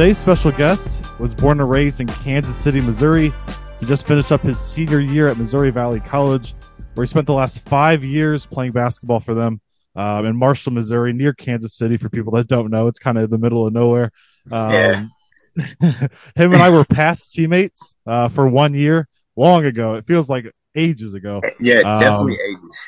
Today's 0.00 0.16
special 0.16 0.50
guest 0.50 1.20
was 1.20 1.34
born 1.34 1.60
and 1.60 1.68
raised 1.68 2.00
in 2.00 2.06
Kansas 2.06 2.56
City, 2.56 2.80
Missouri. 2.80 3.34
He 3.80 3.84
just 3.86 4.06
finished 4.06 4.32
up 4.32 4.40
his 4.40 4.58
senior 4.58 4.98
year 4.98 5.28
at 5.28 5.36
Missouri 5.36 5.68
Valley 5.68 6.00
College, 6.00 6.54
where 6.94 7.04
he 7.04 7.06
spent 7.06 7.26
the 7.26 7.34
last 7.34 7.68
five 7.68 8.02
years 8.02 8.46
playing 8.46 8.72
basketball 8.72 9.20
for 9.20 9.34
them 9.34 9.60
um, 9.96 10.24
in 10.24 10.34
Marshall, 10.34 10.72
Missouri, 10.72 11.12
near 11.12 11.34
Kansas 11.34 11.74
City. 11.76 11.98
For 11.98 12.08
people 12.08 12.32
that 12.32 12.48
don't 12.48 12.70
know, 12.70 12.86
it's 12.86 12.98
kind 12.98 13.18
of 13.18 13.28
the 13.28 13.36
middle 13.36 13.66
of 13.66 13.74
nowhere. 13.74 14.10
Um, 14.50 15.12
Yeah. 15.54 15.68
him 16.34 16.54
and 16.54 16.62
I 16.62 16.70
were 16.70 16.86
past 16.86 17.32
teammates 17.32 17.94
uh, 18.06 18.30
for 18.30 18.48
one 18.48 18.72
year, 18.72 19.06
long 19.36 19.66
ago. 19.66 19.96
It 19.96 20.06
feels 20.06 20.30
like 20.30 20.50
ages 20.74 21.12
ago. 21.12 21.42
Yeah, 21.60 21.80
Um, 21.80 22.00
definitely 22.00 22.38
ages. 22.50 22.78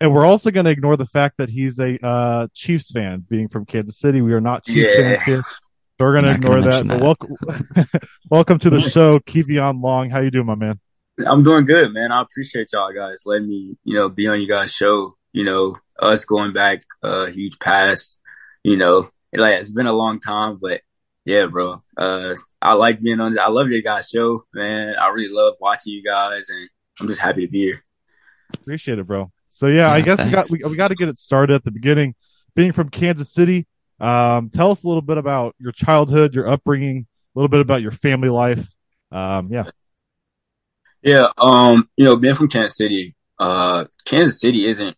And 0.00 0.14
we're 0.14 0.24
also 0.24 0.50
going 0.50 0.64
to 0.64 0.70
ignore 0.70 0.96
the 0.96 1.04
fact 1.04 1.34
that 1.36 1.50
he's 1.50 1.78
a 1.78 2.02
uh, 2.02 2.48
Chiefs 2.54 2.92
fan, 2.92 3.26
being 3.28 3.46
from 3.48 3.66
Kansas 3.66 3.98
City. 3.98 4.22
We 4.22 4.32
are 4.32 4.40
not 4.40 4.64
Chiefs 4.64 4.96
Yeah. 4.96 5.02
fans 5.02 5.22
here. 5.24 5.42
So 5.98 6.04
we're 6.04 6.12
going 6.12 6.24
to 6.26 6.32
Not 6.32 6.40
gonna 6.42 6.58
ignore 6.58 6.72
that. 6.72 6.88
But 6.88 7.00
welcome, 7.00 7.36
welcome 8.30 8.58
to 8.58 8.68
the 8.68 8.82
show, 8.82 9.18
Kevion 9.20 9.82
Long. 9.82 10.10
How 10.10 10.20
you 10.20 10.30
doing, 10.30 10.44
my 10.44 10.54
man? 10.54 10.78
I'm 11.26 11.42
doing 11.42 11.64
good, 11.64 11.94
man. 11.94 12.12
I 12.12 12.20
appreciate 12.20 12.68
y'all 12.72 12.92
guys 12.92 13.22
letting 13.24 13.48
me, 13.48 13.76
you 13.84 13.94
know, 13.94 14.10
be 14.10 14.26
on 14.26 14.38
you 14.40 14.46
guys' 14.46 14.72
show. 14.72 15.14
You 15.32 15.44
know, 15.44 15.76
us 15.98 16.26
going 16.26 16.52
back 16.52 16.82
a 17.02 17.30
huge 17.30 17.58
past. 17.58 18.18
You 18.62 18.76
know, 18.76 19.08
like 19.32 19.54
it's 19.54 19.70
been 19.72 19.86
a 19.86 19.92
long 19.94 20.20
time, 20.20 20.58
but 20.60 20.82
yeah, 21.24 21.46
bro. 21.46 21.82
Uh, 21.96 22.34
I 22.60 22.74
like 22.74 23.00
being 23.00 23.20
on. 23.20 23.38
I 23.38 23.48
love 23.48 23.70
your 23.70 23.80
guys' 23.80 24.10
show, 24.10 24.44
man. 24.52 24.96
I 24.96 25.08
really 25.08 25.32
love 25.32 25.54
watching 25.60 25.94
you 25.94 26.02
guys, 26.04 26.50
and 26.50 26.68
I'm 27.00 27.08
just 27.08 27.20
happy 27.20 27.46
to 27.46 27.50
be 27.50 27.60
here. 27.64 27.84
Appreciate 28.62 28.98
it, 28.98 29.06
bro. 29.06 29.32
So 29.46 29.68
yeah, 29.68 29.90
I 29.90 29.98
Yeah, 29.98 30.04
guess 30.04 30.22
we 30.22 30.30
got 30.30 30.50
we, 30.50 30.58
we 30.68 30.76
got 30.76 30.88
to 30.88 30.94
get 30.94 31.08
it 31.08 31.18
started 31.18 31.54
at 31.54 31.64
the 31.64 31.70
beginning. 31.70 32.14
Being 32.54 32.72
from 32.72 32.88
Kansas 32.90 33.32
City, 33.32 33.66
um, 34.00 34.50
tell 34.50 34.70
us 34.70 34.82
a 34.84 34.88
little 34.88 35.02
bit 35.02 35.18
about 35.18 35.54
your 35.58 35.72
childhood, 35.72 36.34
your 36.34 36.48
upbringing, 36.48 37.06
a 37.34 37.38
little 37.38 37.48
bit 37.48 37.60
about 37.60 37.82
your 37.82 37.92
family 37.92 38.28
life. 38.28 38.66
Um, 39.10 39.48
yeah, 39.50 39.64
Yeah, 41.02 41.28
um, 41.38 41.88
you 41.96 42.04
know, 42.04 42.16
being 42.16 42.34
from 42.34 42.48
Kansas 42.48 42.76
City, 42.76 43.14
uh, 43.38 43.84
Kansas 44.04 44.40
City 44.40 44.66
isn't, 44.66 44.96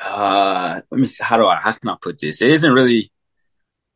uh, 0.00 0.80
let 0.90 1.00
me 1.00 1.06
see, 1.06 1.24
how 1.24 1.36
do 1.36 1.46
I, 1.46 1.56
how 1.56 1.72
can 1.72 1.88
I 1.88 1.96
put 2.00 2.20
this? 2.20 2.40
It 2.40 2.50
isn't 2.50 2.72
really 2.72 3.10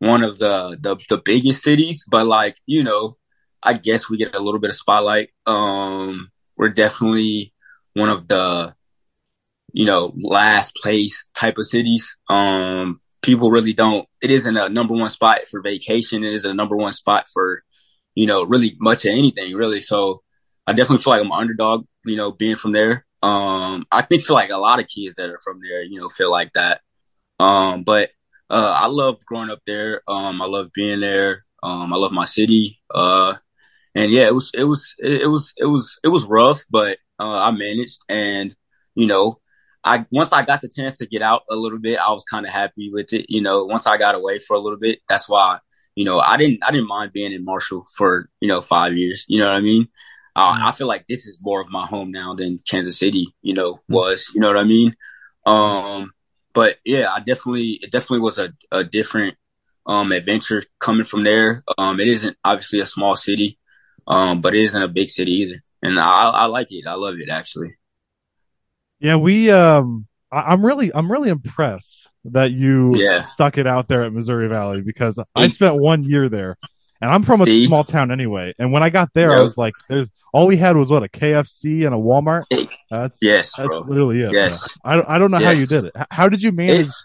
one 0.00 0.24
of 0.24 0.38
the, 0.38 0.76
the, 0.80 0.96
the 1.08 1.18
biggest 1.18 1.62
cities, 1.62 2.04
but 2.10 2.26
like, 2.26 2.56
you 2.66 2.82
know, 2.82 3.16
I 3.62 3.74
guess 3.74 4.08
we 4.08 4.16
get 4.16 4.34
a 4.34 4.40
little 4.40 4.58
bit 4.60 4.70
of 4.70 4.76
spotlight. 4.76 5.28
Um, 5.46 6.30
we're 6.56 6.70
definitely 6.70 7.52
one 7.94 8.08
of 8.08 8.26
the, 8.26 8.74
you 9.72 9.84
know, 9.84 10.12
last 10.16 10.74
place 10.74 11.26
type 11.34 11.58
of 11.58 11.66
cities. 11.66 12.16
Um, 12.28 13.00
people 13.22 13.50
really 13.50 13.72
don't, 13.72 14.08
it 14.22 14.30
isn't 14.30 14.56
a 14.56 14.68
number 14.68 14.94
one 14.94 15.08
spot 15.10 15.40
for 15.50 15.60
vacation. 15.60 16.24
It 16.24 16.32
is 16.32 16.44
a 16.44 16.54
number 16.54 16.76
one 16.76 16.92
spot 16.92 17.26
for, 17.32 17.62
you 18.14 18.26
know, 18.26 18.42
really 18.42 18.76
much 18.80 19.04
of 19.04 19.12
anything, 19.12 19.54
really. 19.54 19.80
So, 19.80 20.22
I 20.66 20.72
definitely 20.72 21.02
feel 21.02 21.14
like 21.14 21.20
I'm 21.20 21.32
an 21.32 21.38
underdog, 21.38 21.86
you 22.04 22.16
know, 22.16 22.30
being 22.30 22.54
from 22.54 22.72
there. 22.72 23.04
Um, 23.22 23.86
I 23.90 24.02
think 24.02 24.22
feel 24.22 24.36
like 24.36 24.50
a 24.50 24.56
lot 24.56 24.78
of 24.78 24.86
kids 24.86 25.16
that 25.16 25.28
are 25.28 25.40
from 25.42 25.60
there, 25.60 25.82
you 25.82 26.00
know, 26.00 26.08
feel 26.08 26.30
like 26.30 26.52
that. 26.54 26.80
Um, 27.40 27.82
but 27.82 28.10
uh, 28.48 28.76
I 28.78 28.86
love 28.86 29.24
growing 29.26 29.50
up 29.50 29.62
there. 29.66 30.02
Um, 30.06 30.40
I 30.40 30.46
love 30.46 30.70
being 30.72 31.00
there. 31.00 31.44
Um, 31.62 31.92
I 31.92 31.96
love 31.96 32.12
my 32.12 32.24
city. 32.24 32.80
Uh, 32.92 33.34
and 33.96 34.12
yeah, 34.12 34.26
it 34.26 34.34
was 34.34 34.50
it 34.54 34.64
was 34.64 34.94
it 35.00 35.26
was 35.28 35.52
it 35.56 35.66
was 35.66 35.98
it 36.04 36.08
was 36.08 36.24
rough, 36.24 36.62
but 36.70 36.98
uh, 37.18 37.38
I 37.38 37.50
managed. 37.50 37.98
And 38.08 38.54
you 38.94 39.06
know, 39.06 39.40
I 39.84 40.04
once 40.10 40.32
I 40.32 40.44
got 40.44 40.60
the 40.60 40.68
chance 40.68 40.98
to 40.98 41.06
get 41.06 41.22
out 41.22 41.42
a 41.50 41.56
little 41.56 41.78
bit, 41.78 41.98
I 41.98 42.12
was 42.12 42.24
kind 42.24 42.46
of 42.46 42.52
happy 42.52 42.90
with 42.92 43.12
it. 43.12 43.26
You 43.28 43.42
know, 43.42 43.64
once 43.64 43.86
I 43.86 43.96
got 43.98 44.14
away 44.14 44.38
for 44.38 44.54
a 44.54 44.60
little 44.60 44.78
bit, 44.78 45.00
that's 45.08 45.28
why 45.28 45.58
you 45.94 46.04
know 46.04 46.18
I 46.20 46.36
didn't 46.36 46.62
I 46.62 46.70
didn't 46.70 46.88
mind 46.88 47.12
being 47.12 47.32
in 47.32 47.44
Marshall 47.44 47.86
for 47.96 48.28
you 48.40 48.48
know 48.48 48.60
five 48.62 48.94
years. 48.96 49.24
You 49.28 49.40
know 49.40 49.46
what 49.46 49.56
I 49.56 49.60
mean? 49.60 49.88
Uh, 50.36 50.58
I 50.62 50.72
feel 50.72 50.86
like 50.86 51.06
this 51.06 51.26
is 51.26 51.38
more 51.40 51.60
of 51.60 51.70
my 51.70 51.86
home 51.86 52.12
now 52.12 52.34
than 52.34 52.60
Kansas 52.68 52.98
City, 52.98 53.34
you 53.42 53.52
know, 53.54 53.80
was. 53.88 54.30
You 54.34 54.40
know 54.40 54.46
what 54.46 54.56
I 54.58 54.64
mean? 54.64 54.94
Um, 55.44 56.12
but 56.54 56.76
yeah, 56.84 57.10
I 57.12 57.20
definitely 57.20 57.78
it 57.82 57.90
definitely 57.90 58.20
was 58.20 58.38
a, 58.38 58.52
a 58.70 58.84
different 58.84 59.36
um 59.86 60.12
adventure 60.12 60.62
coming 60.78 61.04
from 61.04 61.24
there. 61.24 61.62
Um, 61.78 62.00
it 62.00 62.08
isn't 62.08 62.36
obviously 62.44 62.80
a 62.80 62.86
small 62.86 63.16
city, 63.16 63.58
um, 64.06 64.40
but 64.40 64.54
it 64.54 64.62
isn't 64.62 64.82
a 64.82 64.88
big 64.88 65.10
city 65.10 65.32
either, 65.32 65.62
and 65.82 65.98
I 65.98 66.30
I 66.30 66.46
like 66.46 66.68
it. 66.70 66.86
I 66.86 66.94
love 66.94 67.16
it 67.18 67.28
actually. 67.30 67.74
Yeah. 69.00 69.16
We, 69.16 69.50
um, 69.50 70.06
I, 70.30 70.52
I'm 70.52 70.64
really, 70.64 70.92
I'm 70.94 71.10
really 71.10 71.30
impressed 71.30 72.08
that 72.26 72.52
you 72.52 72.94
Yeah. 72.96 73.22
stuck 73.22 73.58
it 73.58 73.66
out 73.66 73.88
there 73.88 74.04
at 74.04 74.12
Missouri 74.12 74.48
Valley 74.48 74.82
because 74.82 75.18
I 75.34 75.48
spent 75.48 75.76
one 75.76 76.04
year 76.04 76.28
there, 76.28 76.56
and 77.00 77.10
I'm 77.10 77.22
from 77.22 77.40
a 77.40 77.46
See? 77.46 77.66
small 77.66 77.82
town 77.84 78.10
anyway. 78.10 78.54
And 78.58 78.72
when 78.72 78.82
I 78.82 78.90
got 78.90 79.12
there, 79.14 79.34
I 79.34 79.42
was 79.42 79.56
like, 79.56 79.74
"There's 79.88 80.08
all 80.32 80.46
we 80.46 80.56
had 80.56 80.76
was 80.76 80.90
what 80.90 81.02
a 81.02 81.08
KFC 81.08 81.84
and 81.86 81.94
a 81.94 81.98
Walmart." 81.98 82.44
That's 82.90 83.18
Yes, 83.22 83.54
that's 83.54 83.68
bro. 83.68 83.80
literally 83.80 84.20
it. 84.20 84.32
Yes. 84.32 84.60
man. 84.84 84.92
I 84.92 84.96
don't, 84.96 85.08
I 85.08 85.18
don't 85.18 85.30
know 85.30 85.38
how 85.38 85.52
you 85.52 85.66
did 85.66 85.84
it. 85.86 85.92
How 86.10 86.28
did 86.28 86.42
you 86.42 86.52
manage 86.52 86.86
It's 86.86 87.04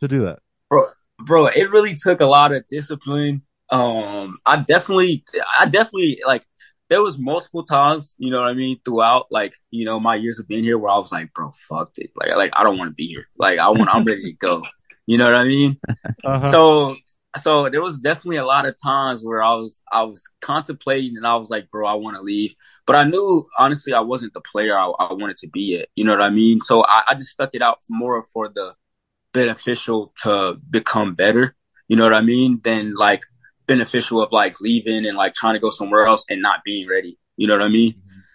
to 0.00 0.08
do 0.08 0.20
that? 0.22 0.38
bro? 0.70 0.84
bro, 1.20 1.46
it 1.46 1.70
really 1.70 1.94
took 1.94 2.20
a 2.20 2.26
lot 2.26 2.52
of 2.52 2.66
discipline. 2.68 3.42
Um, 3.70 4.38
I 4.46 4.56
definitely, 4.56 5.24
I 5.58 5.66
definitely 5.66 6.20
like. 6.26 6.44
There 6.90 7.02
was 7.02 7.18
multiple 7.18 7.64
times, 7.64 8.14
you 8.18 8.30
know 8.30 8.40
what 8.40 8.50
I 8.50 8.54
mean, 8.54 8.78
throughout 8.84 9.26
like 9.30 9.54
you 9.70 9.84
know 9.84 9.98
my 9.98 10.16
years 10.16 10.38
of 10.38 10.48
being 10.48 10.64
here, 10.64 10.78
where 10.78 10.90
I 10.90 10.98
was 10.98 11.12
like, 11.12 11.32
bro, 11.32 11.50
fuck 11.52 11.92
it, 11.96 12.10
like 12.16 12.36
like 12.36 12.52
I 12.54 12.62
don't 12.62 12.78
want 12.78 12.90
to 12.90 12.94
be 12.94 13.06
here, 13.06 13.26
like 13.38 13.58
I 13.58 13.68
want, 13.70 13.88
I'm 13.92 14.04
ready 14.04 14.32
to 14.32 14.36
go. 14.36 14.62
You 15.06 15.18
know 15.18 15.26
what 15.26 15.34
I 15.34 15.44
mean? 15.44 15.78
Uh-huh. 16.24 16.50
So, 16.50 16.96
so 17.38 17.68
there 17.68 17.82
was 17.82 17.98
definitely 17.98 18.38
a 18.38 18.46
lot 18.46 18.64
of 18.64 18.74
times 18.82 19.22
where 19.22 19.42
I 19.42 19.54
was, 19.54 19.82
I 19.92 20.04
was 20.04 20.26
contemplating, 20.40 21.18
and 21.18 21.26
I 21.26 21.36
was 21.36 21.50
like, 21.50 21.70
bro, 21.70 21.86
I 21.86 21.92
want 21.92 22.16
to 22.16 22.22
leave, 22.22 22.54
but 22.86 22.96
I 22.96 23.04
knew 23.04 23.46
honestly 23.58 23.92
I 23.92 24.00
wasn't 24.00 24.34
the 24.34 24.40
player 24.40 24.76
I, 24.76 24.86
I 24.86 25.12
wanted 25.12 25.36
to 25.38 25.48
be 25.48 25.76
yet. 25.76 25.88
You 25.94 26.04
know 26.04 26.12
what 26.12 26.22
I 26.22 26.30
mean? 26.30 26.60
So 26.60 26.84
I, 26.84 27.02
I 27.08 27.14
just 27.14 27.30
stuck 27.30 27.50
it 27.54 27.62
out 27.62 27.80
more 27.90 28.22
for 28.22 28.48
the 28.48 28.74
beneficial 29.32 30.12
to 30.22 30.56
become 30.70 31.14
better. 31.14 31.54
You 31.88 31.96
know 31.96 32.04
what 32.04 32.14
I 32.14 32.20
mean? 32.22 32.60
Than 32.62 32.94
like 32.94 33.24
beneficial 33.66 34.22
of 34.22 34.32
like 34.32 34.60
leaving 34.60 35.06
and 35.06 35.16
like 35.16 35.34
trying 35.34 35.54
to 35.54 35.60
go 35.60 35.70
somewhere 35.70 36.06
else 36.06 36.24
and 36.28 36.42
not 36.42 36.60
being 36.64 36.88
ready. 36.88 37.18
You 37.36 37.46
know 37.46 37.54
what 37.54 37.62
I 37.62 37.68
mean? 37.68 37.94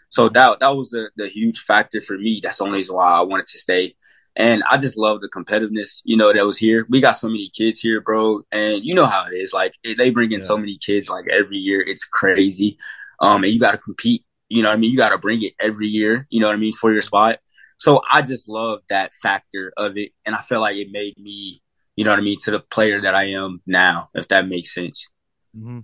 So 0.09 0.29
that 0.29 0.59
that 0.59 0.75
was 0.75 0.89
the 0.89 1.11
the 1.15 1.27
huge 1.27 1.59
factor 1.59 2.01
for 2.01 2.17
me. 2.17 2.41
That's 2.43 2.57
the 2.57 2.65
only 2.65 2.77
reason 2.77 2.95
why 2.95 3.11
I 3.11 3.21
wanted 3.21 3.47
to 3.47 3.59
stay. 3.59 3.95
And 4.35 4.63
I 4.69 4.77
just 4.77 4.97
love 4.97 5.21
the 5.21 5.29
competitiveness, 5.29 6.01
you 6.05 6.15
know, 6.15 6.31
that 6.31 6.45
was 6.45 6.57
here. 6.57 6.85
We 6.89 7.01
got 7.01 7.17
so 7.17 7.27
many 7.27 7.49
kids 7.49 7.79
here, 7.79 7.99
bro, 7.99 8.41
and 8.51 8.83
you 8.85 8.93
know 8.93 9.05
how 9.05 9.25
it 9.25 9.35
is. 9.35 9.53
Like 9.53 9.73
they 9.83 10.11
bring 10.11 10.31
in 10.31 10.43
so 10.43 10.57
many 10.57 10.77
kids 10.77 11.09
like 11.09 11.25
every 11.27 11.57
year. 11.57 11.81
It's 11.81 12.05
crazy. 12.05 12.77
Um, 13.19 13.43
and 13.43 13.51
you 13.51 13.59
got 13.59 13.71
to 13.71 13.77
compete. 13.77 14.23
You 14.47 14.63
know 14.63 14.69
what 14.69 14.75
I 14.75 14.77
mean? 14.77 14.91
You 14.91 14.97
got 14.97 15.09
to 15.09 15.17
bring 15.17 15.43
it 15.43 15.53
every 15.59 15.87
year. 15.87 16.25
You 16.29 16.39
know 16.39 16.47
what 16.47 16.55
I 16.55 16.59
mean 16.59 16.73
for 16.73 16.91
your 16.91 17.01
spot. 17.01 17.39
So 17.79 18.01
I 18.09 18.21
just 18.21 18.47
love 18.47 18.81
that 18.89 19.13
factor 19.13 19.73
of 19.77 19.97
it, 19.97 20.11
and 20.25 20.35
I 20.35 20.39
feel 20.39 20.61
like 20.61 20.75
it 20.75 20.91
made 20.91 21.17
me, 21.17 21.61
you 21.95 22.03
know 22.03 22.11
what 22.11 22.19
I 22.19 22.23
mean, 22.23 22.37
to 22.43 22.51
the 22.51 22.59
player 22.59 23.01
that 23.01 23.15
I 23.15 23.31
am 23.31 23.61
now. 23.65 24.09
If 24.13 24.27
that 24.29 24.47
makes 24.47 24.73
sense. 24.73 25.07
Hmm 25.53 25.79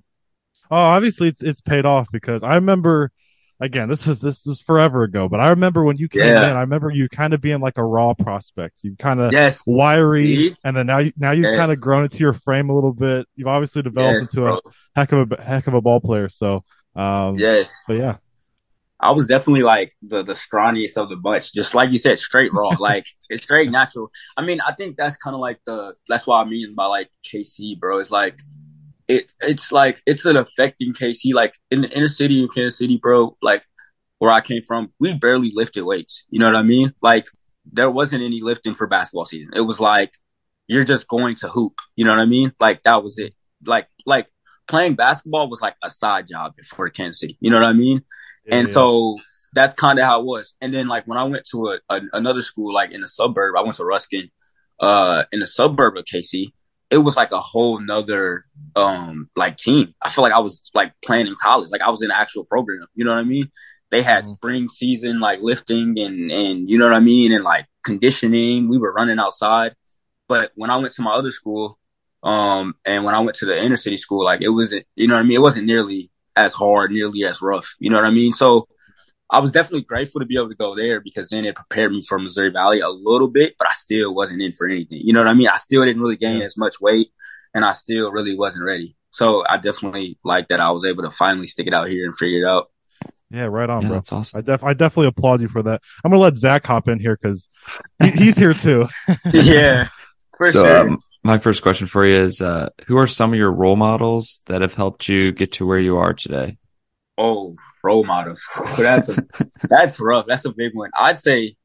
Oh, 0.71 0.77
obviously 0.77 1.29
it's 1.29 1.43
it's 1.43 1.61
paid 1.61 1.85
off 1.85 2.07
because 2.11 2.43
I 2.43 2.55
remember 2.55 3.11
again, 3.61 3.89
this 3.89 4.07
was 4.07 4.21
this 4.21 4.45
was 4.45 4.61
forever 4.61 5.03
ago, 5.03 5.29
but 5.29 5.39
I 5.41 5.49
remember 5.49 5.83
when 5.83 5.97
you 5.97 6.09
came 6.09 6.41
Yeah. 6.41 6.43
in, 6.43 6.55
I 6.55 6.61
remember 6.61 6.89
you 6.91 7.09
kind 7.09 7.33
of 7.33 7.41
being 7.41 7.59
like 7.61 7.77
a 7.77 7.83
raw 7.85 8.13
prospect. 8.15 8.83
You 8.83 8.95
kind 8.97 9.21
of 9.21 9.31
Yes. 9.31 9.61
wiry, 9.65 10.45
See? 10.47 10.55
and 10.63 10.75
then 10.75 10.87
now 10.87 10.99
you 10.99 11.13
now 11.17 11.31
you've 11.31 11.51
kind 11.51 11.71
of 11.71 11.79
grown 11.79 12.03
into 12.03 12.17
your 12.19 12.33
frame 12.33 12.69
a 12.69 12.75
little 12.75 12.93
bit. 12.93 13.27
You've 13.35 13.47
obviously 13.47 13.83
developed 13.83 14.21
Yes, 14.21 14.29
into 14.35 14.43
bro. 14.43 14.55
a 14.55 14.59
heck 14.95 15.11
of 15.11 15.31
a 15.33 15.41
heck 15.41 15.67
of 15.67 15.75
a 15.75 15.81
ball 15.81 16.01
player. 16.01 16.29
So, 16.29 16.63
um, 16.95 17.37
Yes. 17.37 17.69
but 17.87 17.97
yeah, 17.97 18.17
I 18.99 19.11
was 19.11 19.27
definitely 19.27 19.63
like 19.63 19.93
the 20.01 20.23
the 20.23 20.33
scrawniest 20.33 20.97
of 20.97 21.09
the 21.09 21.17
bunch, 21.17 21.53
just 21.53 21.75
like 21.75 21.91
you 21.91 21.97
said, 21.97 22.17
straight 22.17 22.53
raw, 22.53 22.75
like 22.79 23.05
it's 23.29 23.43
straight 23.43 23.69
natural. 23.69 24.09
I 24.37 24.41
mean, 24.41 24.61
I 24.61 24.71
think 24.71 24.95
that's 24.97 25.17
kind 25.17 25.33
of 25.33 25.41
like 25.41 25.59
the 25.65 25.95
that's 26.07 26.25
what 26.25 26.37
I 26.37 26.49
mean 26.49 26.75
by 26.75 26.85
like 26.85 27.09
KC, 27.23 27.75
bro. 27.75 27.99
It's 27.99 28.09
like 28.11 28.39
it 29.07 29.31
it's 29.41 29.71
like 29.71 30.01
it's 30.05 30.25
an 30.25 30.37
affecting 30.37 30.93
KC, 30.93 31.33
like 31.33 31.53
in 31.71 31.81
the 31.81 31.89
inner 31.89 32.07
city 32.07 32.41
in 32.41 32.49
Kansas 32.49 32.77
City, 32.77 32.97
bro. 32.97 33.37
Like 33.41 33.63
where 34.19 34.31
I 34.31 34.41
came 34.41 34.63
from, 34.63 34.91
we 34.99 35.13
barely 35.13 35.51
lifted 35.53 35.83
weights. 35.83 36.23
You 36.29 36.39
know 36.39 36.47
what 36.47 36.55
I 36.55 36.63
mean? 36.63 36.93
Like 37.01 37.27
there 37.71 37.89
wasn't 37.89 38.23
any 38.23 38.41
lifting 38.41 38.75
for 38.75 38.87
basketball 38.87 39.25
season. 39.25 39.51
It 39.55 39.61
was 39.61 39.79
like 39.79 40.11
you're 40.67 40.83
just 40.83 41.07
going 41.07 41.35
to 41.37 41.49
hoop. 41.49 41.79
You 41.95 42.05
know 42.05 42.11
what 42.11 42.19
I 42.19 42.25
mean? 42.25 42.51
Like 42.59 42.83
that 42.83 43.03
was 43.03 43.17
it. 43.17 43.33
Like 43.65 43.87
like 44.05 44.27
playing 44.67 44.95
basketball 44.95 45.49
was 45.49 45.61
like 45.61 45.75
a 45.83 45.89
side 45.89 46.27
job 46.27 46.53
for 46.65 46.89
Kansas 46.89 47.19
City. 47.19 47.37
You 47.39 47.51
know 47.51 47.57
what 47.57 47.67
I 47.67 47.73
mean? 47.73 48.01
and 48.49 48.69
so 48.69 49.17
that's 49.53 49.73
kind 49.73 49.97
of 49.99 50.05
how 50.05 50.19
it 50.19 50.25
was. 50.25 50.53
And 50.61 50.73
then 50.73 50.87
like 50.87 51.07
when 51.07 51.17
I 51.17 51.23
went 51.23 51.45
to 51.51 51.69
a, 51.69 51.79
a 51.89 52.01
another 52.13 52.41
school 52.41 52.73
like 52.73 52.91
in 52.91 53.01
the 53.01 53.07
suburb, 53.07 53.55
I 53.57 53.61
went 53.61 53.75
to 53.75 53.85
Ruskin, 53.85 54.29
uh, 54.79 55.23
in 55.31 55.39
the 55.39 55.47
suburb 55.47 55.97
of 55.97 56.05
KC. 56.05 56.51
It 56.89 56.97
was 56.99 57.15
like 57.15 57.31
a 57.31 57.39
whole 57.39 57.79
nother 57.79 58.45
um 58.75 59.29
like 59.35 59.57
team. 59.57 59.93
I 60.01 60.09
feel 60.09 60.23
like 60.23 60.33
I 60.33 60.39
was 60.39 60.69
like 60.73 60.93
playing 61.03 61.27
in 61.27 61.35
college, 61.41 61.71
like 61.71 61.81
I 61.81 61.89
was 61.89 62.01
in 62.01 62.11
an 62.11 62.17
actual 62.17 62.45
program. 62.45 62.85
You 62.95 63.05
know 63.05 63.11
what 63.11 63.19
I 63.19 63.23
mean? 63.23 63.49
They 63.91 64.01
had 64.01 64.23
Mhm. 64.23 64.27
spring 64.33 64.69
season 64.69 65.19
like 65.19 65.39
lifting 65.41 65.99
and 65.99 66.31
and 66.31 66.69
you 66.69 66.77
know 66.77 66.85
what 66.85 66.95
I 66.95 66.99
mean 66.99 67.31
and 67.31 67.43
like 67.43 67.65
conditioning. 67.83 68.67
We 68.67 68.77
were 68.77 68.93
running 68.93 69.19
outside. 69.19 69.75
But 70.27 70.51
when 70.55 70.69
I 70.69 70.77
went 70.77 70.93
to 70.93 71.01
my 71.01 71.11
other 71.11 71.31
school, 71.31 71.77
Um, 72.23 72.73
and 72.83 73.05
when 73.05 73.13
I 73.13 73.19
went 73.19 73.35
to 73.37 73.45
the 73.45 73.55
inner 73.55 73.75
city 73.75 73.97
school, 73.97 74.23
like 74.25 74.41
it 74.41 74.49
wasn't, 74.49 74.87
you 74.95 75.07
know 75.07 75.13
what 75.13 75.19
I 75.19 75.23
mean? 75.23 75.35
It 75.35 75.41
wasn't 75.41 75.67
nearly 75.67 76.09
as 76.35 76.53
hard, 76.53 76.89
nearly 76.91 77.23
as 77.23 77.39
rough. 77.39 77.75
You 77.77 77.91
know 77.91 77.97
what 77.97 78.05
I 78.07 78.09
mean? 78.09 78.33
So 78.33 78.67
I 79.31 79.39
was 79.39 79.51
definitely 79.51 79.83
grateful 79.83 80.21
to 80.21 80.25
be 80.25 80.37
able 80.37 80.49
to 80.49 80.55
go 80.55 80.75
there 80.75 81.01
because 81.01 81.29
then 81.29 81.45
it 81.45 81.55
prepared 81.55 81.91
me 81.91 82.03
for 82.07 82.19
Missouri 82.19 82.51
Valley 82.51 82.79
a 82.79 82.89
little 82.89 83.27
bit, 83.27 83.55
but 83.57 83.67
I 83.67 83.73
still 83.73 84.13
wasn't 84.13 84.41
in 84.41 84.53
for 84.53 84.67
anything. 84.67 84.99
You 85.01 85.13
know 85.13 85.21
what 85.21 85.29
I 85.29 85.33
mean? 85.33 85.47
I 85.47 85.57
still 85.57 85.83
didn't 85.83 86.01
really 86.01 86.15
gain 86.15 86.41
as 86.41 86.57
much 86.57 86.79
weight 86.79 87.09
and 87.53 87.65
I 87.65 87.71
still 87.71 88.11
really 88.11 88.37
wasn't 88.37 88.65
ready. 88.65 88.95
So 89.09 89.43
I 89.47 89.57
definitely 89.57 90.19
like 90.23 90.49
that 90.49 90.59
I 90.59 90.71
was 90.71 90.85
able 90.85 91.03
to 91.03 91.09
finally 91.09 91.47
stick 91.47 91.67
it 91.67 91.73
out 91.73 91.87
here 91.87 92.05
and 92.05 92.15
figure 92.15 92.45
it 92.45 92.47
out. 92.47 92.67
Yeah, 93.31 93.45
right 93.45 93.69
on, 93.69 93.81
Yeah, 93.81 93.87
bro. 93.87 93.97
that's 93.97 94.11
awesome. 94.11 94.37
I 94.37 94.41
def 94.41 94.63
I 94.63 94.73
definitely 94.73 95.07
applaud 95.07 95.41
you 95.41 95.47
for 95.47 95.63
that. 95.63 95.81
I'm 96.03 96.11
gonna 96.11 96.21
let 96.21 96.37
Zach 96.37 96.65
hop 96.67 96.87
in 96.87 96.99
here 96.99 97.17
because 97.19 97.49
he, 98.01 98.11
he's 98.11 98.37
here 98.37 98.53
too. 98.53 98.87
yeah, 99.33 99.87
for 100.37 100.51
so, 100.51 100.65
sure. 100.65 100.89
um, 100.89 100.99
my 101.23 101.39
first 101.39 101.63
question 101.63 101.87
for 101.87 102.05
you 102.05 102.15
is, 102.15 102.39
uh, 102.39 102.69
who 102.85 102.97
are 102.97 103.07
some 103.07 103.33
of 103.33 103.39
your 103.39 103.51
role 103.51 103.75
models 103.75 104.43
that 104.45 104.61
have 104.61 104.75
helped 104.75 105.07
you 105.07 105.31
get 105.31 105.53
to 105.53 105.65
where 105.65 105.79
you 105.79 105.97
are 105.97 106.13
today? 106.13 106.57
Oh, 107.17 107.55
role 107.83 108.03
models. 108.03 108.45
that's 108.77 109.09
a, 109.09 109.25
that's 109.63 109.99
rough. 110.01 110.25
That's 110.27 110.45
a 110.45 110.51
big 110.51 110.75
one. 110.75 110.91
I'd 110.97 111.19
say 111.19 111.55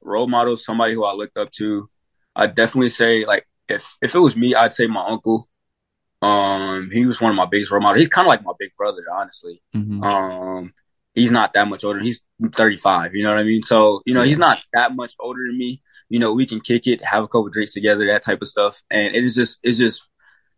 role 0.00 0.28
models, 0.28 0.64
somebody 0.64 0.94
who 0.94 1.04
I 1.04 1.12
looked 1.12 1.36
up 1.36 1.50
to. 1.52 1.88
I'd 2.34 2.54
definitely 2.54 2.90
say 2.90 3.24
like 3.24 3.46
if 3.68 3.96
if 4.00 4.14
it 4.14 4.18
was 4.18 4.36
me, 4.36 4.54
I'd 4.54 4.72
say 4.72 4.86
my 4.86 5.06
uncle. 5.06 5.48
Um, 6.22 6.90
he 6.92 7.04
was 7.04 7.20
one 7.20 7.30
of 7.30 7.36
my 7.36 7.46
biggest 7.46 7.70
role 7.70 7.82
models. 7.82 8.00
He's 8.00 8.08
kind 8.08 8.26
of 8.26 8.30
like 8.30 8.44
my 8.44 8.52
big 8.58 8.70
brother, 8.76 9.04
honestly. 9.12 9.62
Mhm. 9.74 10.02
Um, 10.02 10.72
he's 11.14 11.30
not 11.30 11.52
that 11.52 11.68
much 11.68 11.84
older. 11.84 12.00
He's 12.00 12.22
35. 12.54 13.14
You 13.14 13.24
know 13.24 13.30
what 13.30 13.40
I 13.40 13.44
mean? 13.44 13.62
So 13.62 14.02
you 14.06 14.14
know 14.14 14.22
he's 14.22 14.38
not 14.38 14.58
that 14.72 14.94
much 14.94 15.14
older 15.20 15.40
than 15.46 15.58
me. 15.58 15.82
You 16.08 16.18
know 16.20 16.32
we 16.32 16.46
can 16.46 16.60
kick 16.60 16.86
it, 16.86 17.02
have 17.04 17.24
a 17.24 17.28
couple 17.28 17.48
drinks 17.48 17.72
together, 17.74 18.06
that 18.06 18.22
type 18.22 18.40
of 18.40 18.48
stuff, 18.48 18.82
and 18.90 19.14
it 19.14 19.24
is 19.24 19.34
just 19.34 19.58
it's 19.62 19.78
just 19.78 20.08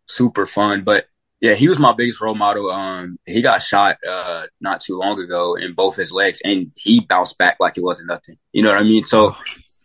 super 0.07 0.45
fun. 0.45 0.83
But 0.83 1.07
yeah, 1.41 1.53
he 1.53 1.67
was 1.69 1.79
my 1.79 1.93
biggest 1.93 2.21
role 2.21 2.35
model. 2.35 2.69
Um, 2.69 3.17
he 3.25 3.41
got 3.41 3.61
shot 3.61 3.97
uh 4.07 4.47
not 4.59 4.81
too 4.81 4.97
long 4.97 5.19
ago 5.19 5.55
in 5.55 5.73
both 5.73 5.95
his 5.95 6.11
legs, 6.11 6.41
and 6.43 6.71
he 6.75 6.99
bounced 6.99 7.37
back 7.37 7.57
like 7.59 7.77
it 7.77 7.83
wasn't 7.83 8.07
nothing. 8.09 8.35
You 8.51 8.63
know 8.63 8.69
what 8.69 8.79
I 8.79 8.83
mean? 8.83 9.05
So 9.05 9.35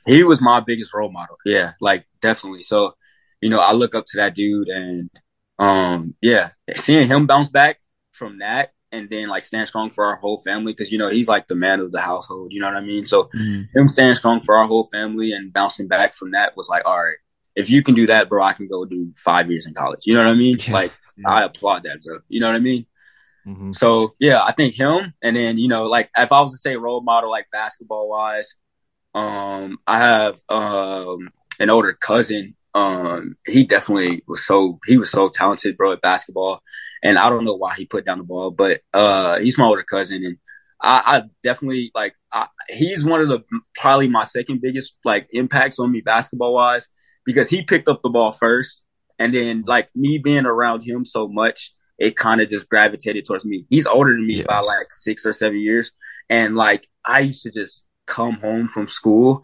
he 0.06 0.25
was 0.25 0.41
my 0.41 0.61
biggest 0.61 0.93
role 0.93 1.11
model. 1.11 1.37
Yeah, 1.45 1.73
like 1.81 2.06
definitely. 2.21 2.62
So 2.62 2.95
you 3.41 3.51
know, 3.51 3.61
I 3.61 3.73
look 3.73 3.95
up 3.95 4.05
to 4.09 4.17
that 4.19 4.35
dude, 4.35 4.69
and 4.69 5.11
um, 5.59 6.15
yeah, 6.21 6.51
seeing 6.77 7.06
him 7.09 7.27
bounce 7.27 7.49
back 7.49 7.79
from 8.12 8.39
that, 8.39 8.73
and 8.91 9.09
then 9.11 9.29
like 9.29 9.45
stand 9.45 9.69
strong 9.69 9.91
for 9.91 10.07
our 10.07 10.17
whole 10.17 10.39
family 10.41 10.73
because 10.73 10.91
you 10.91 10.99
know 10.99 11.09
he's 11.09 11.29
like 11.29 11.47
the 11.47 11.55
man 11.55 11.81
of 11.81 11.93
the 11.93 12.00
household. 12.00 12.53
You 12.53 12.61
know 12.61 12.69
what 12.69 12.77
I 12.77 12.81
mean? 12.81 13.07
So 13.07 13.31
Mhm. 13.35 13.69
him 13.75 13.89
standing 13.89 14.15
strong 14.17 14.41
for 14.41 14.57
our 14.57 14.67
whole 14.67 14.89
family 14.93 15.33
and 15.33 15.53
bouncing 15.53 15.89
back 15.89 16.15
from 16.15 16.33
that 16.33 16.57
was 16.57 16.69
like, 16.69 16.83
all 16.87 17.03
right, 17.03 17.17
if 17.55 17.71
you 17.71 17.83
can 17.83 17.95
do 17.95 18.07
that, 18.09 18.29
bro, 18.29 18.43
I 18.43 18.53
can 18.55 18.67
go 18.69 18.85
do 18.85 19.12
five 19.17 19.50
years 19.50 19.67
in 19.67 19.75
college. 19.75 20.00
You 20.07 20.15
know 20.15 20.25
what 20.25 20.31
I 20.31 20.35
mean? 20.35 20.59
Yeah. 20.59 20.73
Like 20.73 20.93
I 21.25 21.43
applaud 21.44 21.84
that, 21.84 22.00
bro. 22.05 22.19
You 22.28 22.40
know 22.40 22.49
what 22.49 22.56
I 22.56 22.61
mean? 22.61 22.87
Mhm. 23.46 23.75
So 23.75 24.14
yeah, 24.20 24.43
I 24.43 24.52
think 24.52 24.75
him, 24.75 25.14
and 25.22 25.37
then 25.37 25.58
you 25.58 25.69
know, 25.69 25.84
like 25.84 26.11
if 26.16 26.32
I 26.32 26.40
was 26.40 26.52
to 26.52 26.58
say 26.58 26.76
role 26.76 27.02
model, 27.02 27.31
like 27.31 27.46
basketball 27.52 28.08
wise, 28.08 28.55
um, 29.14 29.78
I 29.87 29.99
have 29.99 30.38
um 30.49 31.31
an 31.61 31.70
older 31.70 31.93
cousin. 31.94 32.56
Um, 32.75 33.37
he 33.46 33.64
definitely 33.64 34.22
was 34.26 34.44
so 34.46 34.81
he 34.87 34.99
was 34.99 35.11
so 35.11 35.28
talented, 35.28 35.76
bro, 35.76 35.93
at 35.93 36.02
basketball, 36.02 36.62
and 37.02 37.19
I 37.19 37.28
don't 37.28 37.44
know 37.44 37.55
why 37.56 37.75
he 37.76 37.87
put 37.87 38.05
down 38.05 38.19
the 38.19 38.25
ball, 38.25 38.50
but 38.50 38.81
uh, 38.93 39.38
he's 39.38 39.58
my 39.58 39.64
older 39.66 39.84
cousin, 39.84 40.25
and 40.25 40.38
I, 40.82 41.19
I 41.19 41.22
definitely 41.43 41.93
like 41.94 42.14
I, 42.32 42.49
he's 42.69 43.05
one 43.05 43.20
of 43.20 43.28
the 43.28 43.44
probably 43.76 44.08
my 44.08 44.25
second 44.25 44.61
biggest 44.61 44.94
like 45.05 45.28
impacts 45.32 45.78
on 45.78 45.93
me 45.93 46.00
basketball 46.00 46.55
wise 46.55 46.88
because 47.25 47.49
he 47.49 47.62
picked 47.62 47.88
up 47.88 48.02
the 48.02 48.11
ball 48.11 48.32
first, 48.32 48.82
and 49.19 49.32
then 49.32 49.64
like 49.66 49.88
me 49.94 50.19
being 50.19 50.46
around 50.46 50.82
him 50.84 51.05
so 51.05 51.28
much, 51.28 51.72
it 51.99 52.16
kind 52.16 52.40
of 52.40 52.49
just 52.49 52.69
gravitated 52.69 53.25
towards 53.26 53.44
me. 53.44 53.66
He's 53.70 53.87
older 53.87 54.12
than 54.12 54.26
me 54.26 54.38
Yeah. 54.38 54.44
by 54.49 54.61
like 54.61 54.87
six 54.90 55.25
or 55.26 55.32
seven 55.32 55.58
years, 55.61 55.93
and 56.28 56.56
like 56.56 56.87
I 57.05 57.20
used 57.20 57.43
to 57.44 57.50
just 57.50 57.84
come 58.06 58.34
home 58.40 58.69
from 58.69 58.88
school. 58.88 59.43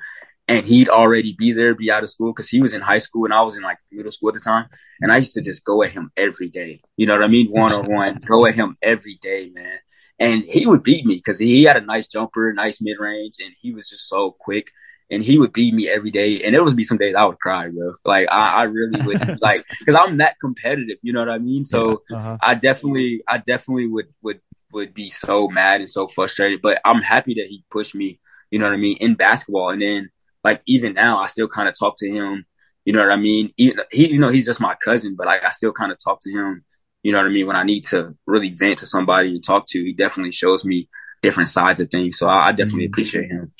And 0.48 0.66
he'd 0.66 0.88
already 0.88 1.36
be 1.38 1.52
there, 1.52 1.76
be 1.76 1.92
out 1.92 2.02
of 2.02 2.10
school, 2.10 2.32
because 2.32 2.48
he 2.48 2.60
was 2.60 2.74
in 2.74 2.80
high 2.80 2.98
school 2.98 3.24
and 3.24 3.32
I 3.32 3.42
was 3.42 3.56
in 3.56 3.62
like 3.62 3.78
middle 3.92 4.10
school 4.10 4.30
at 4.30 4.34
the 4.34 4.40
time. 4.40 4.66
And 5.00 5.12
I 5.12 5.18
used 5.18 5.34
to 5.34 5.42
just 5.42 5.64
go 5.64 5.84
at 5.84 5.92
him 5.92 6.10
every 6.16 6.48
day. 6.48 6.82
You 6.96 7.06
know 7.06 7.14
what 7.14 7.22
I 7.22 7.28
mean? 7.28 7.46
One 7.52 7.70
on 7.72 7.86
one, 7.88 8.16
go 8.26 8.46
at 8.46 8.56
him 8.56 8.74
every 8.82 9.14
day, 9.22 9.52
man. 9.54 9.78
And 10.18 10.42
he 10.42 10.66
would 10.66 10.82
beat 10.82 11.06
me 11.06 11.14
because 11.14 11.38
he 11.38 11.62
had 11.62 11.76
a 11.76 11.80
nice 11.80 12.08
jumper, 12.08 12.52
nice 12.52 12.82
mid 12.82 12.98
range, 12.98 13.34
and 13.38 13.52
he 13.60 13.72
was 13.72 13.88
just 13.88 14.08
so 14.08 14.34
quick. 14.40 14.72
And 15.10 15.22
he 15.22 15.38
would 15.38 15.52
beat 15.52 15.74
me 15.74 15.88
every 15.88 16.10
day. 16.10 16.40
And 16.42 16.54
there 16.54 16.62
would 16.62 16.76
be 16.76 16.84
some 16.84 16.98
days 16.98 17.14
I 17.16 17.24
would 17.24 17.38
cry, 17.40 17.68
bro. 17.68 17.94
Like 18.04 18.28
I, 18.30 18.60
I 18.60 18.62
really 18.64 19.00
would 19.02 19.18
like 19.40 19.64
because 19.84 20.00
I'm 20.00 20.18
that 20.18 20.36
competitive. 20.40 20.98
You 21.02 21.12
know 21.12 21.20
what 21.20 21.30
I 21.30 21.38
mean? 21.38 21.64
So 21.64 22.02
Uh-huh. 22.10 22.38
I 22.40 22.54
definitely, 22.54 23.22
I 23.28 23.38
definitely 23.38 23.88
would 23.88 24.06
would 24.22 24.40
would 24.72 24.94
be 24.94 25.10
so 25.10 25.48
mad 25.48 25.80
and 25.80 25.90
so 25.90 26.06
frustrated. 26.08 26.60
But 26.62 26.80
I'm 26.84 27.02
happy 27.02 27.34
that 27.34 27.46
he 27.48 27.64
pushed 27.70 27.94
me. 27.94 28.20
You 28.50 28.58
know 28.58 28.66
what 28.66 28.74
I 28.74 28.78
mean 28.78 28.96
in 28.98 29.14
basketball. 29.14 29.70
And 29.70 29.82
then 29.82 30.10
like 30.44 30.62
even 30.66 30.94
now, 30.94 31.18
I 31.18 31.26
still 31.26 31.48
kind 31.48 31.68
of 31.68 31.74
talk 31.78 31.96
to 31.98 32.10
him. 32.10 32.46
You 32.84 32.92
know 32.92 33.00
what 33.02 33.12
I 33.12 33.16
mean? 33.16 33.52
Even, 33.58 33.80
he, 33.90 34.12
you 34.12 34.18
know, 34.18 34.30
he's 34.30 34.46
just 34.46 34.60
my 34.60 34.74
cousin, 34.82 35.14
but 35.16 35.26
like 35.26 35.44
I 35.44 35.50
still 35.50 35.72
kind 35.72 35.92
of 35.92 35.98
talk 36.02 36.20
to 36.22 36.30
him. 36.30 36.64
You 37.02 37.12
know 37.12 37.18
what 37.18 37.26
I 37.26 37.30
mean? 37.30 37.46
When 37.46 37.56
I 37.56 37.62
need 37.62 37.84
to 37.86 38.14
really 38.26 38.50
vent 38.50 38.78
to 38.78 38.86
somebody 38.86 39.30
and 39.30 39.44
talk 39.44 39.66
to, 39.68 39.78
he 39.84 39.92
definitely 39.92 40.32
shows 40.32 40.64
me 40.64 40.88
different 41.22 41.48
sides 41.48 41.80
of 41.80 41.90
things. 41.90 42.18
So 42.18 42.28
I, 42.28 42.48
I 42.48 42.52
definitely 42.52 42.86
Mhm. 42.86 42.88
appreciate 42.88 43.30
him. 43.30 43.52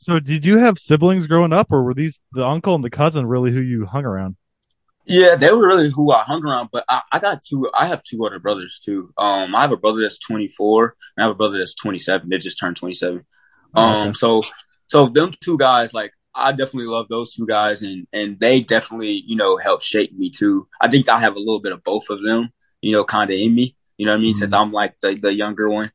So, 0.00 0.18
did 0.18 0.44
you 0.44 0.58
have 0.58 0.80
siblings 0.80 1.28
growing 1.28 1.52
up, 1.52 1.70
or 1.70 1.84
were 1.84 1.94
these 1.94 2.18
the 2.32 2.44
uncle 2.44 2.74
and 2.74 2.82
the 2.82 2.90
cousin 2.90 3.26
really 3.26 3.52
who 3.52 3.60
you 3.60 3.86
hung 3.86 4.04
around? 4.04 4.36
Yeah, 5.06 5.34
they 5.34 5.50
were 5.50 5.66
really 5.66 5.90
who 5.90 6.12
I 6.12 6.22
hung 6.22 6.44
around, 6.44 6.68
but 6.72 6.84
I, 6.88 7.02
I 7.10 7.18
got 7.18 7.42
two. 7.42 7.68
I 7.74 7.86
have 7.86 8.02
two 8.02 8.22
older 8.22 8.38
brothers 8.38 8.78
too. 8.78 9.12
Um, 9.18 9.54
I 9.54 9.62
have 9.62 9.72
a 9.72 9.76
brother 9.76 10.02
that's 10.02 10.18
24, 10.18 10.94
and 11.16 11.24
I 11.24 11.26
have 11.26 11.32
a 11.32 11.34
brother 11.38 11.58
that's 11.58 11.74
27. 11.74 12.28
They 12.28 12.38
just 12.38 12.58
turned 12.58 12.76
27. 12.76 13.24
Oh, 13.74 13.92
Um, 14.04 14.14
okay. 14.14 14.14
so 14.14 14.42
so 14.86 15.08
them 15.08 15.32
two 15.42 15.56
guys, 15.58 15.94
like 15.94 16.12
I 16.34 16.52
definitely 16.52 16.86
love 16.92 17.08
those 17.08 17.34
two 17.34 17.46
guys, 17.46 17.82
and 17.82 18.06
and 18.12 18.38
they 18.38 18.60
definitely 18.60 19.24
you 19.26 19.36
know 19.36 19.56
helped 19.56 19.82
shape 19.82 20.12
me 20.16 20.30
too. 20.30 20.68
I 20.80 20.88
think 20.88 21.08
I 21.08 21.18
have 21.18 21.34
a 21.34 21.40
little 21.40 21.60
bit 21.60 21.72
of 21.72 21.82
both 21.82 22.10
of 22.10 22.22
them, 22.22 22.52
you 22.82 22.92
know, 22.92 23.04
kind 23.04 23.30
of 23.30 23.36
in 23.36 23.54
me. 23.54 23.76
You 23.96 24.06
know 24.06 24.12
what 24.12 24.18
I 24.18 24.22
mean? 24.22 24.34
Since 24.34 24.52
I'm 24.52 24.70
like 24.70 24.94
the 25.00 25.14
the 25.14 25.34
younger 25.34 25.68
one. 25.68 25.90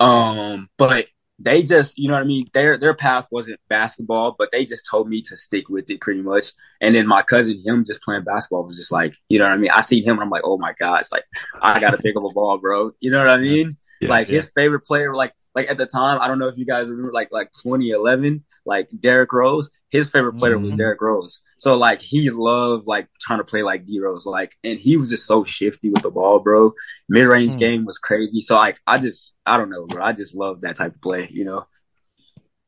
Um, 0.00 0.70
but 0.78 1.06
they 1.42 1.62
just, 1.62 1.98
you 1.98 2.06
know 2.08 2.14
what 2.14 2.22
I 2.22 2.26
mean? 2.26 2.44
Their 2.52 2.76
their 2.76 2.94
path 2.94 3.26
wasn't 3.30 3.58
basketball, 3.68 4.36
but 4.38 4.50
they 4.52 4.64
just 4.66 4.86
told 4.90 5.08
me 5.08 5.22
to 5.22 5.36
stick 5.36 5.68
with 5.70 5.88
it 5.90 6.00
pretty 6.00 6.20
much. 6.22 6.52
And 6.80 6.94
then 6.94 7.06
my 7.06 7.22
cousin, 7.22 7.62
him 7.64 7.84
just 7.84 8.02
playing 8.02 8.24
basketball 8.24 8.64
was 8.64 8.76
just 8.76 8.92
like, 8.92 9.16
you 9.28 9.38
know 9.38 9.46
what 9.46 9.52
I 9.54 9.56
mean? 9.56 9.70
I 9.70 9.80
seen 9.80 10.04
him 10.04 10.12
and 10.14 10.22
I'm 10.22 10.30
like, 10.30 10.42
oh 10.44 10.58
my 10.58 10.74
gosh, 10.78 11.06
like 11.10 11.24
I 11.60 11.80
gotta 11.80 11.98
pick 11.98 12.14
up 12.16 12.24
a 12.24 12.32
ball, 12.32 12.58
bro. 12.58 12.90
You 13.00 13.10
know 13.10 13.18
what 13.18 13.28
I 13.28 13.38
mean? 13.38 13.76
Yeah. 14.00 14.08
like 14.10 14.28
Yeah. 14.28 14.40
his 14.42 14.50
favorite 14.54 14.80
player, 14.80 15.14
like 15.14 15.32
like 15.54 15.70
at 15.70 15.76
the 15.78 15.86
time, 15.86 16.20
I 16.20 16.28
don't 16.28 16.38
know 16.38 16.48
if 16.48 16.58
you 16.58 16.66
guys 16.66 16.86
remember, 16.88 17.12
like 17.12 17.28
like 17.32 17.50
2011, 17.62 18.44
like 18.66 18.88
Derrick 18.98 19.32
Rose. 19.32 19.70
His 19.90 20.08
favorite 20.10 20.34
player 20.34 20.58
was 20.58 20.72
Mhm. 20.72 20.76
Derrick 20.76 21.00
Rose. 21.00 21.42
So 21.60 21.76
like 21.76 22.00
he 22.00 22.30
loved 22.30 22.86
like 22.86 23.06
trying 23.20 23.40
to 23.40 23.44
play 23.44 23.62
like 23.62 23.84
D 23.84 24.00
Rose, 24.00 24.24
like, 24.24 24.54
and 24.64 24.78
he 24.78 24.96
was 24.96 25.10
just 25.10 25.26
so 25.26 25.44
shifty 25.44 25.90
with 25.90 26.02
the 26.02 26.10
ball, 26.10 26.38
bro. 26.38 26.72
Mid 27.06 27.26
range 27.26 27.52
Hmm. 27.52 27.58
game 27.58 27.84
was 27.84 27.98
crazy. 27.98 28.40
So 28.40 28.54
like 28.56 28.78
I 28.86 28.96
just 28.96 29.34
I 29.44 29.58
don't 29.58 29.68
know, 29.68 29.84
bro. 29.84 30.02
I 30.02 30.14
just 30.14 30.34
love 30.34 30.62
that 30.62 30.76
type 30.76 30.94
of 30.94 31.02
play, 31.02 31.28
you 31.30 31.44
know. 31.44 31.66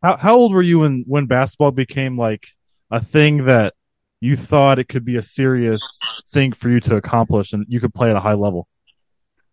How 0.03 0.19
how 0.19 0.35
old 0.37 0.53
were 0.53 0.61
you 0.61 0.81
when 0.81 1.05
when 1.07 1.25
basketball 1.25 1.71
became 1.71 2.19
like 2.19 2.49
a 2.91 3.01
thing 3.03 3.47
that 3.47 3.73
you 4.21 4.37
thought 4.37 4.79
it 4.79 4.89
could 4.89 5.07
be 5.07 5.17
a 5.17 5.23
serious 5.23 5.99
thing 6.31 6.53
for 6.53 6.69
you 6.69 6.81
to 6.81 6.97
accomplish 6.97 7.55
and 7.55 7.65
you 7.71 7.81
could 7.81 7.95
play 7.95 8.11
at 8.11 8.17
a 8.17 8.21
high 8.21 8.35
level? 8.35 8.69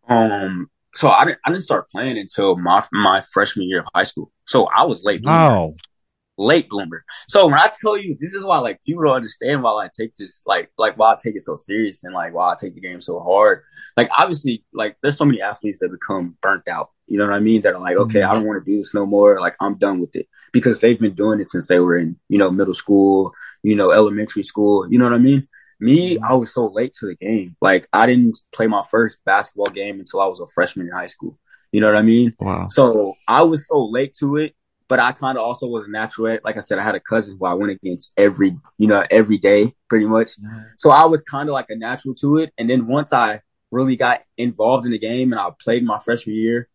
Um, 0.10 0.70
so 0.96 1.08
I 1.08 1.24
didn't 1.24 1.40
I 1.46 1.52
didn't 1.52 1.64
start 1.64 1.90
playing 1.90 2.18
until 2.18 2.58
my 2.58 2.84
my 2.92 3.22
freshman 3.22 3.70
year 3.70 3.80
of 3.80 3.86
high 3.96 4.04
school. 4.04 4.34
So 4.48 4.66
I 4.66 4.84
was 4.84 5.02
late. 5.06 5.22
bloomer. 5.22 5.38
Wow. 5.38 5.76
Late 6.40 6.70
bloomer. 6.70 7.04
So 7.28 7.46
when 7.46 7.60
I 7.60 7.70
tell 7.82 7.98
you 7.98 8.16
this 8.20 8.34
is 8.34 8.44
why 8.44 8.60
like 8.60 8.82
people 8.84 9.04
don't 9.04 9.18
understand 9.18 9.62
why 9.62 9.72
I 9.72 9.90
take 9.96 10.16
this 10.16 10.42
like 10.46 10.72
like 10.78 10.98
why 10.98 11.14
I 11.14 11.16
take 11.22 11.36
it 11.36 11.42
so 11.42 11.56
serious 11.56 12.04
and 12.04 12.14
like 12.14 12.34
why 12.34 12.52
I 12.52 12.56
take 12.60 12.74
the 12.74 12.82
game 12.82 13.02
so 13.02 13.20
hard. 13.20 13.62
Like 13.98 14.10
obviously 14.18 14.64
like 14.74 14.98
there's 15.02 15.18
so 15.18 15.26
many 15.26 15.42
athletes 15.42 15.80
that 15.80 15.92
become 15.92 16.38
burnt 16.42 16.68
out. 16.68 16.90
You 17.08 17.18
know 17.18 17.26
what 17.26 17.36
I 17.36 17.40
mean? 17.40 17.62
That 17.62 17.74
are 17.74 17.80
like, 17.80 17.96
mm-hmm. 17.96 18.04
okay, 18.04 18.22
I 18.24 18.34
don't 18.34 18.46
want 18.46 18.64
to 18.64 18.72
do 18.72 18.78
this 18.78 18.94
no 18.94 19.06
more. 19.06 19.40
Like 19.40 19.56
I'm 19.60 19.76
done 19.76 20.00
with 20.00 20.16
it 20.16 20.28
because 20.54 20.80
they've 20.80 21.00
been 21.00 21.16
doing 21.16 21.40
it 21.40 21.50
since 21.50 21.68
they 21.68 21.80
were 21.80 21.98
in, 21.98 22.18
you 22.30 22.38
know, 22.38 22.52
middle 22.52 22.74
school, 22.74 23.34
you 23.64 23.76
know, 23.76 23.92
elementary 23.92 24.44
school. 24.44 24.90
You 24.92 25.00
know 25.00 25.06
what 25.06 25.14
I 25.14 25.20
mean? 25.20 25.48
Me, 25.80 26.16
mm-hmm. 26.16 26.24
I 26.24 26.34
was 26.34 26.54
so 26.54 26.68
late 26.68 26.94
to 27.00 27.08
the 27.08 27.16
game. 27.16 27.56
Like 27.62 27.88
I 27.92 28.06
didn't 28.06 28.40
play 28.54 28.68
my 28.68 28.84
first 28.90 29.24
basketball 29.26 29.70
game 29.70 30.00
until 30.00 30.22
I 30.22 30.28
was 30.28 30.40
a 30.40 30.48
freshman 30.48 30.88
in 30.88 30.94
high 30.94 31.08
school. 31.08 31.38
You 31.72 31.82
know 31.82 31.88
what 31.88 31.98
I 31.98 32.02
mean? 32.02 32.34
Wow. 32.40 32.68
So 32.70 33.16
I 33.28 33.44
was 33.44 33.68
so 33.68 33.86
late 33.86 34.16
to 34.20 34.38
it, 34.38 34.56
but 34.90 35.00
I 35.00 35.12
kind 35.12 35.38
of 35.38 35.44
also 35.44 35.68
was 35.68 35.86
a 35.88 35.92
natural. 35.92 36.40
Like 36.44 36.58
I 36.58 36.62
said, 36.62 36.80
I 36.80 36.84
had 36.84 36.96
a 36.96 37.00
cousin 37.00 37.38
who 37.40 37.46
I 37.46 37.54
went 37.54 37.72
against 37.72 38.12
every, 38.18 38.58
you 38.80 38.88
know, 38.88 39.06
every 39.10 39.38
day 39.38 39.74
pretty 39.88 40.08
much. 40.08 40.32
Mm-hmm. 40.32 40.60
So 40.78 40.90
I 40.90 41.06
was 41.06 41.22
kind 41.22 41.48
of 41.48 41.54
like 41.54 41.68
a 41.70 41.76
natural 41.76 42.16
to 42.16 42.40
it. 42.40 42.52
And 42.58 42.68
then 42.68 42.88
once 42.88 43.14
I 43.14 43.42
really 43.70 43.96
got 43.96 44.24
involved 44.36 44.88
in 44.88 44.92
the 44.92 44.98
game 44.98 45.32
and 45.32 45.40
I 45.40 45.50
played 45.62 45.86
my 45.86 46.00
freshman 46.00 46.36
year, 46.36 46.68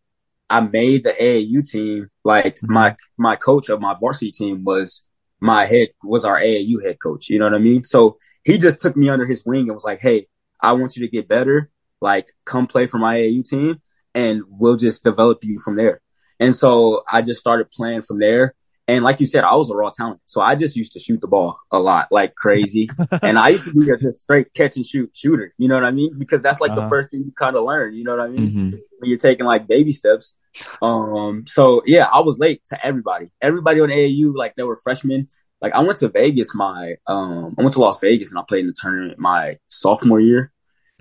I 0.49 0.61
made 0.61 1.03
the 1.03 1.11
AAU 1.11 1.69
team. 1.69 2.09
Like 2.23 2.55
mm-hmm. 2.55 2.73
my 2.73 2.95
my 3.17 3.35
coach 3.35 3.67
of 3.67 3.81
my 3.81 3.95
varsity 3.99 4.31
team 4.31 4.63
was 4.63 5.05
my 5.41 5.65
head 5.65 5.89
was 6.01 6.23
our 6.23 6.39
AAU 6.39 6.83
head 6.85 6.97
coach. 7.03 7.29
You 7.29 7.39
know 7.39 7.45
what 7.45 7.53
I 7.53 7.59
mean? 7.59 7.83
So 7.83 8.17
he 8.45 8.57
just 8.57 8.79
took 8.79 8.95
me 8.95 9.09
under 9.09 9.25
his 9.25 9.45
wing 9.45 9.63
and 9.63 9.73
was 9.73 9.83
like, 9.83 9.99
Hey, 9.99 10.27
I 10.61 10.71
want 10.71 10.95
you 10.95 11.05
to 11.05 11.11
get 11.11 11.27
better. 11.27 11.69
Like, 11.99 12.27
come 12.45 12.67
play 12.67 12.87
for 12.87 12.97
my 12.97 13.17
AAU 13.17 13.47
team 13.47 13.81
and 14.13 14.43
we'll 14.47 14.77
just 14.77 15.03
develop 15.03 15.43
you 15.43 15.59
from 15.59 15.75
there. 15.75 16.01
And 16.39 16.55
so 16.55 17.03
I 17.11 17.21
just 17.21 17.39
started 17.39 17.71
playing 17.71 18.03
from 18.03 18.19
there. 18.19 18.55
And 18.87 19.03
like 19.03 19.19
you 19.19 19.25
said, 19.25 19.43
I 19.43 19.55
was 19.55 19.71
a 19.71 19.75
raw 19.75 19.89
talent. 19.89 20.21
So 20.25 20.41
I 20.41 20.55
just 20.55 20.75
used 20.75 20.91
to 20.91 20.99
shoot 20.99 21.19
the 21.19 21.27
ball 21.27 21.59
a 21.71 21.79
lot, 21.79 22.07
like 22.11 22.35
crazy. 22.35 22.89
and 23.23 23.39
I 23.39 23.49
used 23.49 23.67
to 23.67 23.73
be 23.73 23.89
a 23.89 24.13
straight 24.13 24.53
catch 24.53 24.75
and 24.75 24.85
shoot 24.85 25.09
shooter. 25.15 25.53
You 25.57 25.67
know 25.67 25.75
what 25.75 25.85
I 25.85 25.91
mean? 25.91 26.13
Because 26.19 26.43
that's 26.43 26.61
like 26.61 26.71
uh-huh. 26.71 26.81
the 26.81 26.89
first 26.89 27.09
thing 27.09 27.21
you 27.21 27.31
kind 27.31 27.55
of 27.55 27.63
learn. 27.63 27.95
You 27.95 28.03
know 28.03 28.15
what 28.15 28.27
I 28.27 28.27
mean? 28.27 28.49
Mm-hmm. 28.49 28.69
When 28.99 29.09
you're 29.09 29.17
taking 29.17 29.45
like 29.45 29.67
baby 29.67 29.91
steps. 29.91 30.35
Um, 30.83 31.45
so 31.47 31.81
yeah, 31.85 32.07
I 32.11 32.21
was 32.21 32.37
late 32.37 32.63
to 32.65 32.85
everybody. 32.85 33.31
Everybody 33.41 33.81
on 33.81 33.89
AAU, 33.89 34.35
like 34.35 34.53
they 34.55 34.63
were 34.63 34.75
freshmen. 34.75 35.29
Like 35.61 35.73
I 35.73 35.79
went 35.81 35.97
to 35.99 36.09
Vegas 36.09 36.53
my, 36.53 36.95
um, 37.07 37.55
I 37.57 37.63
went 37.63 37.73
to 37.73 37.79
Las 37.79 37.99
Vegas 37.99 38.29
and 38.29 38.37
I 38.37 38.43
played 38.47 38.61
in 38.61 38.67
the 38.67 38.75
tournament 38.79 39.17
my 39.17 39.57
sophomore 39.67 40.19
year. 40.19 40.51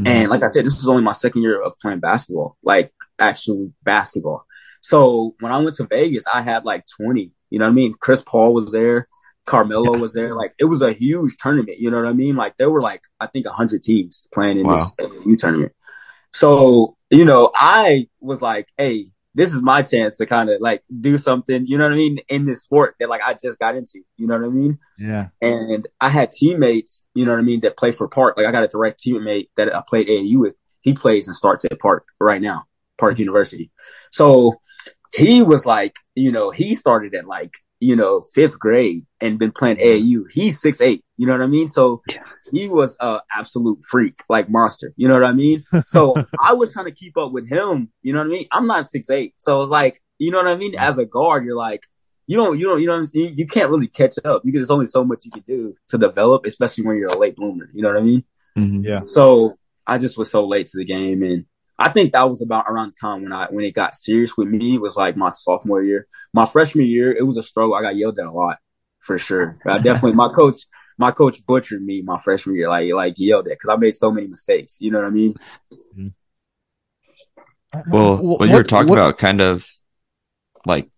Mm-hmm. 0.00 0.06
And 0.06 0.30
like 0.30 0.42
I 0.42 0.46
said, 0.46 0.64
this 0.64 0.76
was 0.76 0.88
only 0.88 1.02
my 1.02 1.12
second 1.12 1.42
year 1.42 1.60
of 1.60 1.78
playing 1.80 2.00
basketball, 2.00 2.56
like 2.62 2.92
actual 3.18 3.72
basketball. 3.82 4.46
So 4.86 5.34
when 5.40 5.50
I 5.50 5.58
went 5.58 5.76
to 5.76 5.86
Vegas, 5.86 6.24
I 6.32 6.42
had 6.42 6.64
like 6.64 6.84
20 7.00 7.32
you 7.54 7.60
know 7.60 7.66
what 7.66 7.70
I 7.70 7.74
mean? 7.74 7.94
Chris 8.00 8.20
Paul 8.20 8.52
was 8.52 8.72
there. 8.72 9.06
Carmelo 9.46 9.94
yeah. 9.94 10.00
was 10.00 10.12
there. 10.12 10.34
Like 10.34 10.54
it 10.58 10.64
was 10.64 10.82
a 10.82 10.92
huge 10.92 11.36
tournament. 11.38 11.78
You 11.78 11.88
know 11.88 11.98
what 11.98 12.08
I 12.08 12.12
mean? 12.12 12.34
Like 12.34 12.56
there 12.56 12.68
were 12.68 12.82
like 12.82 13.02
I 13.20 13.28
think 13.28 13.46
hundred 13.46 13.82
teams 13.82 14.26
playing 14.34 14.58
in 14.58 14.66
wow. 14.66 14.76
this 14.76 14.92
AAU 15.00 15.38
tournament. 15.38 15.72
So 16.32 16.96
you 17.10 17.24
know, 17.24 17.52
I 17.54 18.08
was 18.20 18.42
like, 18.42 18.66
hey, 18.76 19.06
this 19.36 19.54
is 19.54 19.62
my 19.62 19.82
chance 19.82 20.16
to 20.16 20.26
kind 20.26 20.50
of 20.50 20.60
like 20.60 20.82
do 21.00 21.16
something. 21.16 21.64
You 21.64 21.78
know 21.78 21.84
what 21.84 21.92
I 21.92 21.96
mean? 21.96 22.18
In 22.28 22.46
this 22.46 22.62
sport 22.62 22.96
that 22.98 23.08
like 23.08 23.22
I 23.24 23.36
just 23.40 23.60
got 23.60 23.76
into. 23.76 24.00
You 24.16 24.26
know 24.26 24.36
what 24.36 24.46
I 24.46 24.50
mean? 24.50 24.78
Yeah. 24.98 25.28
And 25.40 25.86
I 26.00 26.08
had 26.08 26.32
teammates. 26.32 27.04
You 27.14 27.24
know 27.24 27.30
what 27.30 27.38
I 27.38 27.44
mean? 27.44 27.60
That 27.60 27.76
play 27.76 27.92
for 27.92 28.08
Park. 28.08 28.36
Like 28.36 28.46
I 28.46 28.50
got 28.50 28.64
a 28.64 28.68
direct 28.68 29.00
teammate 29.00 29.50
that 29.56 29.72
I 29.72 29.80
played 29.86 30.08
AAU 30.08 30.40
with. 30.40 30.56
He 30.80 30.92
plays 30.92 31.28
and 31.28 31.36
starts 31.36 31.64
at 31.64 31.78
Park 31.78 32.08
right 32.18 32.42
now, 32.42 32.64
Park. 32.98 33.18
University. 33.18 33.70
So 34.10 34.60
he 35.14 35.42
was 35.42 35.66
like, 35.66 35.96
you 36.14 36.32
know, 36.32 36.50
he 36.50 36.74
started 36.74 37.14
at 37.14 37.24
like, 37.26 37.54
you 37.80 37.94
know, 37.94 38.22
fifth 38.34 38.58
grade 38.58 39.04
and 39.20 39.38
been 39.38 39.52
playing 39.52 39.76
AAU. 39.76 40.24
He's 40.30 40.60
six 40.60 40.80
eight. 40.80 41.04
You 41.16 41.26
know 41.26 41.32
what 41.32 41.42
I 41.42 41.46
mean? 41.46 41.68
So 41.68 42.02
he 42.52 42.68
was 42.68 42.96
a 43.00 43.20
absolute 43.34 43.78
freak, 43.88 44.22
like 44.28 44.48
monster. 44.48 44.92
You 44.96 45.08
know 45.08 45.14
what 45.14 45.24
I 45.24 45.32
mean? 45.32 45.64
So 45.86 46.14
I 46.40 46.54
was 46.54 46.72
trying 46.72 46.86
to 46.86 46.92
keep 46.92 47.16
up 47.16 47.32
with 47.32 47.48
him. 47.48 47.90
You 48.02 48.12
know 48.12 48.20
what 48.20 48.28
I 48.28 48.30
mean? 48.30 48.46
I'm 48.52 48.66
not 48.66 48.88
six 48.88 49.10
eight, 49.10 49.34
so 49.38 49.60
like, 49.60 50.00
you 50.18 50.30
know 50.30 50.38
what 50.38 50.48
I 50.48 50.56
mean? 50.56 50.74
As 50.76 50.98
a 50.98 51.04
guard, 51.04 51.44
you're 51.44 51.56
like, 51.56 51.82
you 52.26 52.36
don't, 52.36 52.58
you 52.58 52.66
don't, 52.66 52.80
you 52.80 52.86
know, 52.86 53.06
you, 53.12 53.34
you 53.36 53.46
can't 53.46 53.70
really 53.70 53.86
catch 53.86 54.14
up. 54.24 54.42
You 54.44 54.52
can, 54.52 54.60
there's 54.60 54.70
only 54.70 54.86
so 54.86 55.04
much 55.04 55.24
you 55.24 55.30
can 55.30 55.44
do 55.46 55.74
to 55.88 55.98
develop, 55.98 56.46
especially 56.46 56.84
when 56.84 56.96
you're 56.96 57.10
a 57.10 57.18
late 57.18 57.36
bloomer. 57.36 57.68
You 57.74 57.82
know 57.82 57.88
what 57.88 57.98
I 57.98 58.02
mean? 58.02 58.24
Mm-hmm, 58.56 58.84
yeah. 58.84 58.98
So 59.00 59.54
I 59.86 59.98
just 59.98 60.16
was 60.16 60.30
so 60.30 60.46
late 60.46 60.66
to 60.66 60.78
the 60.78 60.84
game 60.84 61.22
and 61.22 61.44
I 61.78 61.90
think 61.90 62.12
that 62.12 62.28
was 62.28 62.40
about 62.40 62.66
around 62.68 62.94
the 62.94 63.00
time 63.00 63.22
when 63.22 63.32
I 63.32 63.46
when 63.50 63.64
it 63.64 63.74
got 63.74 63.94
serious 63.94 64.36
with 64.36 64.48
me. 64.48 64.76
It 64.76 64.80
was 64.80 64.96
like 64.96 65.16
my 65.16 65.30
sophomore 65.30 65.82
year. 65.82 66.06
My 66.32 66.44
freshman 66.44 66.86
year, 66.86 67.12
it 67.12 67.22
was 67.22 67.36
a 67.36 67.42
struggle. 67.42 67.74
I 67.74 67.82
got 67.82 67.96
yelled 67.96 68.18
at 68.18 68.26
a 68.26 68.30
lot 68.30 68.58
for 69.00 69.18
sure. 69.18 69.58
I 69.66 69.78
definitely 69.78 70.12
my 70.12 70.28
coach 70.34 70.58
my 70.98 71.10
coach 71.10 71.44
butchered 71.44 71.84
me 71.84 72.02
my 72.02 72.18
freshman 72.18 72.56
year, 72.56 72.68
like 72.68 72.92
like 72.92 73.14
yelled 73.16 73.48
at 73.48 73.54
because 73.54 73.68
I 73.68 73.76
made 73.76 73.94
so 73.94 74.10
many 74.10 74.28
mistakes. 74.28 74.78
You 74.80 74.92
know 74.92 74.98
what 74.98 75.06
I 75.06 75.10
mean? 75.10 75.34
Mm-hmm. 75.72 76.08
Well, 77.90 78.18
what, 78.18 78.40
what 78.40 78.48
you 78.48 78.54
were 78.54 78.62
talking 78.62 78.90
what, 78.90 78.98
about 78.98 79.18
kind 79.18 79.40
of 79.40 79.68
like 80.64 80.88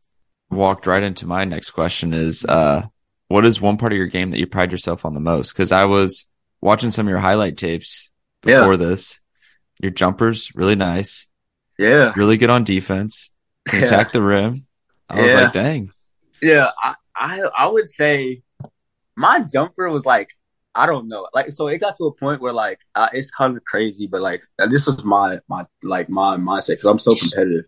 walked 0.51 0.87
right 0.87 1.03
into 1.03 1.27
my 1.27 1.45
next 1.45 1.71
question 1.71 2.15
is 2.15 2.45
uh 2.45 2.87
what 3.29 3.45
is 3.45 3.61
one 3.61 3.77
part 3.77 3.93
of 3.93 3.97
your 3.97 4.07
game 4.07 4.31
that 4.31 4.39
you 4.39 4.47
pride 4.47 4.73
yourself 4.73 5.05
on 5.05 5.15
the 5.15 5.21
most? 5.21 5.53
Because 5.53 5.73
I 5.73 5.87
was 5.87 6.29
watching 6.61 6.91
some 6.91 7.07
of 7.07 7.11
your 7.11 7.19
highlight 7.19 7.57
tapes 7.57 8.13
before 8.43 8.73
yeah. 8.73 8.77
this 8.77 9.19
your 9.81 9.91
jumper's 9.91 10.55
really 10.55 10.77
nice. 10.77 11.27
Yeah. 11.79 12.13
Really 12.17 12.37
good 12.37 12.51
on 12.51 12.65
defense. 12.65 13.31
Can 13.69 13.81
yeah. 13.81 13.87
attack 13.87 14.13
the 14.13 14.23
rim. 14.23 14.67
I 15.09 15.23
was 15.23 15.33
like, 15.35 15.53
dang. 15.53 15.91
Yeah, 16.41 16.71
I, 16.83 16.95
I 17.15 17.41
I 17.41 17.67
would 17.67 17.89
say 17.89 18.43
my 19.17 19.41
jumper 19.41 19.89
was 19.91 20.05
like 20.05 20.31
I 20.77 20.87
don't 20.87 21.09
know. 21.09 21.27
Like, 21.35 21.53
so 21.53 21.69
it 21.69 21.79
got 21.79 21.97
to 21.97 22.05
a 22.05 22.13
point 22.13 22.41
where 22.41 22.53
like 22.53 22.81
uh, 22.95 23.09
it's 23.13 23.31
kind 23.31 23.57
of 23.57 23.65
crazy, 23.65 24.07
but 24.07 24.21
like 24.21 24.43
this 24.69 24.87
was 24.87 25.03
my 25.05 25.39
my 25.49 25.65
like 25.83 26.09
my 26.09 26.37
mindset 26.37 26.71
because 26.71 26.85
I'm 26.85 26.99
so 26.99 27.17
competitive. 27.17 27.65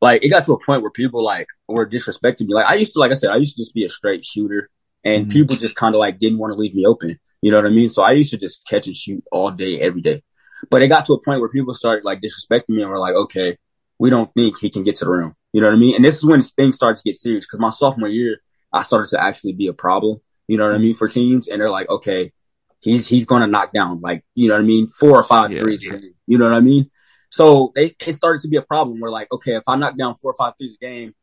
Like, 0.00 0.22
it 0.22 0.28
got 0.28 0.44
to 0.44 0.52
a 0.52 0.64
point 0.64 0.82
where 0.82 0.90
people 0.90 1.24
like 1.24 1.46
were 1.66 1.88
disrespecting 1.88 2.46
me. 2.46 2.54
Like, 2.54 2.66
I 2.68 2.74
used 2.74 2.92
to, 2.92 2.98
like 2.98 3.10
I 3.10 3.14
said, 3.14 3.30
I 3.30 3.36
used 3.36 3.56
to 3.56 3.62
just 3.62 3.72
be 3.72 3.84
a 3.84 3.88
straight 3.88 4.22
shooter, 4.24 4.68
and 5.02 5.22
mm-hmm. 5.22 5.32
people 5.32 5.56
just 5.56 5.76
kind 5.76 5.94
of 5.94 5.98
like 5.98 6.18
didn't 6.18 6.38
want 6.38 6.52
to 6.52 6.58
leave 6.58 6.74
me 6.74 6.84
open. 6.84 7.18
You 7.40 7.50
know 7.50 7.56
what 7.56 7.66
I 7.66 7.70
mean? 7.70 7.88
So 7.88 8.02
I 8.02 8.12
used 8.12 8.30
to 8.32 8.38
just 8.38 8.66
catch 8.66 8.86
and 8.86 8.94
shoot 8.94 9.24
all 9.32 9.50
day, 9.50 9.80
every 9.80 10.02
day. 10.02 10.22
But 10.70 10.82
it 10.82 10.88
got 10.88 11.04
to 11.06 11.14
a 11.14 11.22
point 11.22 11.40
where 11.40 11.48
people 11.48 11.74
started 11.74 12.04
like 12.04 12.20
disrespecting 12.20 12.70
me 12.70 12.82
and 12.82 12.90
were 12.90 12.98
like, 12.98 13.14
okay, 13.14 13.58
we 13.98 14.10
don't 14.10 14.32
think 14.34 14.58
he 14.58 14.70
can 14.70 14.84
get 14.84 14.96
to 14.96 15.04
the 15.04 15.10
rim. 15.10 15.34
You 15.52 15.60
know 15.60 15.68
what 15.68 15.74
I 15.74 15.78
mean? 15.78 15.94
And 15.94 16.04
this 16.04 16.16
is 16.16 16.24
when 16.24 16.42
things 16.42 16.76
started 16.76 16.96
to 16.96 17.08
get 17.08 17.16
serious 17.16 17.46
because 17.46 17.60
my 17.60 17.70
sophomore 17.70 18.08
year, 18.08 18.40
I 18.72 18.82
started 18.82 19.08
to 19.10 19.22
actually 19.22 19.52
be 19.52 19.68
a 19.68 19.72
problem. 19.72 20.20
You 20.48 20.58
know 20.58 20.66
what 20.66 20.74
I 20.74 20.78
mean 20.78 20.96
for 20.96 21.08
teams, 21.08 21.48
and 21.48 21.60
they're 21.60 21.70
like, 21.70 21.88
okay, 21.88 22.32
he's 22.80 23.08
he's 23.08 23.24
gonna 23.24 23.46
knock 23.46 23.72
down 23.72 24.00
like 24.00 24.24
you 24.34 24.48
know 24.48 24.54
what 24.54 24.60
I 24.60 24.64
mean, 24.64 24.88
four 24.88 25.18
or 25.18 25.22
five 25.22 25.52
yeah. 25.52 25.60
threes. 25.60 25.82
You 26.26 26.38
know 26.38 26.46
what 26.46 26.54
I 26.54 26.60
mean? 26.60 26.90
So 27.30 27.72
they 27.74 27.92
it 28.06 28.12
started 28.14 28.42
to 28.42 28.48
be 28.48 28.56
a 28.56 28.62
problem. 28.62 29.00
We're 29.00 29.10
like, 29.10 29.32
okay, 29.32 29.56
if 29.56 29.62
I 29.66 29.76
knock 29.76 29.96
down 29.96 30.16
four 30.16 30.32
or 30.32 30.34
five 30.34 30.54
threes 30.58 30.76
a 30.80 30.84
game, 30.84 31.14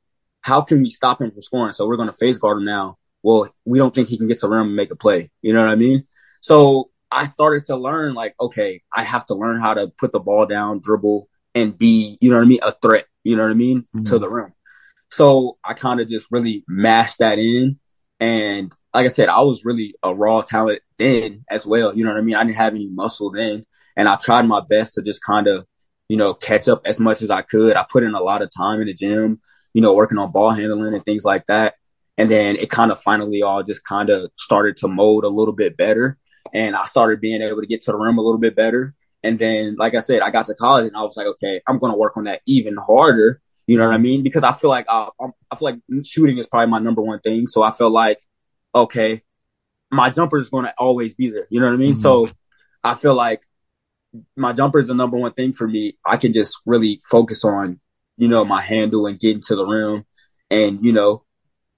how 0.42 0.62
can 0.62 0.82
we 0.82 0.90
stop 0.90 1.22
him 1.22 1.32
from 1.32 1.42
scoring? 1.42 1.74
So 1.74 1.88
we're 1.88 1.98
gonna 1.98 2.14
face 2.14 2.38
guard 2.38 2.58
him 2.58 2.66
now. 2.66 2.98
Well, 3.24 3.54
we 3.66 3.78
don't 3.78 3.94
think 3.94 4.08
he 4.08 4.18
can 4.18 4.28
get 4.28 4.40
to 4.40 4.48
the 4.48 4.50
rim 4.50 4.68
and 4.68 4.76
make 4.76 4.92
a 4.92 4.96
play. 4.96 5.30
You 5.42 5.54
know 5.54 5.62
what 5.62 5.72
I 5.72 5.76
mean? 5.76 6.08
So 6.42 6.90
I 7.12 7.25
started 7.25 7.63
to 7.63 7.75
learn 7.75 8.13
like, 8.13 8.36
okay, 8.39 8.82
I 8.96 9.03
have 9.03 9.25
to 9.27 9.36
learn 9.36 9.60
how 9.60 9.74
to 9.74 9.88
put 9.88 10.12
the 10.12 10.20
ball 10.20 10.46
down, 10.46 10.80
dribble, 10.82 11.27
and 11.53 11.77
be, 11.77 12.18
you 12.22 12.30
know 12.30 12.38
what 12.38 12.46
I 12.46 12.48
mean, 12.48 12.60
a 12.63 12.72
threat, 12.72 13.06
you 13.24 13.36
know 13.36 13.44
what 13.44 13.51
I 13.51 13.56
mean, 13.56 13.82
mm-hmm. 13.96 14.03
to 14.03 14.20
the 14.20 14.30
rim. 14.30 14.53
So 15.10 15.58
I 15.63 15.74
kind 15.74 16.00
of 16.00 16.08
just 16.08 16.27
really 16.32 16.63
mashed 16.68 17.20
that 17.20 17.38
in. 17.38 17.80
And 18.22 18.74
like 18.94 19.06
I 19.06 19.10
said, 19.10 19.30
I 19.30 19.41
was 19.41 19.65
really 19.65 19.96
a 20.01 20.15
raw 20.15 20.41
talent 20.41 20.82
then 20.98 21.44
as 21.50 21.65
well. 21.65 21.96
You 21.96 22.06
know 22.06 22.12
what 22.12 22.20
I 22.20 22.24
mean? 22.24 22.36
I 22.36 22.44
didn't 22.44 22.58
have 22.58 22.74
any 22.74 22.88
muscle 22.88 23.32
then. 23.32 23.65
And 23.98 24.08
I 24.08 24.15
tried 24.15 24.44
my 24.44 24.62
best 24.62 24.94
to 24.94 25.01
just 25.01 25.22
kind 25.22 25.48
of, 25.48 25.65
you 26.08 26.15
know, 26.15 26.34
catch 26.34 26.70
up 26.70 26.84
as 26.86 27.00
much 27.00 27.22
as 27.22 27.30
I 27.30 27.41
could. 27.41 27.75
I 27.75 27.86
put 27.89 28.03
in 28.03 28.13
a 28.13 28.22
lot 28.22 28.41
of 28.41 28.50
time 28.56 28.80
in 28.80 28.88
the 28.88 28.94
gym, 28.94 29.41
you 29.74 29.82
know, 29.82 29.94
working 29.94 30.18
on 30.18 30.32
ball 30.32 30.51
handling 30.51 30.94
and 30.94 31.03
things 31.03 31.25
like 31.25 31.46
that. 31.48 31.75
And 32.18 32.30
then 32.30 32.56
it 32.56 32.70
kind 32.70 32.91
of 32.91 33.01
finally 33.01 33.41
all 33.41 33.63
just 33.63 33.84
kind 33.84 34.10
of 34.10 34.32
started 34.38 34.77
to 34.77 34.88
mold 34.88 35.24
a 35.24 35.30
little 35.30 35.53
bit 35.53 35.75
better 35.75 36.18
and 36.53 36.75
I 36.75 36.86
started 36.86 37.22
being 37.22 37.41
able 37.41 37.62
to 37.62 37.67
get 37.67 37.81
to 37.81 37.91
the 37.91 37.98
rim 37.98 38.17
a 38.17 38.22
little 38.22 38.39
bit 38.39 38.55
better. 38.55 38.93
And 39.24 39.38
then, 39.38 39.75
like 39.77 39.96
I 39.96 40.00
said, 40.00 40.22
I 40.22 40.31
got 40.31 40.48
to 40.48 40.55
college 40.55 40.88
and 40.88 40.98
I 40.98 41.03
was 41.03 41.15
like, 41.15 41.27
okay, 41.27 41.62
I'm 41.67 41.77
going 41.77 41.91
to 41.91 41.98
work 41.98 42.17
on 42.17 42.24
that 42.25 42.41
even 42.46 42.75
harder. 42.75 43.41
You 43.67 43.77
know 43.77 43.86
what 43.86 43.93
I 43.93 44.00
mean? 44.00 44.24
Because 44.24 44.43
I 44.43 44.51
feel 44.51 44.70
like 44.70 44.88
I, 44.89 45.10
I 45.51 45.55
feel 45.55 45.70
like 45.72 46.05
shooting 46.05 46.38
is 46.38 46.48
probably 46.48 46.72
my 46.72 46.79
number 46.79 47.01
one 47.01 47.20
thing. 47.20 47.48
So 47.48 47.62
I 47.62 47.72
felt 47.72 47.91
like, 47.91 48.20
okay, 48.74 49.22
my 49.91 50.10
jumper 50.10 50.38
is 50.38 50.50
going 50.50 50.65
to 50.65 50.74
always 50.77 51.13
be 51.13 51.29
there. 51.29 51.48
You 51.50 51.60
know 51.60 51.67
what 51.67 51.74
I 51.74 51.77
mean? 51.77 51.93
Mm-hmm. 51.93 52.01
So 52.01 52.29
I 52.84 52.96
feel 52.96 53.13
like 53.13 53.43
my 54.36 54.53
jumper 54.53 54.79
is 54.79 54.88
the 54.88 54.96
number 54.96 55.17
one 55.17 55.34
thing 55.34 55.53
for 55.53 55.67
me. 55.67 55.98
I 56.05 56.17
can 56.17 56.34
just 56.34 56.60
really 56.65 57.01
focus 57.10 57.46
on, 57.46 57.79
you 58.17 58.27
know, 58.27 58.43
my 58.43 58.62
handle 58.62 59.05
and 59.05 59.20
getting 59.20 59.41
to 59.43 59.55
the 59.55 59.65
rim 59.65 60.05
and, 60.50 60.84
you 60.84 60.91
know, 60.91 61.24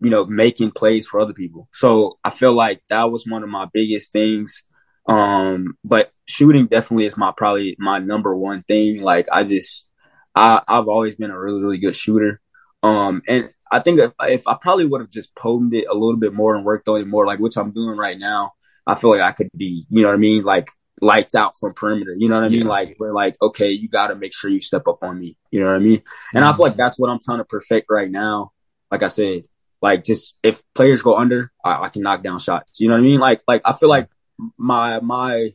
you 0.03 0.09
know, 0.09 0.25
making 0.25 0.71
plays 0.71 1.07
for 1.07 1.21
other 1.21 1.33
people. 1.33 1.69
So 1.71 2.19
I 2.23 2.29
feel 2.29 2.53
like 2.53 2.83
that 2.89 3.09
was 3.09 3.25
one 3.25 3.41
of 3.41 3.49
my 3.49 3.67
biggest 3.73 4.11
things. 4.11 4.63
Um, 5.07 5.77
but 5.83 6.11
shooting 6.25 6.67
definitely 6.67 7.05
is 7.05 7.17
my 7.17 7.31
probably 7.35 7.75
my 7.79 7.99
number 7.99 8.35
one 8.35 8.63
thing. 8.63 9.01
Like 9.01 9.27
I 9.31 9.43
just, 9.43 9.87
I, 10.35 10.61
I've 10.67 10.87
always 10.87 11.15
been 11.15 11.31
a 11.31 11.39
really, 11.39 11.61
really 11.61 11.77
good 11.77 11.95
shooter. 11.95 12.41
Um, 12.83 13.21
and 13.27 13.49
I 13.71 13.79
think 13.79 13.99
if, 13.99 14.11
if 14.21 14.47
I 14.47 14.57
probably 14.61 14.85
would 14.85 15.01
have 15.01 15.09
just 15.09 15.33
potent 15.35 15.73
it 15.73 15.87
a 15.89 15.93
little 15.93 16.17
bit 16.17 16.33
more 16.33 16.53
and 16.55 16.65
worked 16.65 16.89
on 16.89 16.99
it 16.99 17.07
more, 17.07 17.25
like 17.25 17.39
which 17.39 17.57
I'm 17.57 17.71
doing 17.71 17.97
right 17.97 18.19
now, 18.19 18.51
I 18.85 18.95
feel 18.95 19.11
like 19.11 19.21
I 19.21 19.31
could 19.31 19.49
be, 19.55 19.85
you 19.89 20.01
know 20.01 20.09
what 20.09 20.15
I 20.15 20.17
mean? 20.17 20.43
Like 20.43 20.67
lights 21.01 21.33
out 21.33 21.57
from 21.57 21.73
perimeter. 21.73 22.13
You 22.17 22.27
know 22.27 22.35
what 22.35 22.45
I 22.45 22.49
mean? 22.49 22.61
Yeah. 22.61 22.67
Like 22.67 22.97
we're 22.99 23.13
like, 23.13 23.35
okay, 23.41 23.71
you 23.71 23.87
got 23.87 24.07
to 24.07 24.15
make 24.15 24.33
sure 24.33 24.49
you 24.51 24.59
step 24.59 24.87
up 24.87 24.99
on 25.01 25.17
me. 25.17 25.37
You 25.49 25.61
know 25.61 25.67
what 25.67 25.77
I 25.77 25.79
mean? 25.79 26.03
And 26.33 26.43
mm-hmm. 26.43 26.53
I 26.53 26.53
feel 26.53 26.65
like 26.67 26.77
that's 26.77 26.99
what 26.99 27.09
I'm 27.09 27.19
trying 27.23 27.37
to 27.39 27.45
perfect 27.45 27.87
right 27.89 28.11
now. 28.11 28.51
Like 28.91 29.03
I 29.03 29.07
said, 29.07 29.43
like 29.83 30.05
just 30.05 30.37
if 30.41 30.63
players 30.73 31.01
go 31.01 31.17
under, 31.17 31.51
I, 31.63 31.83
I, 31.83 31.89
can 31.89 32.03
knock 32.03 32.23
down 32.23 32.39
shots. 32.39 32.79
You 32.79 32.87
know 32.87 32.93
what 32.93 33.01
I 33.01 33.03
mean? 33.03 33.19
Like 33.19 33.41
like 33.45 33.61
I 33.65 33.73
feel 33.73 33.89
like 33.89 34.09
my 34.57 35.01
my 35.01 35.53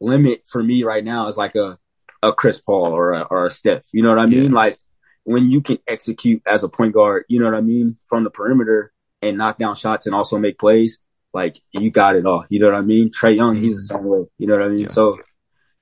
limit 0.00 0.42
for 0.48 0.60
me 0.60 0.82
right 0.82 1.04
now 1.04 1.28
is 1.28 1.36
like 1.36 1.54
a 1.54 1.78
a 2.24 2.32
Chris 2.32 2.60
Paul 2.60 2.92
or 2.92 3.12
a, 3.12 3.22
or 3.22 3.46
a 3.46 3.50
Steph. 3.52 3.84
You 3.92 4.02
know 4.02 4.08
what 4.08 4.18
I 4.18 4.26
mean? 4.26 4.50
Yeah. 4.50 4.56
Like 4.56 4.78
when 5.22 5.48
you 5.48 5.60
can 5.60 5.78
execute 5.86 6.42
as 6.44 6.64
a 6.64 6.68
point 6.68 6.92
guard, 6.92 7.24
you 7.28 7.38
know 7.38 7.44
what 7.44 7.54
I 7.54 7.60
mean, 7.60 7.98
from 8.06 8.24
the 8.24 8.30
perimeter 8.30 8.92
and 9.22 9.38
knock 9.38 9.58
down 9.58 9.76
shots 9.76 10.06
and 10.06 10.14
also 10.14 10.38
make 10.38 10.58
plays, 10.58 10.98
like 11.32 11.56
you 11.70 11.92
got 11.92 12.16
it 12.16 12.26
all. 12.26 12.44
You 12.48 12.58
know 12.58 12.66
what 12.66 12.74
I 12.74 12.80
mean? 12.80 13.10
Trae 13.10 13.36
Young, 13.36 13.54
he's 13.54 13.86
the 13.86 13.94
mm-hmm. 13.94 14.02
same 14.02 14.10
way. 14.10 14.26
You 14.38 14.48
know 14.48 14.56
what 14.56 14.66
I 14.66 14.68
mean? 14.70 14.78
Yeah. 14.80 14.88
So 14.88 15.20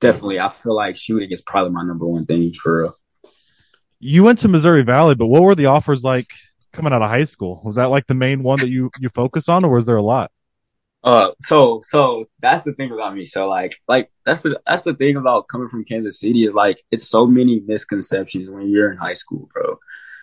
definitely, 0.03 0.39
I 0.39 0.51
feel 0.51 0.77
like 0.77 0.97
shooting 0.97 1.31
is 1.31 1.41
probably 1.41 1.73
my 1.73 1.83
number 1.83 2.07
one 2.07 2.27
thing 2.27 2.53
for 2.53 2.83
real. 2.83 2.97
You 4.01 4.23
went 4.23 4.41
to 4.41 4.49
Missouri 4.49 4.83
Valley, 4.83 5.15
but 5.15 5.29
what 5.29 5.43
were 5.43 5.55
the 5.55 5.67
offers 5.67 6.05
like 6.05 6.29
coming 6.73 6.93
out 6.93 7.03
of 7.03 7.11
high 7.11 7.25
school? 7.25 7.61
Was 7.65 7.77
that 7.77 7.91
like 7.91 8.07
the 8.07 8.15
main 8.15 8.43
one 8.43 8.59
that 8.61 8.69
you 8.69 8.91
you 8.99 9.09
focus 9.09 9.49
on, 9.49 9.65
or 9.65 9.75
was 9.75 9.87
there 9.87 9.97
a 9.97 10.03
lot? 10.03 10.31
Uh, 11.03 11.31
so 11.41 11.81
so 11.83 12.27
that's 12.41 12.65
the 12.65 12.73
thing 12.73 12.93
about 12.93 13.15
me. 13.15 13.25
So 13.25 13.49
like 13.49 13.81
like 13.89 14.11
that's 14.27 14.43
the 14.43 14.61
that's 14.67 14.83
the 14.83 14.95
thing 14.95 15.17
about 15.17 15.49
coming 15.49 15.69
from 15.69 15.85
Kansas 15.85 16.21
City 16.21 16.45
is 16.45 16.53
like 16.53 16.83
it's 16.91 17.09
so 17.09 17.27
many 17.27 17.61
misconceptions 17.61 18.51
when 18.51 18.69
you're 18.69 18.93
in 18.93 18.99
high 18.99 19.15
school, 19.15 19.49
bro. 19.53 19.79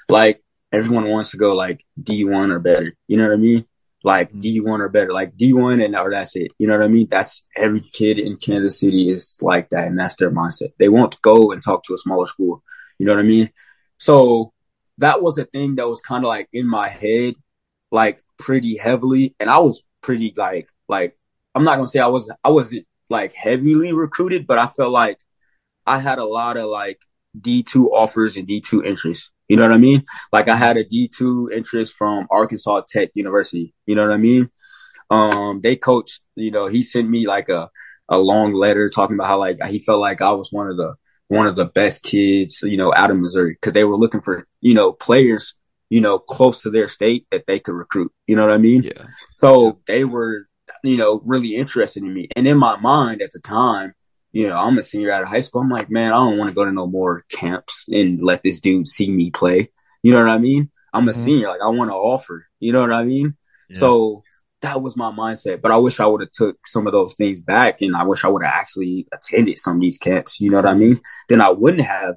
Like 0.09 0.41
everyone 0.71 1.09
wants 1.09 1.31
to 1.31 1.37
go 1.37 1.53
like 1.55 1.83
D 2.01 2.25
one 2.25 2.51
or 2.51 2.59
better. 2.59 2.95
You 3.07 3.17
know 3.17 3.27
what 3.27 3.33
I 3.33 3.37
mean? 3.37 3.65
Like 4.03 4.29
mm-hmm. 4.29 4.39
D 4.39 4.59
one 4.61 4.81
or 4.81 4.89
better, 4.89 5.11
like 5.11 5.35
D 5.35 5.51
one 5.53 5.81
and 5.81 5.95
or 5.95 6.11
that's 6.11 6.35
it. 6.35 6.51
You 6.59 6.67
know 6.67 6.77
what 6.77 6.85
I 6.85 6.89
mean? 6.89 7.07
That's 7.09 7.45
every 7.55 7.81
kid 7.81 8.19
in 8.19 8.37
Kansas 8.37 8.79
City 8.79 9.09
is 9.09 9.35
like 9.41 9.69
that, 9.71 9.87
and 9.87 9.97
that's 9.97 10.15
their 10.17 10.31
mindset. 10.31 10.73
They 10.77 10.89
won't 10.89 11.19
go 11.21 11.51
and 11.51 11.63
talk 11.63 11.83
to 11.83 11.95
a 11.95 11.97
smaller 11.97 12.27
school. 12.27 12.63
You 12.99 13.07
know 13.07 13.13
what 13.13 13.19
I 13.19 13.27
mean? 13.27 13.49
So 13.97 14.53
that 14.99 15.21
was 15.21 15.37
a 15.37 15.45
thing 15.45 15.75
that 15.75 15.87
was 15.87 16.01
kind 16.01 16.23
of 16.23 16.29
like 16.29 16.49
in 16.53 16.67
my 16.67 16.87
head, 16.87 17.35
like 17.91 18.21
pretty 18.39 18.77
heavily, 18.77 19.35
and 19.39 19.49
I 19.49 19.59
was 19.59 19.83
pretty 20.01 20.33
like 20.35 20.69
like 20.87 21.17
I'm 21.55 21.63
not 21.63 21.75
gonna 21.75 21.87
say 21.87 21.99
I 21.99 22.07
wasn't 22.07 22.39
I 22.43 22.49
wasn't 22.49 22.85
like 23.09 23.33
heavily 23.33 23.93
recruited, 23.93 24.47
but 24.47 24.57
I 24.59 24.67
felt 24.67 24.91
like 24.91 25.19
I 25.85 25.99
had 25.99 26.19
a 26.19 26.25
lot 26.25 26.57
of 26.57 26.69
like 26.69 26.99
D 27.39 27.63
two 27.63 27.89
offers 27.93 28.37
and 28.37 28.47
D 28.47 28.61
two 28.61 28.83
interests. 28.83 29.31
You 29.47 29.57
know 29.57 29.63
what 29.63 29.73
I 29.73 29.77
mean? 29.77 30.03
Like 30.33 30.47
I 30.49 30.55
had 30.55 30.77
a 30.77 30.83
D 30.83 31.09
two 31.15 31.49
interest 31.53 31.93
from 31.93 32.27
Arkansas 32.29 32.81
Tech 32.89 33.09
University. 33.13 33.73
You 33.85 33.95
know 33.95 34.05
what 34.05 34.13
I 34.13 34.17
mean? 34.17 34.49
Um, 35.09 35.61
they 35.61 35.75
coached. 35.75 36.21
You 36.35 36.51
know, 36.51 36.67
he 36.67 36.81
sent 36.81 37.09
me 37.09 37.27
like 37.27 37.49
a 37.49 37.69
a 38.09 38.17
long 38.17 38.53
letter 38.53 38.89
talking 38.89 39.15
about 39.15 39.27
how 39.27 39.39
like 39.39 39.63
he 39.65 39.79
felt 39.79 39.99
like 39.99 40.21
I 40.21 40.31
was 40.31 40.51
one 40.51 40.69
of 40.69 40.77
the 40.77 40.95
one 41.27 41.47
of 41.47 41.55
the 41.55 41.65
best 41.65 42.03
kids, 42.03 42.61
you 42.63 42.77
know, 42.77 42.93
out 42.95 43.11
of 43.11 43.17
Missouri 43.17 43.53
because 43.53 43.73
they 43.73 43.83
were 43.83 43.97
looking 43.97 44.21
for 44.21 44.47
you 44.61 44.73
know 44.73 44.93
players 44.93 45.55
you 45.89 46.01
know, 46.01 46.19
close 46.19 46.63
to 46.63 46.69
their 46.69 46.87
state 46.87 47.27
that 47.31 47.47
they 47.47 47.59
could 47.59 47.75
recruit. 47.75 48.11
You 48.25 48.35
know 48.35 48.45
what 48.45 48.53
I 48.53 48.57
mean? 48.57 48.83
Yeah. 48.83 49.05
So 49.31 49.79
they 49.87 50.03
were, 50.03 50.47
you 50.83 50.97
know, 50.97 51.21
really 51.25 51.55
interested 51.55 52.03
in 52.03 52.13
me. 52.13 52.27
And 52.35 52.47
in 52.47 52.57
my 52.57 52.77
mind 52.77 53.21
at 53.21 53.31
the 53.31 53.39
time, 53.39 53.93
you 54.31 54.47
know, 54.47 54.57
I'm 54.57 54.77
a 54.77 54.83
senior 54.83 55.11
out 55.11 55.23
of 55.23 55.29
high 55.29 55.39
school. 55.39 55.61
I'm 55.61 55.69
like, 55.69 55.89
man, 55.89 56.11
I 56.11 56.17
don't 56.17 56.37
want 56.37 56.49
to 56.49 56.53
go 56.55 56.65
to 56.65 56.71
no 56.71 56.87
more 56.87 57.23
camps 57.31 57.85
and 57.87 58.21
let 58.21 58.43
this 58.43 58.59
dude 58.59 58.85
see 58.85 59.09
me 59.09 59.31
play. 59.31 59.71
You 60.03 60.13
know 60.13 60.19
what 60.19 60.29
I 60.29 60.37
mean? 60.37 60.69
I'm 60.93 61.07
a 61.07 61.11
mm-hmm. 61.11 61.23
senior. 61.23 61.47
Like 61.47 61.61
I 61.63 61.69
want 61.69 61.89
to 61.89 61.95
offer. 61.95 62.45
You 62.59 62.73
know 62.73 62.81
what 62.81 62.93
I 62.93 63.03
mean? 63.03 63.35
Yeah. 63.69 63.79
So 63.79 64.23
that 64.61 64.81
was 64.81 64.97
my 64.97 65.11
mindset. 65.11 65.61
But 65.61 65.71
I 65.71 65.77
wish 65.77 65.99
I 65.99 66.05
would 66.07 66.21
have 66.21 66.31
took 66.31 66.65
some 66.65 66.87
of 66.87 66.93
those 66.93 67.13
things 67.15 67.41
back, 67.41 67.81
and 67.81 67.95
I 67.95 68.03
wish 68.03 68.23
I 68.23 68.29
would 68.29 68.43
have 68.43 68.53
actually 68.53 69.07
attended 69.13 69.57
some 69.57 69.75
of 69.75 69.81
these 69.81 69.97
camps. 69.97 70.41
You 70.41 70.51
know 70.51 70.57
what 70.57 70.65
I 70.65 70.73
mean? 70.73 70.99
Then 71.29 71.41
I 71.41 71.49
wouldn't 71.49 71.83
have. 71.83 72.15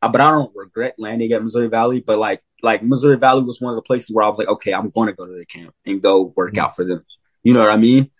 But 0.00 0.20
I 0.20 0.26
don't 0.26 0.52
regret 0.54 0.94
landing 0.98 1.32
at 1.32 1.42
Missouri 1.42 1.68
Valley. 1.68 2.00
But 2.00 2.18
like 2.18 2.42
like 2.62 2.82
Missouri 2.82 3.16
Valley 3.16 3.44
was 3.44 3.60
one 3.60 3.72
of 3.72 3.76
the 3.76 3.82
places 3.82 4.14
where 4.14 4.24
I 4.24 4.28
was 4.28 4.38
like, 4.38 4.48
okay, 4.48 4.72
I'm 4.72 4.90
going 4.90 5.08
to 5.08 5.14
go 5.14 5.26
to 5.26 5.32
the 5.32 5.46
camp 5.46 5.74
and 5.86 6.02
go 6.02 6.32
work 6.36 6.52
mm-hmm. 6.52 6.64
out 6.64 6.76
for 6.76 6.84
them. 6.84 7.04
You 7.42 7.54
know 7.54 7.60
what 7.60 7.70
I 7.70 7.76
mean? 7.76 8.10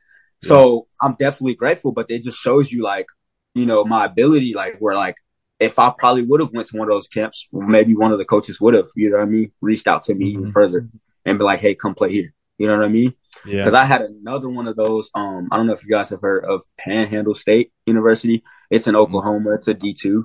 Yeah. 0.42 0.48
So 0.48 0.86
I'm 1.02 1.16
definitely 1.18 1.54
grateful, 1.54 1.92
but 1.92 2.10
it 2.10 2.22
just 2.22 2.38
shows 2.38 2.70
you 2.70 2.82
like, 2.82 3.06
you 3.54 3.66
know, 3.66 3.84
my 3.84 4.04
ability, 4.04 4.54
like 4.54 4.78
where 4.78 4.94
like, 4.94 5.16
if 5.58 5.80
I 5.80 5.92
probably 5.96 6.24
would 6.24 6.40
have 6.40 6.52
went 6.52 6.68
to 6.68 6.76
one 6.76 6.88
of 6.88 6.94
those 6.94 7.08
camps, 7.08 7.48
maybe 7.52 7.96
one 7.96 8.12
of 8.12 8.18
the 8.18 8.24
coaches 8.24 8.60
would 8.60 8.74
have, 8.74 8.86
you 8.94 9.10
know 9.10 9.16
what 9.16 9.24
I 9.24 9.26
mean? 9.26 9.50
Reached 9.60 9.88
out 9.88 10.02
to 10.02 10.14
me 10.14 10.26
mm-hmm. 10.26 10.40
even 10.40 10.50
further 10.52 10.88
and 11.24 11.38
be 11.38 11.44
like, 11.44 11.58
Hey, 11.58 11.74
come 11.74 11.94
play 11.94 12.12
here. 12.12 12.32
You 12.58 12.66
know 12.66 12.76
what 12.76 12.84
I 12.84 12.88
mean? 12.88 13.14
Yeah. 13.46 13.62
Cause 13.62 13.74
I 13.74 13.84
had 13.84 14.00
another 14.02 14.48
one 14.48 14.66
of 14.66 14.76
those. 14.76 15.10
Um, 15.14 15.48
I 15.50 15.56
don't 15.56 15.66
know 15.66 15.72
if 15.72 15.84
you 15.84 15.90
guys 15.90 16.10
have 16.10 16.20
heard 16.20 16.44
of 16.44 16.62
Panhandle 16.76 17.34
State 17.34 17.72
University. 17.86 18.42
It's 18.70 18.86
in 18.86 18.94
mm-hmm. 18.94 19.02
Oklahoma. 19.02 19.54
It's 19.54 19.68
a 19.68 19.74
D2. 19.74 20.24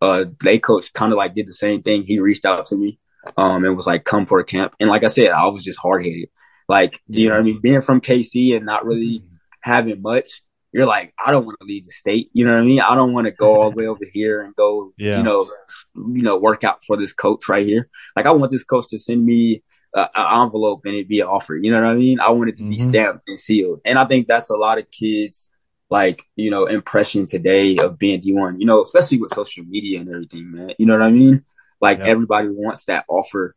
Uh, 0.00 0.24
they 0.42 0.58
coach 0.58 0.92
kind 0.92 1.12
of 1.12 1.18
like 1.18 1.34
did 1.34 1.46
the 1.46 1.52
same 1.52 1.82
thing. 1.82 2.02
He 2.02 2.18
reached 2.18 2.44
out 2.44 2.64
to 2.66 2.76
me 2.76 2.98
um, 3.36 3.64
and 3.64 3.76
was 3.76 3.86
like, 3.86 4.04
come 4.04 4.26
for 4.26 4.40
a 4.40 4.44
camp. 4.44 4.74
And 4.80 4.90
like 4.90 5.04
I 5.04 5.08
said, 5.08 5.30
I 5.30 5.46
was 5.46 5.64
just 5.64 5.78
hard 5.78 6.04
headed. 6.04 6.28
Like, 6.68 7.00
yeah. 7.08 7.20
you 7.20 7.28
know 7.28 7.34
what 7.34 7.40
I 7.40 7.44
mean? 7.44 7.60
Being 7.60 7.82
from 7.82 8.00
KC 8.00 8.56
and 8.56 8.66
not 8.66 8.84
really 8.84 9.20
mm-hmm. 9.20 9.34
having 9.62 10.02
much, 10.02 10.42
you're 10.72 10.86
like, 10.86 11.14
I 11.24 11.30
don't 11.30 11.46
want 11.46 11.58
to 11.60 11.66
leave 11.66 11.84
the 11.84 11.90
state. 11.90 12.28
You 12.32 12.44
know 12.44 12.52
what 12.52 12.60
I 12.60 12.64
mean? 12.64 12.80
I 12.80 12.94
don't 12.94 13.12
want 13.12 13.26
to 13.26 13.30
go 13.30 13.54
all 13.54 13.70
the 13.70 13.76
way 13.76 13.86
over 13.86 14.04
here 14.12 14.42
and 14.42 14.54
go, 14.54 14.92
yeah. 14.98 15.18
you 15.18 15.22
know, 15.22 15.46
you 15.94 16.22
know, 16.22 16.36
work 16.36 16.64
out 16.64 16.84
for 16.84 16.96
this 16.96 17.12
coach 17.12 17.48
right 17.48 17.66
here. 17.66 17.88
Like, 18.14 18.26
I 18.26 18.32
want 18.32 18.50
this 18.50 18.64
coach 18.64 18.88
to 18.88 18.98
send 18.98 19.24
me 19.24 19.62
an 19.96 20.42
envelope 20.42 20.82
and 20.84 20.94
it 20.94 21.08
be 21.08 21.20
an 21.20 21.26
offer. 21.26 21.56
You 21.56 21.72
know 21.72 21.80
what 21.80 21.90
I 21.90 21.94
mean? 21.94 22.20
I 22.20 22.30
want 22.30 22.50
it 22.50 22.56
to 22.56 22.62
mm-hmm. 22.62 22.70
be 22.70 22.78
stamped 22.78 23.28
and 23.28 23.38
sealed. 23.38 23.80
And 23.84 23.98
I 23.98 24.04
think 24.04 24.28
that's 24.28 24.50
a 24.50 24.56
lot 24.56 24.78
of 24.78 24.90
kids 24.90 25.48
like, 25.88 26.22
you 26.34 26.50
know, 26.50 26.66
impression 26.66 27.26
today 27.26 27.78
of 27.78 27.98
being 27.98 28.20
D1, 28.20 28.60
you 28.60 28.66
know, 28.66 28.82
especially 28.82 29.20
with 29.20 29.32
social 29.32 29.64
media 29.64 30.00
and 30.00 30.08
everything, 30.08 30.52
man. 30.52 30.72
You 30.78 30.86
know 30.86 30.98
what 30.98 31.06
I 31.06 31.10
mean? 31.10 31.44
Like 31.80 31.98
yep. 31.98 32.08
everybody 32.08 32.48
wants 32.48 32.86
that 32.86 33.04
offer 33.08 33.54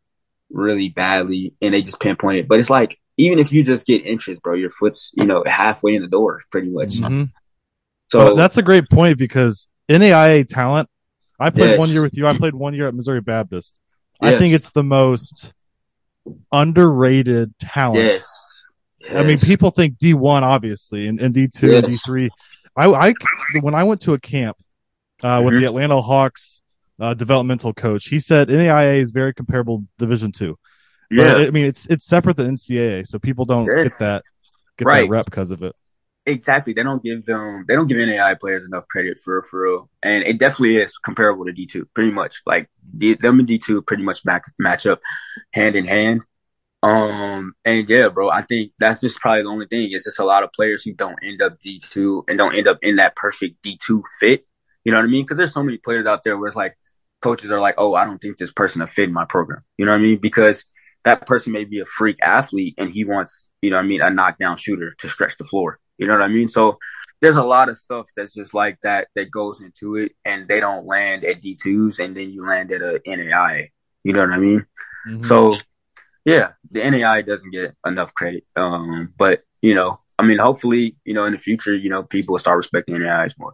really 0.50 0.90
badly 0.90 1.56
and 1.62 1.74
they 1.74 1.82
just 1.82 2.00
pinpoint 2.00 2.38
it. 2.38 2.48
But 2.48 2.60
it's 2.60 2.70
like, 2.70 3.00
even 3.18 3.40
if 3.40 3.52
you 3.52 3.64
just 3.64 3.86
get 3.86 4.06
interest, 4.06 4.42
bro, 4.42 4.56
your 4.56 4.70
foot's, 4.70 5.12
you 5.14 5.26
know, 5.26 5.44
halfway 5.46 5.96
in 5.96 6.02
the 6.02 6.08
door 6.08 6.42
pretty 6.52 6.70
much. 6.70 6.94
Mm-hmm. 6.94 7.26
So 8.10 8.24
well, 8.24 8.36
that's 8.36 8.58
a 8.58 8.64
great 8.64 8.90
point 8.90 9.18
because 9.18 9.68
NAIA 9.90 10.48
talent, 10.48 10.90
I 11.40 11.50
played 11.50 11.72
yes. 11.72 11.80
one 11.80 11.90
year 11.90 12.02
with 12.02 12.16
you. 12.16 12.28
I 12.28 12.38
played 12.38 12.56
one 12.56 12.74
year 12.74 12.88
at 12.88 12.96
Missouri 12.96 13.22
Baptist. 13.22 13.80
Yes. 14.22 14.36
I 14.36 14.38
think 14.38 14.54
it's 14.54 14.72
the 14.72 14.84
most 14.84 15.54
underrated 16.52 17.54
talent. 17.60 17.98
Yes. 17.98 18.64
Yes. 19.00 19.16
I 19.16 19.24
mean, 19.24 19.38
people 19.38 19.72
think 19.72 19.98
D1 19.98 20.42
obviously 20.42 21.08
and, 21.08 21.20
and 21.20 21.34
D2 21.34 21.78
and 21.78 21.88
D3. 21.88 22.30
I, 22.76 22.86
I, 22.86 23.14
when 23.62 23.74
I 23.74 23.84
went 23.84 24.02
to 24.02 24.14
a 24.14 24.20
camp 24.20 24.58
uh, 25.22 25.38
mm-hmm. 25.38 25.46
with 25.46 25.60
the 25.60 25.66
Atlanta 25.66 26.00
Hawks 26.02 26.62
uh, 27.00 27.14
developmental 27.14 27.74
coach. 27.74 28.08
He 28.08 28.20
said 28.20 28.50
NAIA 28.50 29.02
is 29.02 29.12
very 29.12 29.34
comparable 29.34 29.84
Division 29.98 30.32
two. 30.32 30.58
Yeah, 31.10 31.34
but, 31.34 31.48
I 31.48 31.50
mean 31.50 31.66
it's 31.66 31.86
it's 31.88 32.06
separate 32.06 32.38
than 32.38 32.56
NCAA, 32.56 33.08
so 33.08 33.20
people 33.20 33.46
don't 33.46 33.66
get 33.66 33.94
that 34.00 34.24
get 34.78 34.86
right. 34.86 35.02
that 35.02 35.10
rep 35.10 35.26
because 35.26 35.52
of 35.52 35.64
it. 35.64 35.76
Exactly, 36.26 36.74
they 36.74 36.84
don't 36.84 37.04
give 37.04 37.26
them 37.26 37.66
they 37.68 37.74
don't 37.76 37.88
give 37.88 37.98
NAI 37.98 38.36
players 38.36 38.64
enough 38.64 38.88
credit 38.88 39.18
for 39.24 39.42
for 39.42 39.64
real, 39.64 39.90
and 40.04 40.24
it 40.26 40.38
definitely 40.38 40.78
is 40.78 40.98
comparable 40.98 41.46
to 41.46 41.52
D 41.52 41.66
two, 41.66 41.86
pretty 41.96 42.12
much. 42.12 42.42
Like 42.46 42.70
D, 42.96 43.16
them 43.16 43.40
and 43.40 43.48
D 43.48 43.58
two 43.58 43.82
pretty 43.82 44.04
much 44.04 44.24
match 44.26 44.44
match 44.60 44.86
up 44.86 45.00
hand 45.54 45.76
in 45.76 45.86
hand. 45.86 46.22
Um, 46.84 47.54
and 47.66 47.90
yeah, 47.90 48.10
bro, 48.10 48.30
I 48.30 48.42
think 48.42 48.74
that's 48.80 49.02
just 49.02 49.20
probably 49.20 49.44
the 49.44 49.50
only 49.50 49.68
thing. 49.68 49.90
It's 49.92 50.06
just 50.06 50.20
a 50.20 50.26
lot 50.26 50.44
of 50.44 50.52
players 50.54 50.84
who 50.84 50.94
don't 50.94 51.18
end 51.24 51.42
up 51.42 51.60
D 51.60 51.80
two 51.84 52.24
and 52.28 52.38
don't 52.38 52.56
end 52.56 52.68
up 52.68 52.80
in 52.84 52.98
that 52.98 53.16
perfect 53.16 53.62
D 53.64 53.80
two 53.84 54.04
fit. 54.20 54.46
You 54.86 54.92
know 54.92 55.00
what 55.00 55.06
I 55.06 55.10
mean? 55.10 55.24
Because 55.24 55.38
there's 55.38 55.54
so 55.54 55.64
many 55.64 55.78
players 55.78 56.06
out 56.06 56.24
there 56.24 56.38
where 56.38 56.48
it's 56.48 56.56
like 56.56 56.76
coaches 57.22 57.52
are 57.52 57.60
like, 57.62 57.76
oh, 57.80 57.96
I 57.96 58.06
don't 58.06 58.20
think 58.20 58.38
this 58.38 58.52
person 58.54 58.82
will 58.82 58.88
fit 58.88 59.08
in 59.10 59.14
my 59.14 59.26
program. 59.26 59.64
You 59.78 59.86
know 59.86 59.94
what 59.94 60.00
I 60.00 60.04
mean? 60.04 60.20
Because 60.20 60.66
that 61.06 61.26
person 61.26 61.54
may 61.54 61.66
be 61.66 61.80
a 61.80 61.86
freak 61.86 62.18
athlete 62.22 62.76
and 62.78 62.90
he 62.90 63.04
wants, 63.06 63.46
you 63.62 63.72
know 63.72 63.78
what 63.78 63.86
I 63.86 63.88
mean, 63.88 64.02
a 64.02 64.10
knockdown 64.10 64.58
shooter 64.58 64.92
to 65.00 65.10
stretch 65.10 65.38
the 65.38 65.46
floor. 65.46 65.80
You 66.00 66.08
know 66.08 66.14
what 66.14 66.24
I 66.24 66.28
mean? 66.28 66.48
So 66.48 66.80
there's 67.22 67.38
a 67.38 67.44
lot 67.44 67.70
of 67.70 67.78
stuff 67.78 68.08
that's 68.16 68.34
just 68.34 68.54
like 68.54 68.80
that 68.82 69.10
that 69.16 69.30
goes 69.30 69.62
into 69.62 69.96
it 69.96 70.14
and 70.26 70.48
they 70.48 70.60
don't 70.60 70.88
land 70.88 71.26
at 71.26 71.42
D2s 71.42 72.04
and 72.04 72.16
then 72.16 72.32
you 72.32 72.46
land 72.46 72.72
at 72.72 72.82
a 72.82 73.02
NAI. 73.06 73.70
You 74.04 74.14
know 74.14 74.22
what 74.22 74.34
I 74.34 74.38
mean? 74.38 74.66
Mm-hmm. 75.08 75.22
So 75.22 75.58
yeah, 76.26 76.54
the 76.72 76.90
NAI 76.90 77.22
doesn't 77.24 77.52
get 77.52 77.76
enough 77.86 78.14
credit. 78.14 78.46
Um, 78.56 79.14
but 79.18 79.44
you 79.62 79.76
know, 79.76 80.00
I 80.18 80.24
mean, 80.24 80.40
hopefully, 80.40 80.96
you 81.04 81.14
know, 81.14 81.26
in 81.26 81.34
the 81.34 81.38
future, 81.38 81.76
you 81.76 81.90
know, 81.90 82.04
people 82.04 82.34
will 82.34 82.40
start 82.40 82.58
respecting 82.58 82.98
NAIs 82.98 83.38
more. 83.38 83.54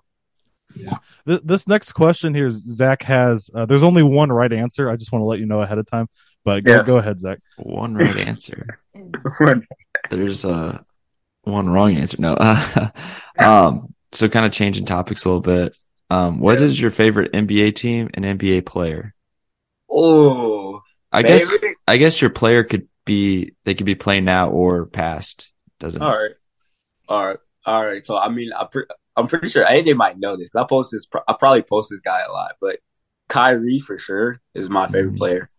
Yeah. 0.75 0.97
This, 1.25 1.41
this 1.41 1.67
next 1.67 1.93
question 1.93 2.33
here, 2.35 2.49
Zach 2.49 3.03
has. 3.03 3.49
Uh, 3.53 3.65
there's 3.65 3.83
only 3.83 4.03
one 4.03 4.31
right 4.31 4.51
answer. 4.51 4.89
I 4.89 4.95
just 4.95 5.11
want 5.11 5.21
to 5.21 5.25
let 5.25 5.39
you 5.39 5.45
know 5.45 5.61
ahead 5.61 5.77
of 5.77 5.89
time. 5.89 6.07
But 6.43 6.63
go, 6.63 6.75
yeah. 6.75 6.83
go 6.83 6.97
ahead, 6.97 7.19
Zach. 7.19 7.39
One 7.57 7.95
right 7.95 8.17
answer. 8.27 8.79
there's 10.09 10.45
uh, 10.45 10.81
one 11.45 11.69
wrong 11.69 11.95
answer. 11.95 12.17
No. 12.19 12.37
um. 13.39 13.93
So 14.11 14.29
kind 14.29 14.45
of 14.45 14.51
changing 14.51 14.85
topics 14.85 15.25
a 15.25 15.29
little 15.29 15.41
bit. 15.41 15.75
Um. 16.09 16.39
What 16.39 16.61
is 16.61 16.79
your 16.79 16.91
favorite 16.91 17.31
NBA 17.33 17.75
team 17.75 18.09
and 18.13 18.25
NBA 18.25 18.65
player? 18.65 19.13
Oh. 19.89 20.81
I 21.11 21.21
guess. 21.21 21.49
I 21.87 21.97
guess 21.97 22.21
your 22.21 22.29
player 22.29 22.63
could 22.63 22.87
be. 23.05 23.53
They 23.63 23.73
could 23.73 23.85
be 23.85 23.95
playing 23.95 24.25
now 24.25 24.49
or 24.49 24.85
past. 24.85 25.51
Doesn't. 25.79 26.01
All 26.01 26.09
right. 26.09 26.31
All 27.07 27.25
right. 27.25 27.37
All 27.65 27.85
right. 27.85 28.05
So 28.05 28.17
I 28.17 28.29
mean, 28.29 28.51
I 28.53 28.65
pre- 28.65 28.85
I'm 29.15 29.27
pretty 29.27 29.47
sure 29.47 29.65
AJ 29.65 29.95
might 29.95 30.19
know 30.19 30.35
this. 30.35 30.55
I 30.55 30.65
post 30.65 30.91
this. 30.91 31.07
I 31.27 31.33
probably 31.39 31.61
post 31.61 31.89
this 31.89 32.01
guy 32.01 32.21
a 32.21 32.31
lot, 32.31 32.55
but 32.59 32.79
Kyrie 33.29 33.79
for 33.79 33.97
sure 33.97 34.41
is 34.53 34.69
my 34.69 34.87
favorite 34.87 35.09
mm-hmm. 35.09 35.17
player. 35.17 35.49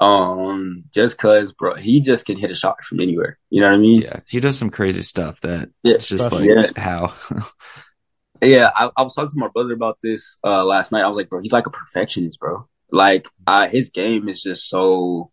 Um, 0.00 0.84
just 0.92 1.18
cause, 1.18 1.52
bro, 1.52 1.76
he 1.76 2.00
just 2.00 2.26
can 2.26 2.36
hit 2.36 2.50
a 2.50 2.54
shot 2.54 2.82
from 2.82 3.00
anywhere. 3.00 3.38
You 3.50 3.60
know 3.60 3.68
what 3.68 3.76
I 3.76 3.78
mean? 3.78 4.02
Yeah, 4.02 4.20
he 4.26 4.40
does 4.40 4.58
some 4.58 4.70
crazy 4.70 5.02
stuff 5.02 5.40
that 5.42 5.70
yeah, 5.82 5.94
it's 5.94 6.08
just 6.08 6.30
like 6.32 6.44
yeah. 6.44 6.70
how. 6.76 7.14
yeah, 8.42 8.70
I, 8.74 8.90
I, 8.96 9.02
was 9.02 9.14
talking 9.14 9.30
to 9.30 9.38
my 9.38 9.48
brother 9.48 9.72
about 9.72 9.98
this 10.02 10.38
uh 10.44 10.64
last 10.64 10.92
night. 10.92 11.04
I 11.04 11.08
was 11.08 11.16
like, 11.16 11.28
bro, 11.28 11.40
he's 11.40 11.52
like 11.52 11.66
a 11.66 11.70
perfectionist, 11.70 12.38
bro. 12.38 12.68
Like, 12.90 13.28
uh, 13.46 13.68
his 13.68 13.90
game 13.90 14.28
is 14.28 14.42
just 14.42 14.68
so 14.68 15.32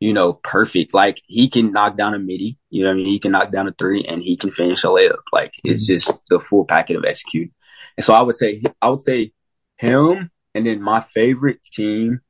you 0.00 0.12
know, 0.12 0.32
perfect. 0.32 0.94
Like 0.94 1.22
he 1.26 1.48
can 1.48 1.72
knock 1.72 1.96
down 1.96 2.14
a 2.14 2.18
midi, 2.18 2.58
you 2.70 2.84
know 2.84 2.90
what 2.90 2.94
I 2.94 2.96
mean? 2.96 3.06
He 3.06 3.18
can 3.18 3.32
knock 3.32 3.50
down 3.50 3.68
a 3.68 3.72
three 3.72 4.04
and 4.04 4.22
he 4.22 4.36
can 4.36 4.50
finish 4.50 4.84
a 4.84 4.88
layup. 4.88 5.18
Like 5.32 5.54
it's 5.64 5.84
mm-hmm. 5.84 5.94
just 5.94 6.12
the 6.30 6.38
full 6.38 6.64
packet 6.64 6.96
of 6.96 7.04
execute. 7.04 7.50
And 7.96 8.04
so 8.04 8.14
I 8.14 8.22
would 8.22 8.36
say, 8.36 8.62
I 8.80 8.90
would 8.90 9.00
say 9.00 9.32
him 9.76 10.30
and 10.54 10.66
then 10.66 10.82
my 10.82 11.00
favorite 11.00 11.62
team 11.64 12.20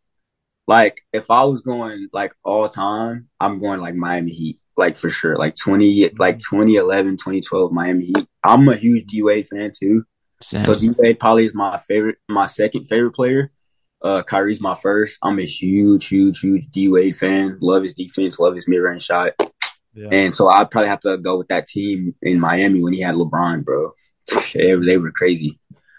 like 0.68 1.00
if 1.14 1.30
I 1.30 1.42
was 1.44 1.62
going 1.62 2.08
like 2.12 2.34
all 2.44 2.68
time, 2.68 3.28
I'm 3.40 3.58
going 3.58 3.80
like 3.80 3.94
Miami 3.94 4.30
Heat, 4.30 4.60
like 4.76 4.96
for 4.96 5.08
sure. 5.08 5.36
Like 5.36 5.56
20, 5.56 6.10
like 6.18 6.38
2011, 6.38 7.12
2012 7.16 7.72
Miami 7.72 8.04
Heat. 8.04 8.28
I'm 8.44 8.68
a 8.68 8.76
huge 8.76 9.04
D 9.06 9.22
Wade 9.22 9.48
fan 9.48 9.72
too. 9.76 10.04
Same. 10.42 10.64
So 10.64 10.74
D 10.74 10.90
Wade 10.98 11.18
probably 11.18 11.46
is 11.46 11.54
my 11.54 11.78
favorite, 11.78 12.18
my 12.28 12.46
second 12.46 12.86
favorite 12.86 13.12
player. 13.14 13.50
Uh, 14.00 14.22
Kyrie's 14.22 14.60
my 14.60 14.74
first. 14.74 15.18
I'm 15.22 15.40
a 15.40 15.46
huge, 15.46 16.06
huge, 16.06 16.38
huge 16.38 16.66
D 16.66 16.88
Wade 16.88 17.16
fan. 17.16 17.58
Love 17.62 17.82
his 17.82 17.94
defense. 17.94 18.38
Love 18.38 18.54
his 18.54 18.68
mid 18.68 18.80
range 18.80 19.02
shot. 19.02 19.32
Yeah. 19.94 20.08
And 20.12 20.34
so 20.34 20.48
I'd 20.48 20.70
probably 20.70 20.90
have 20.90 21.00
to 21.00 21.16
go 21.16 21.38
with 21.38 21.48
that 21.48 21.66
team 21.66 22.14
in 22.22 22.38
Miami 22.38 22.82
when 22.82 22.92
he 22.92 23.00
had 23.00 23.16
LeBron, 23.16 23.64
bro. 23.64 23.92
They, 24.54 24.74
they 24.74 24.98
were 24.98 25.10
crazy. 25.10 25.58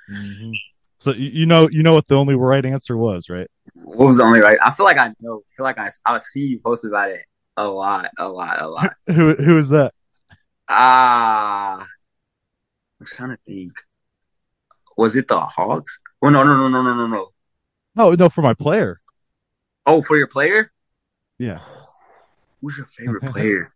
Mhm. 0.10 0.54
So 1.00 1.14
you 1.14 1.30
you 1.30 1.46
know 1.46 1.70
you 1.70 1.84
know 1.84 1.94
what 1.94 2.08
the 2.08 2.16
only 2.16 2.36
right 2.36 2.66
answer 2.66 2.98
was, 2.98 3.30
right? 3.30 3.48
What 3.74 4.08
was 4.08 4.18
the 4.18 4.24
only 4.24 4.42
right? 4.42 4.58
I 4.62 4.72
feel 4.72 4.86
like 4.86 4.98
I 4.98 5.14
know. 5.20 5.38
I 5.38 5.50
feel 5.56 5.64
like 5.64 5.78
I 5.78 5.90
I've 6.06 6.24
seen 6.24 6.50
you 6.50 6.60
post 6.60 6.86
about 6.86 7.10
it 7.12 7.22
a 7.56 7.68
lot, 7.68 8.10
a 8.18 8.28
lot, 8.28 8.62
a 8.62 8.68
lot. 8.68 8.94
Who 9.08 9.34
who 9.36 9.58
is 9.58 9.70
that? 9.70 9.94
Ah, 10.68 11.86
I'm 13.00 13.06
trying 13.06 13.30
to 13.32 13.38
think. 13.46 13.74
Was 14.98 15.16
it 15.16 15.28
the 15.28 15.40
Hawks? 15.40 16.00
Oh 16.22 16.30
no, 16.30 16.44
no, 16.44 16.58
no, 16.58 16.68
no, 16.68 16.82
no, 16.82 16.94
no, 16.94 17.08
no. 17.08 17.30
No, 17.96 18.12
no, 18.12 18.30
for 18.30 18.42
my 18.42 18.54
player. 18.54 19.00
Oh, 19.86 20.02
for 20.02 20.18
your 20.18 20.28
player? 20.28 20.72
Yeah. 21.38 21.60
Who's 22.62 22.78
your 22.78 22.88
favorite 22.88 23.26
player? 23.32 23.74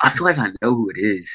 I 0.00 0.10
feel 0.10 0.24
like 0.24 0.38
I 0.38 0.48
know 0.62 0.74
who 0.74 0.90
it 0.90 0.98
is. 0.98 1.30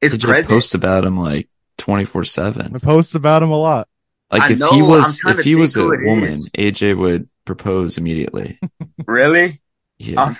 It's 0.00 0.14
AJ 0.14 0.22
present. 0.22 0.50
posts 0.50 0.74
about 0.74 1.04
him 1.04 1.18
like 1.18 1.48
twenty 1.78 2.04
four 2.04 2.22
I 2.22 2.24
seven. 2.24 2.78
post 2.80 3.14
about 3.14 3.42
him 3.42 3.50
a 3.50 3.56
lot. 3.58 3.88
Like 4.30 4.42
I 4.42 4.52
if 4.52 4.58
know, 4.58 4.70
he 4.72 4.82
was 4.82 5.20
if 5.26 5.40
he 5.40 5.54
was 5.54 5.76
a 5.76 5.84
woman, 5.84 6.24
is. 6.32 6.50
AJ 6.56 6.96
would 6.98 7.28
propose 7.44 7.98
immediately. 7.98 8.58
Really? 9.06 9.60
Yeah. 9.98 10.20
I'm- 10.22 10.36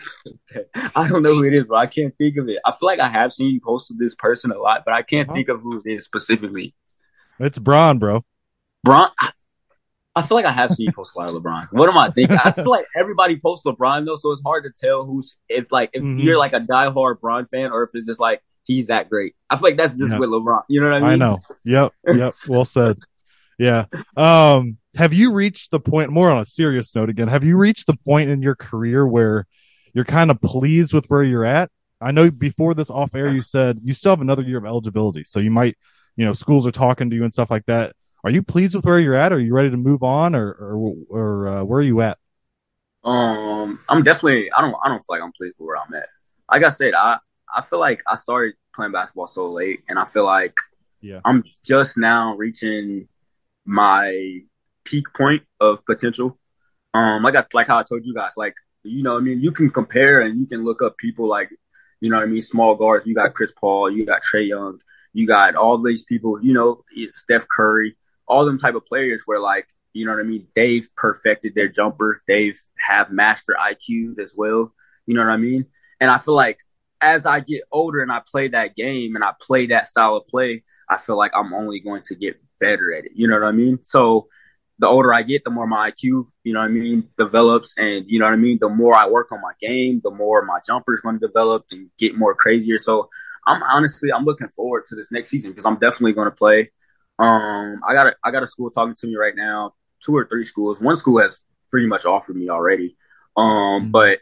I 0.97 1.07
don't 1.09 1.23
know 1.23 1.35
who 1.35 1.45
it 1.45 1.53
is, 1.55 1.65
but 1.65 1.77
I 1.77 1.87
can't 1.87 2.17
think 2.17 2.37
of 2.39 2.49
it. 2.49 2.59
I 2.65 2.71
feel 2.73 2.87
like 2.87 2.99
I 2.99 3.09
have 3.09 3.33
seen 3.33 3.53
you 3.55 3.61
post 3.61 3.91
with 3.91 3.99
this 4.01 4.15
person 4.15 4.51
a 4.51 4.59
lot, 4.59 4.83
but 4.85 4.95
I 4.95 5.03
can't 5.03 5.29
Uh-huh. 5.29 5.35
think 5.37 5.49
of 5.49 5.61
who 5.61 5.81
it 5.85 5.89
is 5.91 6.05
specifically. 6.05 6.75
It's 7.39 7.59
Bron, 7.59 7.99
bro. 7.99 8.25
Bron, 8.83 9.11
I, 9.21 9.31
I 10.17 10.23
feel 10.23 10.37
like 10.37 10.45
I 10.47 10.53
have 10.53 10.75
seen 10.75 10.87
you 10.87 10.93
post 10.93 11.15
a 11.15 11.19
lot 11.19 11.29
of 11.29 11.35
LeBron. 11.43 11.69
What 11.73 11.89
am 11.89 11.99
I 11.99 12.11
thinking? 12.11 12.37
I 12.43 12.53
feel 12.53 12.71
like 12.71 12.87
everybody 12.97 13.37
posts 13.39 13.67
LeBron 13.67 14.07
though, 14.07 14.17
so 14.17 14.31
it's 14.33 14.43
hard 14.45 14.65
to 14.65 14.71
tell 14.71 15.05
who's 15.05 15.37
if 15.49 15.71
like 15.73 15.91
if 15.93 16.03
Mhm. 16.03 16.23
you're 16.23 16.39
like 16.39 16.53
a 16.53 16.61
diehard 16.61 17.21
Bron 17.21 17.47
fan 17.47 17.71
or 17.73 17.83
if 17.85 17.91
it's 17.95 18.07
just 18.07 18.21
like 18.21 18.43
he's 18.65 18.89
that 18.89 19.09
great. 19.09 19.35
I 19.51 19.57
feel 19.57 19.63
like 19.71 19.77
that's 19.77 19.97
just 19.97 20.13
Yeah. 20.13 20.19
with 20.19 20.31
LeBron. 20.31 20.63
You 20.69 20.81
know 20.81 20.91
what 20.91 20.97
I 20.97 21.01
mean? 21.01 21.11
I 21.11 21.17
know. 21.17 21.41
Yep. 21.65 21.93
Yep. 22.07 22.35
well 22.49 22.65
said. 22.65 22.99
Yeah. 23.59 23.87
Um, 24.17 24.79
have 24.97 25.13
you 25.13 25.33
reached 25.33 25.71
the 25.71 25.81
point 25.81 26.11
more 26.11 26.31
on 26.31 26.39
a 26.39 26.45
serious 26.45 26.95
note 26.95 27.09
again? 27.09 27.29
Have 27.29 27.45
you 27.45 27.57
reached 27.57 27.87
the 27.87 27.97
point 28.05 28.31
in 28.31 28.43
your 28.43 28.55
career 28.55 29.07
where 29.07 29.47
you're 29.93 30.05
kind 30.05 30.31
of 30.31 30.41
pleased 30.41 30.93
with 30.93 31.07
where 31.07 31.23
you're 31.23 31.45
at? 31.45 31.71
I 32.01 32.11
know 32.11 32.31
before 32.31 32.75
this 32.75 32.91
off 32.91 33.15
air 33.15 33.29
you 33.29 33.43
said 33.43 33.81
you 33.83 33.95
still 33.95 34.13
have 34.13 34.21
another 34.21 34.43
year 34.43 34.59
of 34.59 34.67
eligibility. 34.67 35.25
So 35.25 35.41
you 35.41 35.51
might, 35.51 35.77
you 36.17 36.25
know, 36.25 36.33
schools 36.33 36.67
are 36.67 36.73
talking 36.73 37.11
to 37.11 37.17
you 37.17 37.23
and 37.23 37.33
stuff 37.33 37.51
like 37.51 37.65
that. 37.67 37.95
Are 38.25 38.31
you 38.31 38.43
pleased 38.43 38.75
with 38.75 38.85
where 38.85 38.99
you're 38.99 39.15
at? 39.15 39.33
Are 39.33 39.41
you 39.41 39.55
ready 39.55 39.71
to 39.71 39.77
move 39.77 40.03
on 40.03 40.35
or 40.35 40.51
or, 40.53 40.95
or 41.09 41.49
uh, 41.49 41.65
where 41.65 41.79
are 41.79 41.83
you 41.83 42.01
at? 42.01 42.19
Um, 43.05 43.81
I'm 43.89 44.03
definitely. 44.03 44.51
I 44.53 44.63
don't. 44.63 44.75
I 44.83 44.89
don't 44.89 44.99
feel 45.01 45.17
like 45.17 45.23
I'm 45.23 45.33
pleased 45.33 45.57
with 45.59 45.67
where 45.67 45.77
I'm 45.77 45.93
at. 45.95 46.09
Like 46.51 46.65
I 46.65 46.71
said, 46.71 46.95
I 46.95 47.19
I 47.55 47.63
feel 47.63 47.81
like 47.81 48.03
I 48.07 48.17
started 48.17 48.55
playing 48.75 48.93
basketball 48.93 49.27
so 49.27 49.51
late, 49.51 49.83
and 49.89 49.99
I 49.99 50.05
feel 50.05 50.25
like 50.25 50.57
Yeah. 51.01 51.21
I'm 51.25 51.45
just 51.65 51.99
now 51.99 52.35
reaching 52.35 53.09
my 53.67 54.41
peak 54.85 55.07
point 55.15 55.43
of 55.61 55.85
potential. 55.85 56.39
Um, 56.93 57.23
like 57.23 57.37
I 57.37 57.45
like 57.53 57.67
how 57.67 57.79
I 57.79 57.83
told 57.83 58.07
you 58.07 58.15
guys, 58.15 58.33
like 58.37 58.55
you 58.85 59.03
know, 59.03 59.15
what 59.15 59.21
I 59.21 59.25
mean, 59.25 59.41
you 59.41 59.51
can 59.51 59.71
compare 59.71 60.21
and 60.21 60.39
you 60.39 60.47
can 60.47 60.65
look 60.65 60.83
up 60.83 60.99
people 60.99 61.27
like, 61.27 61.51
you 62.01 62.11
know, 62.11 62.17
what 62.17 62.25
I 62.25 62.27
mean, 62.27 62.43
small 62.43 62.75
guards. 62.77 63.07
You 63.07 63.15
got 63.15 63.35
Chris 63.35 63.53
Paul, 63.59 63.91
you 63.91 64.07
got 64.07 64.23
Trae 64.23 64.47
Young, 64.47 64.79
you 65.13 65.27
got 65.27 65.57
all 65.57 65.83
these 65.83 66.05
people. 66.05 66.39
You 66.43 66.53
know, 66.53 66.85
Steph 67.15 67.47
Curry, 67.49 67.97
all 68.29 68.45
them 68.45 68.59
type 68.59 68.75
of 68.75 68.87
players 68.87 69.23
where 69.27 69.41
like, 69.41 69.67
you 69.95 70.05
know 70.05 70.13
what 70.13 70.21
I 70.21 70.25
mean. 70.25 70.47
They've 70.55 70.89
perfected 70.97 71.55
their 71.55 71.69
jumpers. 71.69 72.21
They've 72.29 72.59
have 72.77 73.11
master 73.11 73.57
IQs 73.59 74.19
as 74.19 74.35
well. 74.37 74.73
You 75.07 75.15
know 75.15 75.25
what 75.25 75.33
I 75.33 75.39
mean. 75.39 75.67
And 76.01 76.11
I 76.11 76.19
feel 76.19 76.35
like 76.35 76.59
as 77.05 77.27
I 77.27 77.41
get 77.41 77.63
older 77.71 78.01
and 78.03 78.11
I 78.11 78.21
play 78.31 78.49
that 78.49 78.77
game 78.77 79.15
and 79.15 79.25
I 79.25 79.33
play 79.41 79.67
that 79.67 79.87
style 79.87 80.17
of 80.17 80.27
play, 80.27 80.65
I 80.89 80.97
feel 80.97 81.17
like 81.19 81.33
I'm 81.35 81.53
only 81.53 81.81
going 81.81 82.03
to 82.07 82.15
get 82.15 82.41
better 82.61 82.95
at 82.95 83.05
it. 83.05 83.13
You 83.15 83.29
know 83.29 83.39
what 83.39 83.47
I 83.47 83.53
mean? 83.53 83.81
So 83.85 84.29
the 84.79 84.89
older 84.89 85.13
I 85.13 85.23
get, 85.23 85.45
the 85.45 85.51
more 85.51 85.67
my 85.67 85.87
IQ, 85.89 86.29
you 86.43 86.53
know 86.55 86.61
what 86.61 86.67
I 86.67 86.73
mean, 86.73 87.09
develops. 87.19 87.75
And 87.77 88.07
you 88.09 88.19
know 88.19 88.25
what 88.27 88.35
I 88.35 88.39
mean? 88.39 88.59
The 88.61 88.69
more 88.71 88.95
I 88.95 89.07
work 89.09 89.31
on 89.33 89.41
my 89.41 89.53
game, 89.61 90.01
the 90.03 90.11
more 90.11 90.45
my 90.45 90.59
jumper 90.67 90.95
is 90.95 91.01
going 91.01 91.21
to 91.21 91.27
develop 91.27 91.67
and 91.71 91.91
get 91.99 92.17
more 92.17 92.35
crazier. 92.35 92.79
So 92.79 93.09
I'm 93.47 93.63
honestly, 93.63 94.11
I'm 94.13 94.25
looking 94.25 94.49
forward 94.49 94.85
to 94.89 94.97
this 94.97 95.13
next 95.13 95.31
season 95.31 95.51
because 95.53 95.67
I'm 95.67 95.79
definitely 95.79 96.15
going 96.15 96.31
to 96.31 96.37
play. 96.37 96.71
Um, 97.19 97.81
I 97.87 97.93
got 97.93 98.09
a, 98.09 98.17
I 98.25 98.31
got 98.31 98.43
a 98.43 98.47
school 98.47 98.71
talking 98.71 98.97
to 98.97 99.07
me 99.07 99.17
right 99.17 99.37
now, 99.37 99.75
two 100.05 100.17
or 100.17 100.27
three 100.27 100.45
schools. 100.45 100.81
One 100.81 100.97
school 100.97 101.21
has 101.21 101.41
pretty 101.71 101.87
much 101.87 102.07
offered 102.07 102.37
me 102.37 102.49
already. 102.49 102.97
Um, 103.37 103.93
Mhm. 103.93 103.93
but, 103.93 104.19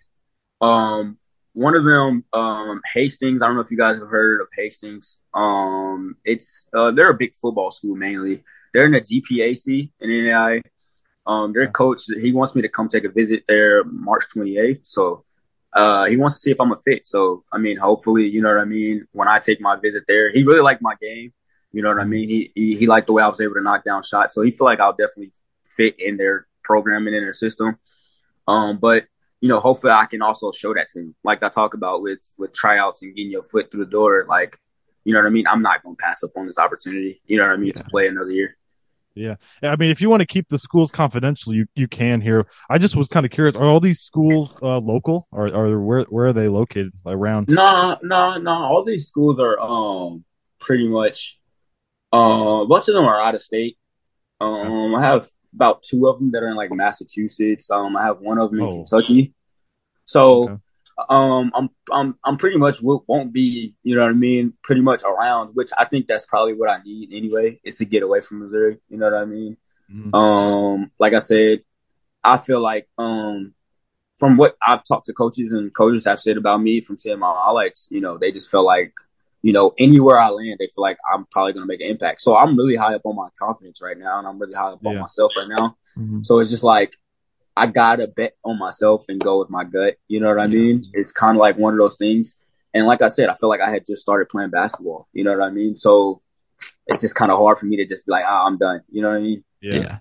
um, 0.61 1.19
one 1.55 1.77
of 1.77 1.85
them, 1.85 2.25
um, 2.33 2.81
Hastings. 2.95 3.43
I 3.43 3.47
don't 3.47 3.57
know 3.57 3.63
if 3.63 3.71
you 3.71 3.77
guys 3.77 3.99
have 3.99 4.09
heard 4.09 4.41
of 4.41 4.49
Hastings. 4.57 5.19
Um, 5.35 6.17
it's 6.25 6.67
uh, 6.75 6.91
they're 6.93 7.11
a 7.11 7.17
big 7.17 7.35
football 7.35 7.71
school 7.71 7.95
mainly. 7.95 8.43
They're 8.73 8.87
in 8.87 8.93
the 8.93 9.01
GPAC 9.01 9.91
in 10.01 10.25
NAI. 10.25 10.63
Um, 11.27 11.53
their 11.53 11.69
coach 11.69 12.01
he 12.21 12.33
wants 12.33 12.55
me 12.57 12.63
to 12.63 12.69
come 12.69 12.89
take 12.89 13.05
a 13.05 13.11
visit 13.11 13.45
there 13.47 13.85
March 13.85 14.25
28th. 14.35 14.87
So, 14.87 15.25
uh, 15.73 16.07
he 16.07 16.17
wants 16.17 16.37
to 16.37 16.41
see 16.41 16.51
if 16.51 16.61
I'm 16.61 16.73
a 16.73 16.77
fit. 16.77 17.07
So, 17.07 17.45
I 17.53 17.59
mean, 17.59 17.77
hopefully, 17.77 18.27
you 18.27 18.43
know 18.43 18.49
what 18.49 18.59
I 18.59 18.65
mean. 18.65 19.07
When 19.13 19.29
I 19.29 19.39
take 19.39 19.61
my 19.61 19.77
visit 19.77 20.05
there, 20.09 20.33
he 20.33 20.45
really 20.45 20.63
liked 20.63 20.83
my 20.83 20.95
game. 21.01 21.33
You 21.71 21.83
know 21.83 21.91
what 21.91 22.01
I 22.01 22.05
mean. 22.05 22.29
He 22.29 22.53
he, 22.55 22.77
he 22.77 22.87
liked 22.87 23.07
the 23.07 23.13
way 23.13 23.23
I 23.23 23.29
was 23.29 23.41
able 23.41 23.55
to 23.55 23.63
knock 23.63 23.85
down 23.85 24.03
shots. 24.03 24.35
So 24.35 24.43
he 24.43 24.51
feel 24.51 24.67
like 24.67 24.81
I'll 24.81 24.93
definitely 24.93 25.33
fit 25.65 26.01
in 26.01 26.17
their 26.17 26.47
program 26.65 27.07
and 27.07 27.15
in 27.15 27.23
their 27.23 27.33
system. 27.33 27.79
Um, 28.49 28.79
but 28.79 29.05
you 29.43 29.49
know, 29.49 29.59
hopefully 29.59 29.93
I 29.93 30.07
can 30.07 30.23
also 30.23 30.53
show 30.53 30.73
that 30.73 30.89
to 30.91 31.01
him. 31.01 31.15
Like 31.25 31.43
I 31.43 31.49
talk 31.49 31.75
about 31.75 32.01
with 32.01 32.21
with 32.39 32.55
tryouts 32.55 33.03
and 33.03 33.15
getting 33.15 33.33
your 33.33 33.43
foot 33.43 33.71
through 33.71 33.85
the 33.85 33.91
door. 33.91 34.25
Like, 34.29 34.57
you 35.05 35.13
know 35.13 35.19
what 35.19 35.27
I 35.27 35.31
mean? 35.31 35.49
I'm 35.49 35.61
not 35.61 35.83
gonna 35.83 35.97
pass 35.97 36.23
up 36.23 36.31
on 36.37 36.47
this 36.47 36.59
opportunity. 36.59 37.21
You 37.27 37.39
know 37.39 37.47
what 37.47 37.55
I 37.55 37.57
mean? 37.57 37.73
To 37.73 37.85
play 37.85 38.07
another 38.07 38.31
year. 38.31 38.57
Yeah, 39.15 39.35
I 39.63 39.77
mean, 39.77 39.91
if 39.91 40.01
you 40.01 40.09
want 40.09 40.21
to 40.21 40.27
keep 40.27 40.49
the 40.49 40.59
schools 40.59 40.91
confidential, 40.91 41.53
you, 41.53 41.67
you 41.75 41.87
can 41.87 42.23
here. 42.23 42.47
I 42.71 42.79
just 42.79 42.97
was 42.97 43.09
kind 43.09 43.27
of 43.27 43.33
curious: 43.33 43.57
are 43.57 43.65
all 43.65 43.81
these 43.81 44.01
schools 44.01 44.57
uh, 44.63 44.79
local, 44.79 45.27
or 45.33 45.53
are 45.53 45.79
where 45.79 46.05
where 46.05 46.27
are 46.27 46.33
they 46.33 46.49
located 46.49 46.93
around? 47.05 47.49
No, 47.49 47.99
no, 48.01 48.39
no. 48.39 48.53
All 48.53 48.85
these 48.85 49.09
schools 49.09 49.41
are 49.41 49.59
um 49.59 50.25
pretty 50.61 50.89
much 50.89 51.41
uh, 52.15 52.63
a 52.63 52.67
bunch 52.67 52.87
of 52.89 52.95
them 52.95 53.05
are 53.05 53.21
out 53.21 53.35
of 53.35 53.43
state. 53.43 53.77
Um, 54.41 54.95
I 54.95 55.03
have 55.03 55.27
about 55.55 55.83
two 55.83 56.09
of 56.09 56.19
them 56.19 56.31
that 56.33 56.43
are 56.43 56.49
in 56.49 56.57
like 56.57 56.71
Massachusetts. 56.73 57.71
Um, 57.71 57.97
I 57.97 58.05
have 58.05 58.21
one 58.21 58.39
of 58.39 58.51
them 58.51 58.61
in 58.61 58.67
Oh. 58.67 58.75
Kentucky. 58.77 59.35
So, 60.05 60.45
Okay. 60.45 60.57
um, 61.09 61.51
I'm 61.55 61.69
I'm 61.91 62.19
I'm 62.25 62.37
pretty 62.37 62.59
much 62.59 62.77
w- 62.79 63.03
won't 63.07 63.33
be, 63.33 63.75
you 63.83 63.95
know 63.95 64.03
what 64.03 64.11
I 64.11 64.15
mean, 64.15 64.55
pretty 64.63 64.81
much 64.83 65.03
around. 65.05 65.51
Which 65.55 65.71
I 65.79 65.85
think 65.85 66.07
that's 66.07 66.27
probably 66.27 66.55
what 66.55 66.71
I 66.71 66.83
need 66.83 67.13
anyway, 67.13 67.61
is 67.65 67.77
to 67.79 67.85
get 67.85 68.03
away 68.03 68.21
from 68.21 68.41
Missouri. 68.41 68.79
You 68.89 68.99
know 68.99 69.11
what 69.11 69.21
I 69.21 69.25
mean? 69.25 69.57
Mhm. 69.93 70.15
Um, 70.15 70.91
like 70.99 71.13
I 71.15 71.19
said, 71.19 71.61
I 72.25 72.37
feel 72.39 72.61
like 72.61 72.89
um 72.99 73.55
from 74.17 74.37
what 74.37 74.57
I've 74.67 74.85
talked 74.85 75.07
to 75.07 75.13
coaches 75.15 75.53
and 75.53 75.75
coaches 75.75 76.05
have 76.05 76.21
said 76.21 76.37
about 76.37 76.63
me 76.63 76.81
from 76.81 76.97
seeing 76.99 77.19
my 77.19 77.33
highlights, 77.35 77.89
you 77.91 78.01
know, 78.01 78.19
they 78.19 78.31
just 78.31 78.51
felt 78.51 78.67
like, 78.67 78.93
you 79.43 79.53
know, 79.53 79.73
anywhere 79.79 80.19
I 80.19 80.29
land, 80.31 80.57
they 80.59 80.67
feel 80.69 80.83
like 80.83 80.99
I'm 81.13 81.27
probably 81.31 81.53
gonna 81.53 81.67
make 81.67 81.81
an 81.81 81.89
impact. 81.89 82.21
So 82.21 82.37
I'm 82.37 82.57
really 82.57 82.77
high 82.77 82.95
up 82.95 83.03
on 83.05 83.17
my 83.17 83.29
confidence 83.39 83.81
right 83.83 83.99
now 83.99 84.19
and 84.19 84.27
I'm 84.27 84.39
really 84.39 84.55
high 84.55 84.71
up 84.71 84.85
on 84.87 84.99
myself 84.99 85.33
right 85.37 85.49
now. 85.49 85.77
Mhm. 85.99 86.25
So 86.25 86.39
it's 86.39 86.51
just 86.51 86.65
like 86.65 86.97
I 87.57 87.67
gotta 87.67 88.07
bet 88.09 88.35
on 88.45 88.59
myself 88.59 89.05
and 89.09 89.21
go 89.21 89.39
with 89.41 89.51
my 89.51 89.65
gut. 89.65 89.97
You 90.09 90.21
know 90.21 90.29
what 90.29 90.39
I 90.41 90.45
Yeah. 90.45 90.59
mean? 90.59 90.85
It's 90.95 91.13
kind 91.13 91.37
of 91.37 91.41
like 91.41 91.59
one 91.59 91.75
of 91.75 91.79
those 91.79 91.97
things. 91.97 92.37
And 92.73 92.87
like 92.87 93.03
I 93.03 93.09
said, 93.09 93.29
I 93.29 93.35
feel 93.35 93.51
like 93.51 93.61
I 93.61 93.69
had 93.71 93.85
just 93.85 94.01
started 94.01 94.31
playing 94.31 94.51
basketball. 94.51 95.07
You 95.13 95.25
know 95.25 95.37
what 95.37 95.43
I 95.47 95.51
mean? 95.51 95.77
So 95.77 96.23
it's 96.87 97.03
just 97.03 97.15
kind 97.15 97.31
of 97.31 97.37
hard 97.39 97.59
for 97.59 97.67
me 97.67 97.77
to 97.77 97.85
just 97.85 98.07
be 98.07 98.13
like, 98.13 98.25
ah, 98.27 98.47
I'm 98.47 98.57
done. 98.57 98.81
You 98.91 99.03
know 99.03 99.09
what 99.11 99.19
I 99.19 99.21
mean? 99.21 99.45
Yeah. 99.61 99.75
Yeah. 99.75 99.99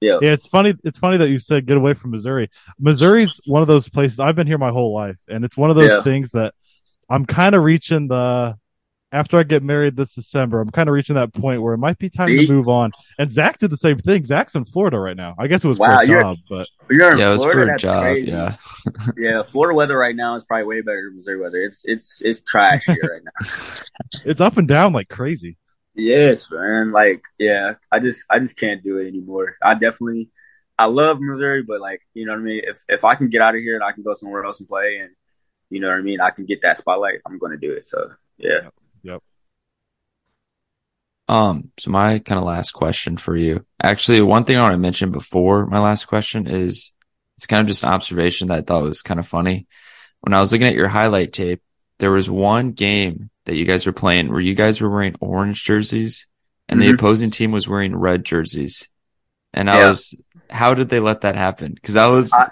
Yeah. 0.00 0.18
Yeah, 0.22 0.32
it's 0.32 0.46
funny. 0.46 0.74
It's 0.84 0.98
funny 0.98 1.16
that 1.16 1.30
you 1.30 1.38
said 1.38 1.66
get 1.66 1.76
away 1.76 1.94
from 1.94 2.10
Missouri. 2.10 2.50
Missouri's 2.78 3.40
one 3.46 3.62
of 3.62 3.68
those 3.68 3.88
places. 3.88 4.20
I've 4.20 4.36
been 4.36 4.46
here 4.46 4.58
my 4.58 4.70
whole 4.70 4.92
life, 4.94 5.16
and 5.28 5.44
it's 5.44 5.56
one 5.56 5.70
of 5.70 5.76
those 5.76 5.90
Yeah. 5.90 6.02
things 6.02 6.30
that 6.32 6.54
I'm 7.08 7.24
kind 7.26 7.54
of 7.54 7.64
reaching 7.64 8.06
the. 8.08 8.56
After 9.14 9.38
I 9.38 9.44
get 9.44 9.62
married 9.62 9.94
this 9.94 10.14
December, 10.16 10.60
I'm 10.60 10.70
kind 10.70 10.88
of 10.88 10.92
reaching 10.92 11.14
that 11.14 11.32
point 11.32 11.62
where 11.62 11.72
it 11.72 11.78
might 11.78 11.98
be 11.98 12.10
time 12.10 12.26
See? 12.28 12.46
to 12.46 12.52
move 12.52 12.68
on. 12.68 12.90
And 13.18 13.30
Zach 13.30 13.58
did 13.58 13.70
the 13.70 13.76
same 13.76 13.96
thing. 13.96 14.24
Zach's 14.24 14.56
in 14.56 14.64
Florida 14.64 14.98
right 14.98 15.16
now. 15.16 15.36
I 15.38 15.46
guess 15.46 15.64
it 15.64 15.68
was 15.68 15.78
Wow, 15.78 15.96
for 15.98 16.02
a 16.02 16.06
you're- 16.08 16.20
job, 16.20 16.38
but 16.50 16.66
You're 16.90 17.12
in 17.12 17.18
Yeah, 17.18 17.28
it 17.28 17.32
was 17.34 17.40
Florida. 17.42 17.60
for 17.60 17.62
a 17.62 17.66
That's 17.68 17.82
job. 17.82 18.02
crazy. 18.02 18.30
Yeah. 18.32 18.56
yeah, 19.16 19.42
Florida 19.44 19.74
weather 19.76 19.96
right 19.96 20.16
now 20.16 20.34
is 20.34 20.42
probably 20.44 20.66
way 20.66 20.80
better 20.80 21.02
than 21.06 21.14
Missouri 21.14 21.40
weather. 21.40 21.58
It's 21.62 21.82
it's 21.84 22.20
it's 22.22 22.40
trash 22.40 22.86
here 22.86 22.96
right 23.02 23.22
now. 23.24 23.48
it's 24.24 24.40
up 24.40 24.56
and 24.56 24.66
down 24.66 24.92
like 24.92 25.08
crazy. 25.08 25.58
Yes, 25.94 26.50
man. 26.50 26.90
Like, 26.90 27.22
yeah, 27.38 27.74
I 27.92 28.00
just 28.00 28.24
I 28.28 28.40
just 28.40 28.58
can't 28.58 28.82
do 28.82 28.98
it 28.98 29.06
anymore. 29.06 29.56
I 29.62 29.74
definitely 29.74 30.30
I 30.76 30.86
love 30.86 31.20
Missouri, 31.20 31.62
but 31.62 31.80
like 31.80 32.00
you 32.14 32.26
know 32.26 32.32
what 32.32 32.40
I 32.40 32.42
mean. 32.42 32.62
If 32.64 32.82
if 32.88 33.04
I 33.04 33.14
can 33.14 33.28
get 33.28 33.42
out 33.42 33.54
of 33.54 33.60
here 33.60 33.76
and 33.76 33.84
I 33.84 33.92
can 33.92 34.02
go 34.02 34.12
somewhere 34.14 34.44
else 34.44 34.58
and 34.58 34.68
play, 34.68 34.98
and 34.98 35.10
you 35.70 35.78
know 35.78 35.86
what 35.88 35.98
I 35.98 36.02
mean, 36.02 36.20
I 36.20 36.30
can 36.30 36.46
get 36.46 36.62
that 36.62 36.76
spotlight. 36.78 37.20
I'm 37.24 37.38
going 37.38 37.52
to 37.52 37.58
do 37.58 37.72
it. 37.72 37.86
So 37.86 38.10
yeah. 38.38 38.70
Yep. 39.04 39.22
Um, 41.28 41.70
so 41.78 41.90
my 41.90 42.18
kind 42.18 42.38
of 42.38 42.44
last 42.44 42.72
question 42.72 43.16
for 43.16 43.36
you, 43.36 43.64
actually, 43.82 44.20
one 44.20 44.44
thing 44.44 44.56
I 44.56 44.62
want 44.62 44.72
to 44.74 44.78
mention 44.78 45.10
before 45.10 45.66
my 45.66 45.78
last 45.78 46.06
question 46.06 46.46
is 46.46 46.92
it's 47.36 47.46
kind 47.46 47.60
of 47.60 47.66
just 47.66 47.82
an 47.82 47.88
observation 47.90 48.48
that 48.48 48.58
I 48.58 48.62
thought 48.62 48.82
was 48.82 49.02
kind 49.02 49.20
of 49.20 49.26
funny. 49.26 49.66
When 50.20 50.34
I 50.34 50.40
was 50.40 50.52
looking 50.52 50.66
at 50.66 50.74
your 50.74 50.88
highlight 50.88 51.32
tape, 51.32 51.62
there 51.98 52.10
was 52.10 52.28
one 52.28 52.72
game 52.72 53.30
that 53.46 53.56
you 53.56 53.64
guys 53.64 53.86
were 53.86 53.92
playing 53.92 54.30
where 54.30 54.40
you 54.40 54.54
guys 54.54 54.80
were 54.80 54.90
wearing 54.90 55.14
orange 55.20 55.64
jerseys 55.64 56.26
and 56.68 56.80
the 56.80 56.88
Mhm. 56.90 56.94
opposing 56.94 57.30
team 57.30 57.52
was 57.52 57.68
wearing 57.68 57.94
red 57.94 58.24
jerseys. 58.24 58.88
And 59.52 59.70
I 59.70 59.78
Yeah. 59.78 59.88
was, 59.90 60.14
how 60.50 60.74
did 60.74 60.88
they 60.88 61.00
let 61.00 61.22
that 61.22 61.36
happen? 61.36 61.76
Cause 61.82 61.96
I 61.96 62.08
was, 62.08 62.32
I- 62.32 62.50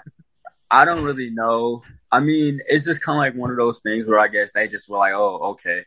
I 0.71 0.85
don't 0.85 1.03
really 1.03 1.29
know. 1.29 1.83
I 2.11 2.19
mean, 2.19 2.59
it's 2.67 2.85
just 2.85 3.01
kind 3.01 3.15
of 3.15 3.19
like 3.19 3.39
one 3.39 3.51
of 3.51 3.57
those 3.57 3.79
things 3.81 4.07
where 4.07 4.19
I 4.19 4.27
guess 4.27 4.51
they 4.51 4.67
just 4.67 4.89
were 4.89 4.97
like, 4.97 5.13
oh, 5.13 5.51
okay. 5.51 5.85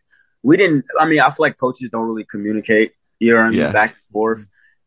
We 0.49 0.57
didn't, 0.57 0.85
I 1.01 1.07
mean, 1.11 1.21
I 1.21 1.29
feel 1.31 1.45
like 1.47 1.59
coaches 1.59 1.91
don't 1.91 2.07
really 2.11 2.25
communicate, 2.35 2.93
you 3.19 3.33
know 3.33 3.41
what 3.41 3.47
I 3.47 3.51
mean, 3.51 3.61
Yeah. 3.61 3.73
back 3.73 3.91
and 3.91 4.13
forth. 4.13 4.47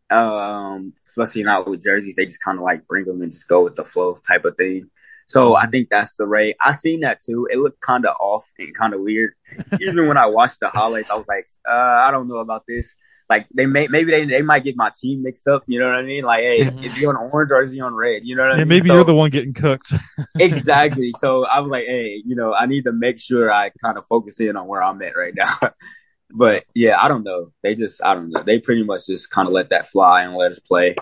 Um, 0.09 0.93
especially 1.05 1.43
not 1.43 1.67
with 1.67 1.83
jerseys, 1.83 2.15
they 2.15 2.25
just 2.25 2.41
kind 2.41 2.57
of 2.57 2.63
like 2.63 2.87
bring 2.87 3.05
them 3.05 3.21
and 3.21 3.31
just 3.31 3.47
go 3.47 3.63
with 3.65 3.75
the 3.75 3.83
flow 3.83 4.19
type 4.27 4.45
of 4.45 4.55
thing. 4.57 4.89
So 5.27 5.55
I 5.55 5.67
think 5.67 5.89
that's 5.89 6.15
the 6.15 6.25
rate. 6.25 6.55
I 6.59 6.71
seen 6.71 7.01
that 7.01 7.19
too. 7.19 7.47
It 7.51 7.59
looked 7.59 7.81
kind 7.81 8.05
of 8.05 8.15
off 8.19 8.45
and 8.57 8.73
kind 8.73 8.93
of 8.95 9.01
weird. 9.01 9.33
Even 9.81 10.07
when 10.07 10.17
I 10.17 10.25
watched 10.25 10.59
the 10.61 10.69
highlights, 10.69 11.11
I 11.11 11.15
was 11.15 11.27
like, 11.27 11.47
uh, 11.69 11.73
I 12.05 12.09
don't 12.09 12.27
know 12.27 12.37
about 12.37 12.63
this. 12.67 12.95
Like 13.29 13.47
they 13.53 13.67
may 13.67 13.87
maybe 13.87 14.09
they 14.11 14.25
they 14.25 14.41
might 14.41 14.63
get 14.63 14.75
my 14.75 14.89
team 14.99 15.21
mixed 15.21 15.47
up. 15.47 15.63
You 15.67 15.79
know 15.79 15.85
what 15.85 15.95
I 15.97 16.01
mean? 16.01 16.23
Like, 16.23 16.41
hey, 16.41 16.61
Mhm. 16.61 16.83
is 16.83 16.95
he 16.95 17.05
on 17.05 17.15
orange 17.15 17.51
or 17.51 17.61
is 17.61 17.71
he 17.71 17.79
on 17.79 17.93
red? 17.93 18.23
You 18.25 18.35
know 18.35 18.41
what 18.43 18.53
I 18.53 18.57
mean? 18.57 18.67
maybe 18.69 18.87
So- 18.87 18.95
you're 18.95 19.03
the 19.03 19.13
one 19.13 19.29
getting 19.29 19.53
cooked. 19.53 19.93
exactly. 20.39 21.11
So 21.19 21.45
I 21.45 21.59
was 21.59 21.69
like, 21.69 21.85
hey, 21.85 22.21
you 22.25 22.35
know, 22.35 22.53
I 22.53 22.65
need 22.65 22.85
to 22.85 22.91
make 22.91 23.19
sure 23.19 23.51
I 23.51 23.69
kind 23.83 23.97
of 23.99 24.05
focus 24.05 24.39
in 24.39 24.55
on 24.57 24.67
where 24.67 24.81
I'm 24.81 25.01
at 25.03 25.15
right 25.15 25.33
now. 25.35 25.55
but 26.31 26.63
yeah, 26.73 26.99
I 27.01 27.07
don't 27.07 27.23
know. 27.23 27.49
They 27.61 27.75
just, 27.75 28.03
I 28.03 28.15
don't 28.15 28.29
know. 28.29 28.41
They 28.43 28.59
pretty 28.59 28.83
much 28.83 29.05
just 29.07 29.29
kind 29.29 29.47
of 29.47 29.53
let 29.53 29.69
that 29.69 29.85
fly 29.85 30.23
and 30.23 30.35
let 30.35 30.51
us 30.51 30.59
play. 30.59 30.95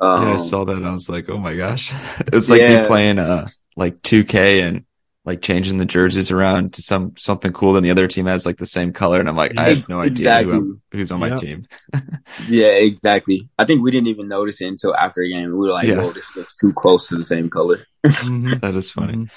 Um, 0.00 0.26
yeah, 0.28 0.34
I 0.34 0.36
saw 0.38 0.64
that 0.64 0.76
and 0.76 0.86
I 0.86 0.92
was 0.92 1.08
like, 1.08 1.28
oh 1.30 1.38
my 1.38 1.54
gosh. 1.54 1.92
It's 2.32 2.50
like 2.50 2.60
me 2.62 2.84
playing, 2.86 3.18
uh, 3.18 3.48
like 3.76 4.02
2K 4.02 4.62
and 4.68 4.84
like 5.24 5.40
changing 5.40 5.78
the 5.78 5.84
jerseys 5.84 6.30
around 6.32 6.74
to 6.74 6.82
some, 6.82 7.14
something 7.16 7.52
cool. 7.52 7.74
Then 7.74 7.84
the 7.84 7.92
other 7.92 8.08
team 8.08 8.26
has 8.26 8.44
like 8.44 8.56
the 8.56 8.66
same 8.66 8.92
color. 8.92 9.20
And 9.20 9.28
I'm 9.28 9.36
like, 9.36 9.56
I 9.56 9.74
have 9.74 9.88
no 9.88 10.00
idea 10.00 10.42
who 10.42 10.80
who's 10.90 11.12
on 11.12 11.20
my 11.20 11.36
team. 11.36 11.66
Yeah, 12.48 12.68
exactly. 12.68 13.48
I 13.58 13.64
think 13.64 13.82
we 13.82 13.90
didn't 13.92 14.08
even 14.08 14.26
notice 14.26 14.60
it 14.60 14.66
until 14.66 14.94
after 14.96 15.22
the 15.22 15.30
game. 15.32 15.50
We 15.50 15.58
were 15.58 15.72
like, 15.72 15.86
Yeah. 15.86 15.98
whoa, 15.98 16.10
this 16.10 16.34
looks 16.34 16.54
too 16.54 16.72
close 16.72 17.08
to 17.08 17.16
the 17.16 17.24
same 17.24 17.50
color. 17.50 17.86
Mhm. 18.06 18.60
That 18.60 18.74
is 18.74 18.90
funny. 18.90 19.14
Mhm. 19.14 19.30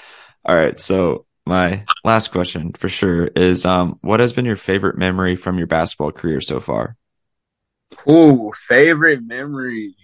All 0.44 0.56
right. 0.56 0.78
So 0.80 1.26
my 1.46 1.84
last 2.02 2.32
question 2.32 2.72
for 2.72 2.88
sure 2.88 3.26
is, 3.26 3.64
um, 3.64 3.98
what 4.02 4.18
has 4.18 4.32
been 4.32 4.44
your 4.44 4.56
favorite 4.56 4.98
memory 4.98 5.36
from 5.36 5.58
your 5.58 5.68
basketball 5.68 6.10
career 6.10 6.40
so 6.40 6.58
far? 6.58 6.96
Ooh, 8.08 8.50
favorite 8.56 9.22
memory. 9.24 9.94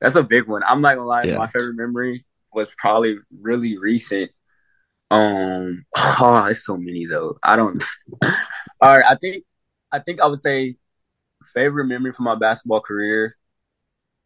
That's 0.00 0.16
a 0.16 0.22
big 0.24 0.48
one. 0.48 0.62
I'm 0.66 0.80
not 0.80 0.96
gonna 0.96 1.06
lie. 1.06 1.24
Yeah. 1.24 1.38
My 1.38 1.46
favorite 1.46 1.76
memory 1.76 2.24
was 2.52 2.74
probably 2.76 3.18
really 3.40 3.78
recent. 3.78 4.32
Um, 5.10 5.84
oh, 5.96 6.42
there's 6.44 6.64
so 6.64 6.76
many 6.76 7.06
though. 7.06 7.38
I 7.42 7.56
don't. 7.56 7.82
All 8.22 8.96
right, 8.96 9.04
I 9.06 9.16
think, 9.16 9.44
I 9.92 9.98
think 9.98 10.20
I 10.20 10.26
would 10.26 10.40
say 10.40 10.76
favorite 11.44 11.86
memory 11.86 12.12
from 12.12 12.24
my 12.24 12.34
basketball 12.34 12.80
career 12.80 13.34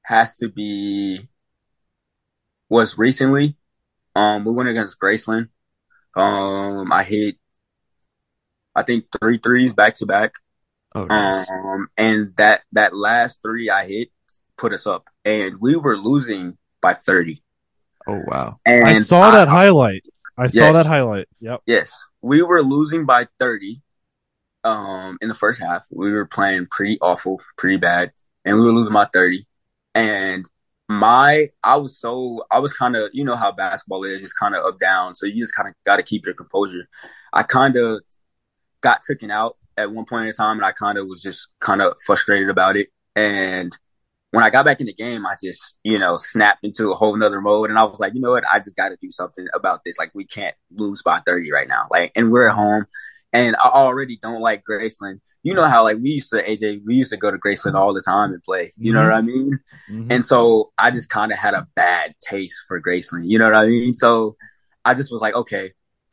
has 0.02 0.36
to 0.36 0.48
be 0.48 1.28
was 2.68 2.98
recently. 2.98 3.56
Um, 4.14 4.44
we 4.44 4.52
went 4.52 4.68
against 4.68 4.98
Graceland. 5.00 5.48
Um, 6.16 6.92
I 6.92 7.02
hit, 7.02 7.36
I 8.74 8.82
think 8.82 9.06
three 9.20 9.38
threes 9.38 9.72
back 9.72 9.96
to 9.96 10.06
back. 10.06 10.34
Oh, 10.94 11.06
nice. 11.06 11.48
Um, 11.50 11.88
and 11.96 12.36
that 12.36 12.62
that 12.72 12.94
last 12.94 13.40
three 13.42 13.68
I 13.68 13.86
hit 13.86 14.08
put 14.56 14.72
us 14.72 14.86
up, 14.86 15.08
and 15.24 15.60
we 15.60 15.74
were 15.74 15.96
losing 15.96 16.56
by 16.80 16.94
thirty. 16.94 17.42
oh, 18.06 18.22
wow. 18.26 18.60
And 18.64 18.84
I 18.84 18.94
saw 18.94 19.32
that 19.32 19.48
highlight. 19.48 20.04
I 20.36 20.48
saw 20.48 20.60
Yes. 20.60 20.74
that 20.74 20.86
highlight. 20.86 21.28
Yep. 21.40 21.60
Yes, 21.66 22.04
we 22.22 22.42
were 22.42 22.62
losing 22.62 23.06
by 23.06 23.28
thirty. 23.38 23.82
Um, 24.64 25.18
in 25.20 25.28
the 25.28 25.34
first 25.34 25.60
half, 25.60 25.86
we 25.90 26.10
were 26.10 26.24
playing 26.24 26.68
pretty 26.70 26.98
awful, 27.00 27.40
pretty 27.58 27.76
bad, 27.76 28.12
and 28.44 28.58
we 28.58 28.64
were 28.64 28.72
losing 28.72 28.94
by 28.94 29.06
thirty. 29.12 29.46
And 29.94 30.48
my, 30.88 31.50
I 31.62 31.76
was 31.76 31.98
so, 31.98 32.44
I 32.50 32.58
was 32.58 32.72
kind 32.72 32.96
of, 32.96 33.10
you 33.12 33.24
know 33.24 33.36
how 33.36 33.52
basketball 33.52 34.04
is, 34.04 34.20
just 34.22 34.38
kind 34.38 34.54
of 34.54 34.64
up 34.64 34.80
down. 34.80 35.14
So 35.14 35.26
you 35.26 35.36
just 35.36 35.54
kind 35.54 35.68
of 35.68 35.74
got 35.84 35.96
to 35.96 36.02
keep 36.02 36.24
your 36.24 36.34
composure. 36.34 36.88
I 37.32 37.42
kind 37.42 37.76
of 37.76 38.00
got 38.80 39.02
taken 39.02 39.30
out 39.30 39.56
at 39.76 39.92
one 39.92 40.04
point 40.06 40.28
in 40.28 40.34
time, 40.34 40.56
and 40.56 40.64
I 40.64 40.72
kind 40.72 40.98
of 40.98 41.08
was 41.08 41.22
just 41.22 41.48
kind 41.60 41.82
of 41.82 41.94
frustrated 42.06 42.48
about 42.48 42.76
it. 42.76 42.88
And 43.14 43.76
when 44.34 44.44
I 44.44 44.50
got 44.50 44.64
back 44.64 44.80
in 44.80 44.86
the 44.86 44.92
game, 44.94 45.26
I 45.26 45.34
just, 45.42 45.76
you 45.82 45.98
know, 45.98 46.16
snapped 46.16 46.64
into 46.64 46.90
a 46.90 46.94
whole 46.94 47.16
nother 47.16 47.40
mode. 47.40 47.70
And 47.70 47.78
I 47.78 47.84
was 47.84 48.00
like, 48.00 48.14
you 48.14 48.20
know 48.20 48.30
what? 48.30 48.44
I 48.50 48.58
just 48.58 48.76
got 48.76 48.90
to 48.90 48.96
do 49.00 49.10
something 49.10 49.46
about 49.54 49.84
this. 49.84 49.98
Like, 49.98 50.10
we 50.14 50.24
can't 50.24 50.54
lose 50.72 51.02
by 51.02 51.20
30 51.26 51.50
right 51.52 51.68
now. 51.68 51.86
Like, 51.90 52.12
and 52.16 52.30
we're 52.30 52.48
at 52.48 52.54
home. 52.54 52.86
And 53.32 53.56
I 53.56 53.68
already 53.68 54.16
don't 54.16 54.40
like 54.40 54.62
Graceland. 54.68 55.20
You 55.42 55.54
know 55.54 55.66
how, 55.66 55.82
like, 55.82 55.98
we 55.98 56.10
used 56.10 56.30
to, 56.30 56.42
AJ, 56.42 56.82
we 56.86 56.94
used 56.94 57.10
to 57.10 57.16
go 57.16 57.30
to 57.30 57.38
Graceland 57.38 57.74
all 57.74 57.92
the 57.92 58.00
time 58.00 58.32
and 58.32 58.42
play. 58.42 58.72
You 58.76 58.92
know 58.92 59.00
Mhm. 59.02 59.04
what 59.04 59.14
I 59.14 59.20
mean? 59.22 59.58
Mhm. 59.90 60.06
And 60.10 60.24
so 60.24 60.72
I 60.78 60.90
just 60.90 61.08
kind 61.08 61.32
of 61.32 61.38
had 61.38 61.54
a 61.54 61.66
bad 61.74 62.14
taste 62.20 62.62
for 62.68 62.80
Graceland. 62.80 63.24
You 63.26 63.38
know 63.38 63.46
what 63.46 63.56
I 63.56 63.66
mean? 63.66 63.92
So 63.92 64.36
I 64.84 64.94
just 64.94 65.10
was 65.10 65.20
like, 65.20 65.34
okay, 65.34 65.72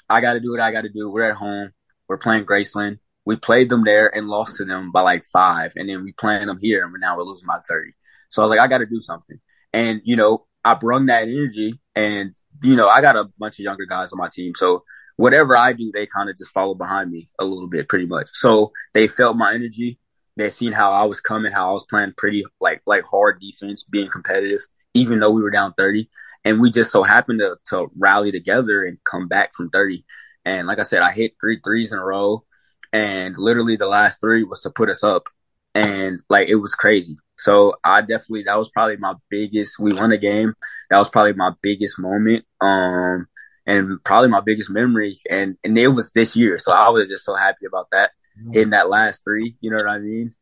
I 0.09 0.19
got 0.19 0.33
to 0.33 0.39
do 0.39 0.51
what 0.51 0.59
I 0.59 0.71
got 0.71 0.81
to 0.81 0.89
do. 0.89 1.09
We're 1.11 1.29
at 1.29 1.35
home. 1.35 1.71
We're 2.07 2.17
playing 2.17 2.45
Graceland. 2.45 2.97
We 3.23 3.35
played 3.35 3.69
them 3.69 3.83
there 3.83 4.13
and 4.13 4.27
lost 4.27 4.57
to 4.57 4.65
them 4.65 4.91
by 4.91 5.01
like 5.01 5.23
five. 5.23 5.73
And 5.75 5.87
then 5.87 6.03
we 6.03 6.11
playing 6.13 6.47
them 6.47 6.57
here 6.59 6.83
and 6.83 6.93
now 6.99 7.15
we're 7.15 7.23
losing 7.23 7.47
by 7.47 7.59
30. 7.67 7.91
So 8.31 8.41
I 8.41 8.45
was 8.45 8.57
like, 8.57 8.63
I 8.63 8.67
got 8.67 8.79
to 8.79 8.85
do 8.85 9.01
something. 9.01 9.39
And, 9.73 10.01
you 10.03 10.15
know, 10.15 10.45
I 10.63 10.73
brung 10.75 11.07
that 11.07 11.23
energy 11.23 11.79
and, 11.95 12.35
you 12.63 12.75
know, 12.75 12.87
I 12.87 13.01
got 13.01 13.15
a 13.15 13.29
bunch 13.37 13.55
of 13.55 13.63
younger 13.63 13.85
guys 13.85 14.11
on 14.11 14.19
my 14.19 14.29
team. 14.29 14.53
So 14.55 14.83
whatever 15.17 15.55
I 15.55 15.73
do, 15.73 15.91
they 15.93 16.05
kind 16.05 16.29
of 16.29 16.37
just 16.37 16.51
follow 16.51 16.73
behind 16.73 17.11
me 17.11 17.27
a 17.39 17.45
little 17.45 17.67
bit, 17.67 17.89
pretty 17.89 18.05
much. 18.05 18.29
So 18.33 18.71
they 18.93 19.07
felt 19.07 19.37
my 19.37 19.53
energy. 19.53 19.99
They 20.37 20.49
seen 20.49 20.71
how 20.71 20.91
I 20.91 21.03
was 21.03 21.19
coming, 21.19 21.51
how 21.51 21.69
I 21.69 21.73
was 21.73 21.85
playing 21.89 22.13
pretty 22.17 22.45
like 22.59 22.81
like 22.85 23.03
hard 23.03 23.39
defense, 23.39 23.83
being 23.83 24.09
competitive, 24.09 24.61
even 24.93 25.19
though 25.19 25.31
we 25.31 25.41
were 25.41 25.51
down 25.51 25.73
thirty. 25.73 26.09
And 26.43 26.59
we 26.59 26.71
just 26.71 26.91
so 26.91 27.03
happened 27.03 27.39
to 27.39 27.57
to 27.69 27.91
rally 27.97 28.31
together 28.31 28.85
and 28.85 28.97
come 29.03 29.27
back 29.27 29.51
from 29.53 29.69
thirty. 29.69 30.05
And 30.45 30.67
like 30.67 30.79
I 30.79 30.83
said, 30.83 31.01
I 31.01 31.11
hit 31.11 31.33
three 31.39 31.59
threes 31.63 31.91
in 31.91 31.99
a 31.99 32.03
row, 32.03 32.45
and 32.93 33.37
literally 33.37 33.75
the 33.75 33.87
last 33.87 34.19
three 34.21 34.43
was 34.43 34.61
to 34.61 34.71
put 34.71 34.89
us 34.89 35.03
up, 35.03 35.27
and 35.75 36.21
like 36.29 36.47
it 36.47 36.55
was 36.55 36.73
crazy. 36.73 37.17
So 37.43 37.73
I 37.83 38.01
definitely 38.01 38.43
that 38.43 38.57
was 38.57 38.69
probably 38.69 38.97
my 38.97 39.15
biggest. 39.29 39.79
We 39.79 39.93
won 39.93 40.11
a 40.11 40.17
game. 40.17 40.53
That 40.89 40.97
was 40.99 41.09
probably 41.09 41.33
my 41.33 41.51
biggest 41.61 41.99
moment. 41.99 42.45
Um, 42.61 43.27
and 43.65 44.03
probably 44.03 44.29
my 44.29 44.41
biggest 44.41 44.69
memory. 44.69 45.15
And 45.29 45.57
and 45.63 45.77
it 45.77 45.89
was 45.89 46.11
this 46.11 46.35
year, 46.35 46.57
so 46.57 46.71
I 46.71 46.89
was 46.89 47.07
just 47.09 47.25
so 47.25 47.35
happy 47.35 47.65
about 47.67 47.87
that 47.91 48.11
hitting 48.53 48.71
that 48.71 48.89
last 48.89 49.23
three. 49.23 49.55
You 49.61 49.71
know 49.71 49.77
what 49.77 49.87
I 49.87 49.99
mean? 49.99 50.33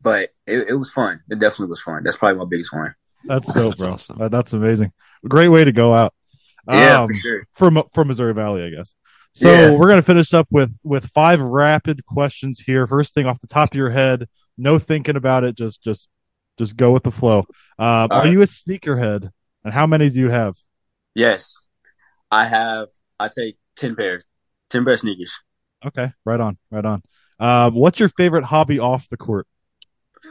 But 0.00 0.30
it, 0.46 0.68
it 0.70 0.74
was 0.74 0.90
fun. 0.90 1.20
It 1.28 1.38
definitely 1.38 1.68
was 1.70 1.80
fun. 1.82 2.02
That's 2.04 2.16
probably 2.16 2.38
my 2.38 2.44
biggest 2.48 2.72
one. 2.72 2.94
That's 3.24 3.52
dope, 3.52 3.70
That's 3.72 3.80
bro. 3.80 3.92
awesome. 3.92 4.20
Uh, 4.22 4.28
that's 4.28 4.52
amazing. 4.52 4.92
Great 5.26 5.48
way 5.48 5.64
to 5.64 5.72
go 5.72 5.92
out. 5.92 6.14
Yeah, 6.70 7.02
Um, 7.02 7.08
for 7.08 7.14
sure. 7.14 7.46
from 7.54 7.82
from 7.92 8.08
Missouri 8.08 8.34
Valley, 8.34 8.62
I 8.64 8.70
guess. 8.70 8.94
So 9.32 9.50
Yeah. 9.50 9.70
we're 9.76 9.88
gonna 9.88 10.02
finish 10.02 10.32
up 10.34 10.46
with 10.50 10.72
with 10.82 11.06
five 11.10 11.40
rapid 11.40 12.04
questions 12.06 12.60
here. 12.60 12.86
First 12.86 13.12
thing 13.14 13.26
off 13.26 13.40
the 13.40 13.46
top 13.46 13.70
of 13.72 13.74
your 13.76 13.90
head, 13.90 14.28
no 14.56 14.78
thinking 14.78 15.16
about 15.16 15.44
it. 15.44 15.56
Just 15.56 15.82
just 15.82 16.08
just 16.58 16.76
go 16.76 16.92
with 16.92 17.04
the 17.04 17.10
flow. 17.10 17.46
Um, 17.78 18.08
are 18.10 18.26
you 18.26 18.42
a 18.42 18.46
sneakerhead? 18.46 19.30
And 19.64 19.72
how 19.74 19.86
many 19.86 20.10
do 20.10 20.18
you 20.18 20.28
have? 20.30 20.56
Yes, 21.14 21.54
I 22.30 22.46
have. 22.46 22.88
I 23.18 23.28
take 23.28 23.56
ten 23.76 23.96
pairs, 23.96 24.24
ten 24.70 24.84
pair 24.84 24.96
sneakers. 24.96 25.32
Okay, 25.84 26.12
right 26.24 26.40
on, 26.40 26.58
right 26.70 26.84
on. 26.84 27.02
Um, 27.40 27.74
what's 27.74 28.00
your 28.00 28.08
favorite 28.08 28.44
hobby 28.44 28.78
off 28.78 29.08
the 29.08 29.16
court? 29.16 29.46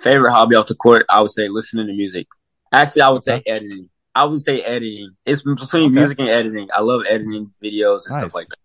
Favorite 0.01 0.31
hobby 0.31 0.55
off 0.55 0.67
the 0.67 0.75
court? 0.75 1.03
I 1.09 1.21
would 1.21 1.31
say 1.31 1.47
listening 1.49 1.87
to 1.87 1.93
music. 1.93 2.27
Actually, 2.71 3.03
I 3.03 3.11
would 3.11 3.23
say 3.23 3.41
editing. 3.45 3.89
I 4.13 4.25
would 4.25 4.39
say 4.41 4.61
editing. 4.61 5.11
It's 5.25 5.43
between 5.43 5.83
Okay. 5.85 5.93
music 5.93 6.19
and 6.19 6.29
editing. 6.29 6.69
I 6.73 6.81
love 6.81 7.01
editing 7.07 7.53
videos 7.63 8.05
and 8.07 8.11
Nice. 8.15 8.21
stuff 8.21 8.33
like 8.33 8.47
that. 8.49 8.57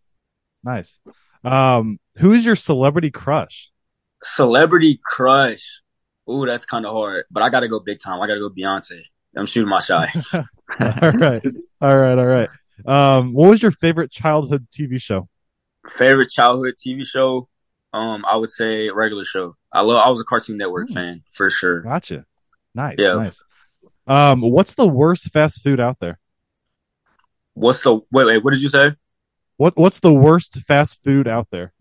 Nice. 0.65 0.99
Um, 1.45 1.99
who 2.19 2.33
is 2.33 2.45
your 2.45 2.57
celebrity 2.57 3.11
crush? 3.11 3.71
Celebrity 4.23 5.01
crush. 5.05 5.82
Ooh, 6.31 6.47
that's 6.47 6.65
kind 6.65 6.87
of 6.87 6.93
hard. 6.93 7.25
But 7.31 7.43
I 7.43 7.49
got 7.49 7.61
to 7.61 7.69
go 7.69 7.81
big 7.81 8.01
time. 8.01 8.21
I 8.21 8.27
got 8.27 8.35
to 8.35 8.41
go 8.41 8.51
Beyonce. 8.51 9.01
I'm 9.37 9.47
shooting 9.47 9.69
my 9.69 9.81
shot. 9.81 10.09
all 10.35 10.43
right, 10.79 11.43
all 11.81 11.97
right, 11.97 12.19
all 12.19 12.27
right. 12.27 12.49
Um, 12.87 13.33
what 13.33 13.49
was 13.51 13.63
your 13.63 13.71
favorite 13.71 14.11
childhood 14.11 14.67
TV 14.71 15.01
show? 15.01 15.29
Favorite 15.89 16.31
childhood 16.31 16.75
TV 16.85 17.05
show? 17.07 17.49
Um, 17.93 18.25
I 18.31 18.37
would 18.37 18.51
say 18.51 18.89
regular 18.91 19.25
show. 19.25 19.57
I 19.73 19.81
love. 19.83 19.97
I 20.05 20.09
was 20.11 20.21
a 20.21 20.25
Cartoon 20.25 20.57
Network 20.59 20.89
Hmm. 20.89 20.95
fan 20.95 21.23
for 21.31 21.51
sure. 21.51 21.81
Gotcha. 21.81 22.25
Nice, 22.75 22.97
Yeah. 22.99 23.15
nice. 23.15 23.43
Um, 24.07 24.41
what's 24.41 24.75
the 24.75 24.87
worst 24.87 25.31
fast 25.33 25.63
food 25.63 25.81
out 25.81 25.99
there? 26.01 26.19
What's 27.55 27.83
the 27.83 27.95
wait? 28.11 28.27
Wait, 28.27 28.45
what 28.45 28.53
did 28.53 28.63
you 28.63 28.69
say? 28.69 28.93
What 29.57 29.77
What's 29.77 30.01
the 30.01 30.13
worst 30.13 30.55
fast 30.61 31.03
food 31.05 31.29
out 31.29 31.49
there? 31.51 31.73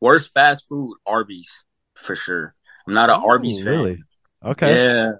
Worst 0.00 0.32
fast 0.32 0.66
food? 0.68 0.96
Arby's 1.06 1.64
for 1.94 2.16
sure. 2.16 2.54
I'm 2.88 2.94
not 2.94 3.10
an 3.10 3.20
Oh, 3.22 3.28
Arby's 3.28 3.62
fan. 3.62 3.66
really? 3.66 4.02
Okay. 4.44 4.74
Yeah. 4.74 5.12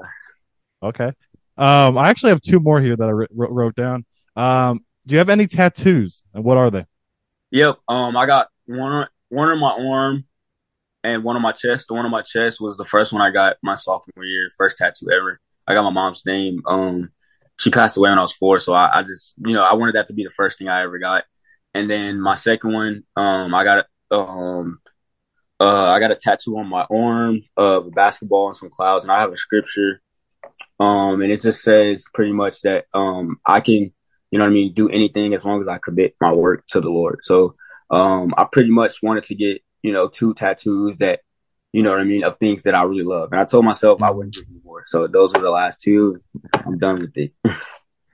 Okay. 0.83 1.12
Um, 1.59 1.98
I 1.98 2.09
actually 2.09 2.31
have 2.31 2.40
two 2.40 2.61
more 2.61 2.81
here 2.81 2.96
that 2.96 3.09
I 3.09 3.12
wr- 3.12 3.26
wrote 3.31 3.50
wrote 3.50 3.74
down. 3.76 4.07
Um, 4.37 4.85
do 5.07 5.14
you 5.14 5.18
have 5.18 5.28
any 5.28 5.46
tattoos, 5.46 6.22
and 6.33 6.44
what 6.44 6.57
are 6.57 6.70
they? 6.70 6.87
Yep. 7.50 7.78
Um, 7.88 8.16
I 8.16 8.26
got 8.26 8.48
one 8.66 8.92
on 8.92 9.07
one 9.28 9.48
on 9.50 9.59
my 9.59 9.72
arm 9.72 10.24
and 11.04 11.24
one 11.24 11.37
on 11.37 11.42
my 11.42 11.52
chest. 11.52 11.88
The 11.88 11.94
one 11.94 12.04
on 12.07 12.11
my 12.11 12.22
chest 12.22 12.61
was 12.61 12.76
the 12.76 12.85
first 12.85 13.12
one 13.12 13.20
I 13.20 13.31
got 13.33 13.57
my 13.62 13.74
sophomore 13.74 14.24
year, 14.24 14.48
first 14.57 14.78
tattoo 14.78 15.11
ever. 15.11 15.40
I 15.66 15.74
got 15.74 15.83
my 15.83 15.90
mom's 15.90 16.24
name. 16.24 16.62
Um, 16.66 17.11
she 17.59 17.70
passed 17.70 17.96
away 17.96 18.09
when 18.11 18.18
I 18.18 18.22
was 18.22 18.33
four, 18.33 18.61
so 18.61 18.72
I, 18.72 19.00
I 19.00 19.02
just 19.02 19.35
you 19.44 19.52
know 19.52 19.62
I 19.62 19.74
wanted 19.74 19.96
that 19.96 20.07
to 20.07 20.14
be 20.14 20.24
the 20.24 20.31
first 20.31 20.59
thing 20.59 20.68
I 20.68 20.83
ever 20.85 20.98
got. 20.98 21.24
And 21.74 21.90
then 21.90 22.20
my 22.20 22.35
second 22.35 22.72
one, 22.72 23.04
um, 23.16 23.54
I 23.54 23.64
got 23.64 23.87
um, 24.11 24.81
uh, 25.61 25.90
I 25.90 26.01
got 26.01 26.11
a 26.11 26.16
tattoo 26.16 26.57
on 26.59 26.68
my 26.68 26.87
arm 26.90 27.42
of 27.57 27.87
a 27.87 27.90
basketball 27.90 28.49
and 28.49 28.57
some 28.57 28.71
clouds, 28.71 29.05
and 29.05 29.12
I 29.12 29.21
have 29.21 29.33
a 29.33 29.37
scripture. 29.37 30.01
Um, 30.81 31.21
and 31.23 31.33
it 31.33 31.42
just 31.42 31.62
says 31.62 32.07
pretty 32.14 32.33
much 32.33 32.62
that 32.62 32.87
um 32.94 33.38
I 33.44 33.61
can, 33.61 33.92
you 34.31 34.38
know 34.38 34.44
what 34.44 34.51
I 34.51 34.55
mean, 34.55 34.73
do 34.73 34.88
anything 34.88 35.35
as 35.35 35.44
long 35.44 35.61
as 35.61 35.68
I 35.68 35.79
commit 35.79 36.14
my 36.21 36.33
work 36.33 36.66
to 36.68 36.81
the 36.81 36.88
Lord. 36.88 37.21
So 37.23 37.55
um 37.90 38.35
I 38.37 38.44
pretty 38.51 38.71
much 38.71 39.03
wanted 39.03 39.25
to 39.25 39.35
get, 39.35 39.62
you 39.83 39.92
know, 39.92 40.09
two 40.09 40.35
tattoos 40.35 40.99
that, 40.99 41.21
you 41.73 41.83
know 41.83 41.90
what 41.90 42.01
I 42.01 42.05
mean, 42.05 42.25
of 42.25 42.37
things 42.37 42.62
that 42.62 42.75
I 42.75 42.83
really 42.83 43.05
love. 43.05 43.33
And 43.33 43.40
I 43.40 43.44
told 43.44 43.64
myself 43.64 44.03
I 44.03 44.11
wouldn't 44.11 44.35
get 44.35 44.47
any 44.49 44.61
more. 44.64 44.85
So 44.87 45.07
those 45.07 45.35
were 45.35 45.40
the 45.40 45.51
last 45.51 45.81
two. 45.81 46.21
I'm 46.55 46.79
done 46.79 47.01
with 47.01 47.16
it. 47.16 47.33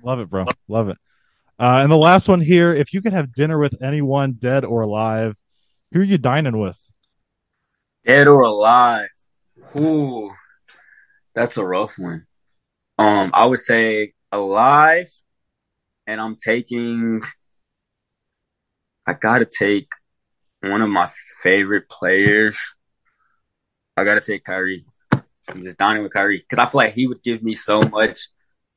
Love 0.02 0.20
it, 0.20 0.28
bro. 0.28 0.44
Love 0.68 0.90
it. 0.90 0.98
Uh, 1.58 1.80
and 1.82 1.90
the 1.90 1.96
last 1.96 2.28
one 2.28 2.42
here: 2.42 2.74
if 2.74 2.92
you 2.92 3.00
could 3.00 3.14
have 3.14 3.32
dinner 3.32 3.58
with 3.58 3.80
anyone, 3.82 4.32
dead 4.32 4.66
or 4.66 4.82
alive, 4.82 5.34
who 5.92 6.00
are 6.00 6.04
you 6.04 6.18
dining 6.18 6.58
with? 6.58 6.78
Dead 8.04 8.28
or 8.28 8.42
alive. 8.42 9.08
Ooh, 9.76 10.30
that's 11.34 11.56
a 11.56 11.64
rough 11.64 11.98
one. 11.98 12.26
Um, 12.98 13.30
I 13.32 13.46
would 13.46 13.60
say 13.60 14.12
alive, 14.30 15.08
and 16.06 16.20
I'm 16.20 16.36
taking. 16.36 17.22
I 19.06 19.14
gotta 19.14 19.46
take 19.46 19.88
one 20.60 20.82
of 20.82 20.88
my 20.88 21.10
favorite 21.42 21.88
players. 21.88 22.56
I 23.96 24.04
gotta 24.04 24.20
take 24.20 24.44
Kyrie. 24.44 24.84
I'm 25.48 25.62
just 25.62 25.78
dining 25.78 26.02
with 26.02 26.12
Kyrie 26.12 26.44
because 26.48 26.62
I 26.62 26.70
feel 26.70 26.78
like 26.78 26.94
he 26.94 27.06
would 27.06 27.22
give 27.22 27.42
me 27.42 27.54
so 27.54 27.80
much 27.80 28.28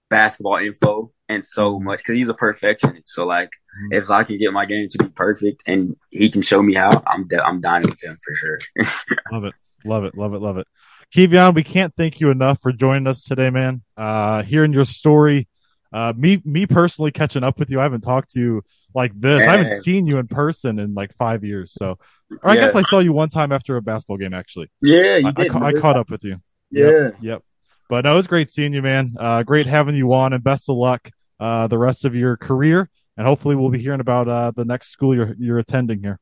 basketball 0.10 0.58
info 0.58 1.12
and 1.30 1.46
so 1.46 1.80
much 1.80 2.00
because 2.00 2.16
he's 2.16 2.30
a 2.30 2.34
perfectionist. 2.34 3.10
So 3.10 3.26
like, 3.26 3.52
if 3.92 4.10
I 4.10 4.24
can 4.24 4.38
get 4.38 4.52
my 4.54 4.66
game 4.66 4.88
to 4.90 4.98
be 4.98 5.10
perfect 5.10 5.64
and 5.66 5.96
he 6.12 6.30
can 6.30 6.42
show 6.42 6.62
me 6.62 6.76
how, 6.76 6.90
I'm 7.08 7.28
de- 7.28 7.44
I'm 7.44 7.62
dining 7.62 7.90
with 7.90 8.04
him 8.04 8.18
for 8.24 8.36
sure. 8.36 8.60
Love 9.32 9.44
it. 9.46 9.54
Love 9.86 10.04
it. 10.06 10.16
Love 10.18 10.34
it. 10.34 10.40
Love 10.42 10.58
it. 10.58 10.68
Kevion, 11.16 11.54
we 11.56 11.64
can't 11.64 11.94
thank 11.96 12.20
you 12.20 12.30
enough 12.32 12.62
for 12.62 12.72
joining 12.72 13.08
us 13.08 13.24
today, 13.24 13.50
man. 13.50 13.82
Uh, 13.96 14.44
hearing 14.44 14.74
your 14.74 14.84
story, 14.86 15.48
uh, 15.94 16.14
me, 16.18 16.42
me 16.44 16.66
personally 16.66 17.12
catching 17.12 17.44
up 17.44 17.58
with 17.60 17.70
you. 17.72 17.80
I 17.80 17.84
haven't 17.84 18.02
talked 18.02 18.32
to 18.32 18.40
you 18.40 18.62
like 18.94 19.14
this. 19.20 19.48
I 19.48 19.52
haven't 19.58 19.72
seen 19.82 20.06
you 20.08 20.18
in 20.18 20.28
person 20.28 20.80
in 20.80 20.94
like 20.94 21.14
five 21.16 21.44
years. 21.46 21.72
So, 21.72 21.98
or 22.44 22.50
I 22.50 22.56
Yeah. 22.56 22.62
guess 22.62 22.76
I 22.76 22.82
saw 22.82 23.00
you 23.00 23.14
one 23.14 23.30
time 23.30 23.52
after 23.54 23.78
a 23.78 23.82
basketball 23.82 24.18
game, 24.18 24.34
actually. 24.34 24.70
yeah, 24.82 25.18
you 25.18 25.28
I, 25.28 25.30
I, 25.30 25.32
did. 25.32 25.52
ca- 25.52 25.64
I 25.66 25.72
caught 25.74 25.96
up 25.96 26.10
with 26.10 26.24
you. 26.26 26.38
Yeah. 26.72 26.86
Yep. 26.88 27.16
Yep. 27.22 27.44
But 27.90 28.04
no, 28.04 28.12
it 28.12 28.16
was 28.18 28.28
great 28.28 28.52
seeing 28.52 28.74
you, 28.74 28.82
man. 28.82 29.16
Uh, 29.18 29.44
great 29.44 29.66
having 29.66 29.96
you 29.96 30.12
on, 30.14 30.34
and 30.34 30.44
best 30.44 30.68
of 30.70 30.76
luck 30.76 31.10
uh, 31.40 31.68
the 31.68 31.78
rest 31.78 32.04
of 32.04 32.16
your 32.16 32.36
career. 32.36 32.90
And 33.18 33.26
hopefully, 33.26 33.56
we'll 33.56 33.70
be 33.70 33.82
hearing 33.82 34.00
about 34.00 34.28
uh, 34.28 34.52
the 34.56 34.64
next 34.64 34.90
school 34.90 35.16
you're 35.16 35.36
you're 35.40 35.60
attending 35.60 36.02
here. 36.02 36.20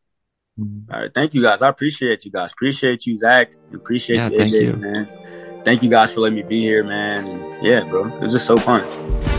All 0.57 1.01
right, 1.01 1.13
thank 1.13 1.33
you 1.33 1.41
guys. 1.41 1.61
I 1.61 1.67
appreciate 1.67 2.23
you 2.23 2.31
guys. 2.31 2.53
Appreciate 2.53 3.05
you, 3.05 3.17
Zach. 3.17 3.51
Appreciate 3.73 4.15
Yeah, 4.15 4.29
you, 4.29 4.37
thank 4.37 4.53
you. 4.53 4.73
man. 4.77 5.61
Thank 5.65 5.83
you 5.83 5.89
guys 5.89 6.13
for 6.13 6.21
letting 6.21 6.37
me 6.37 6.43
be 6.43 6.61
here, 6.61 6.83
man. 6.83 7.27
And 7.27 7.65
yeah, 7.65 7.83
bro, 7.83 8.07
it 8.07 8.21
was 8.21 8.31
just 8.31 8.45
so 8.45 8.55
fun. 8.55 9.34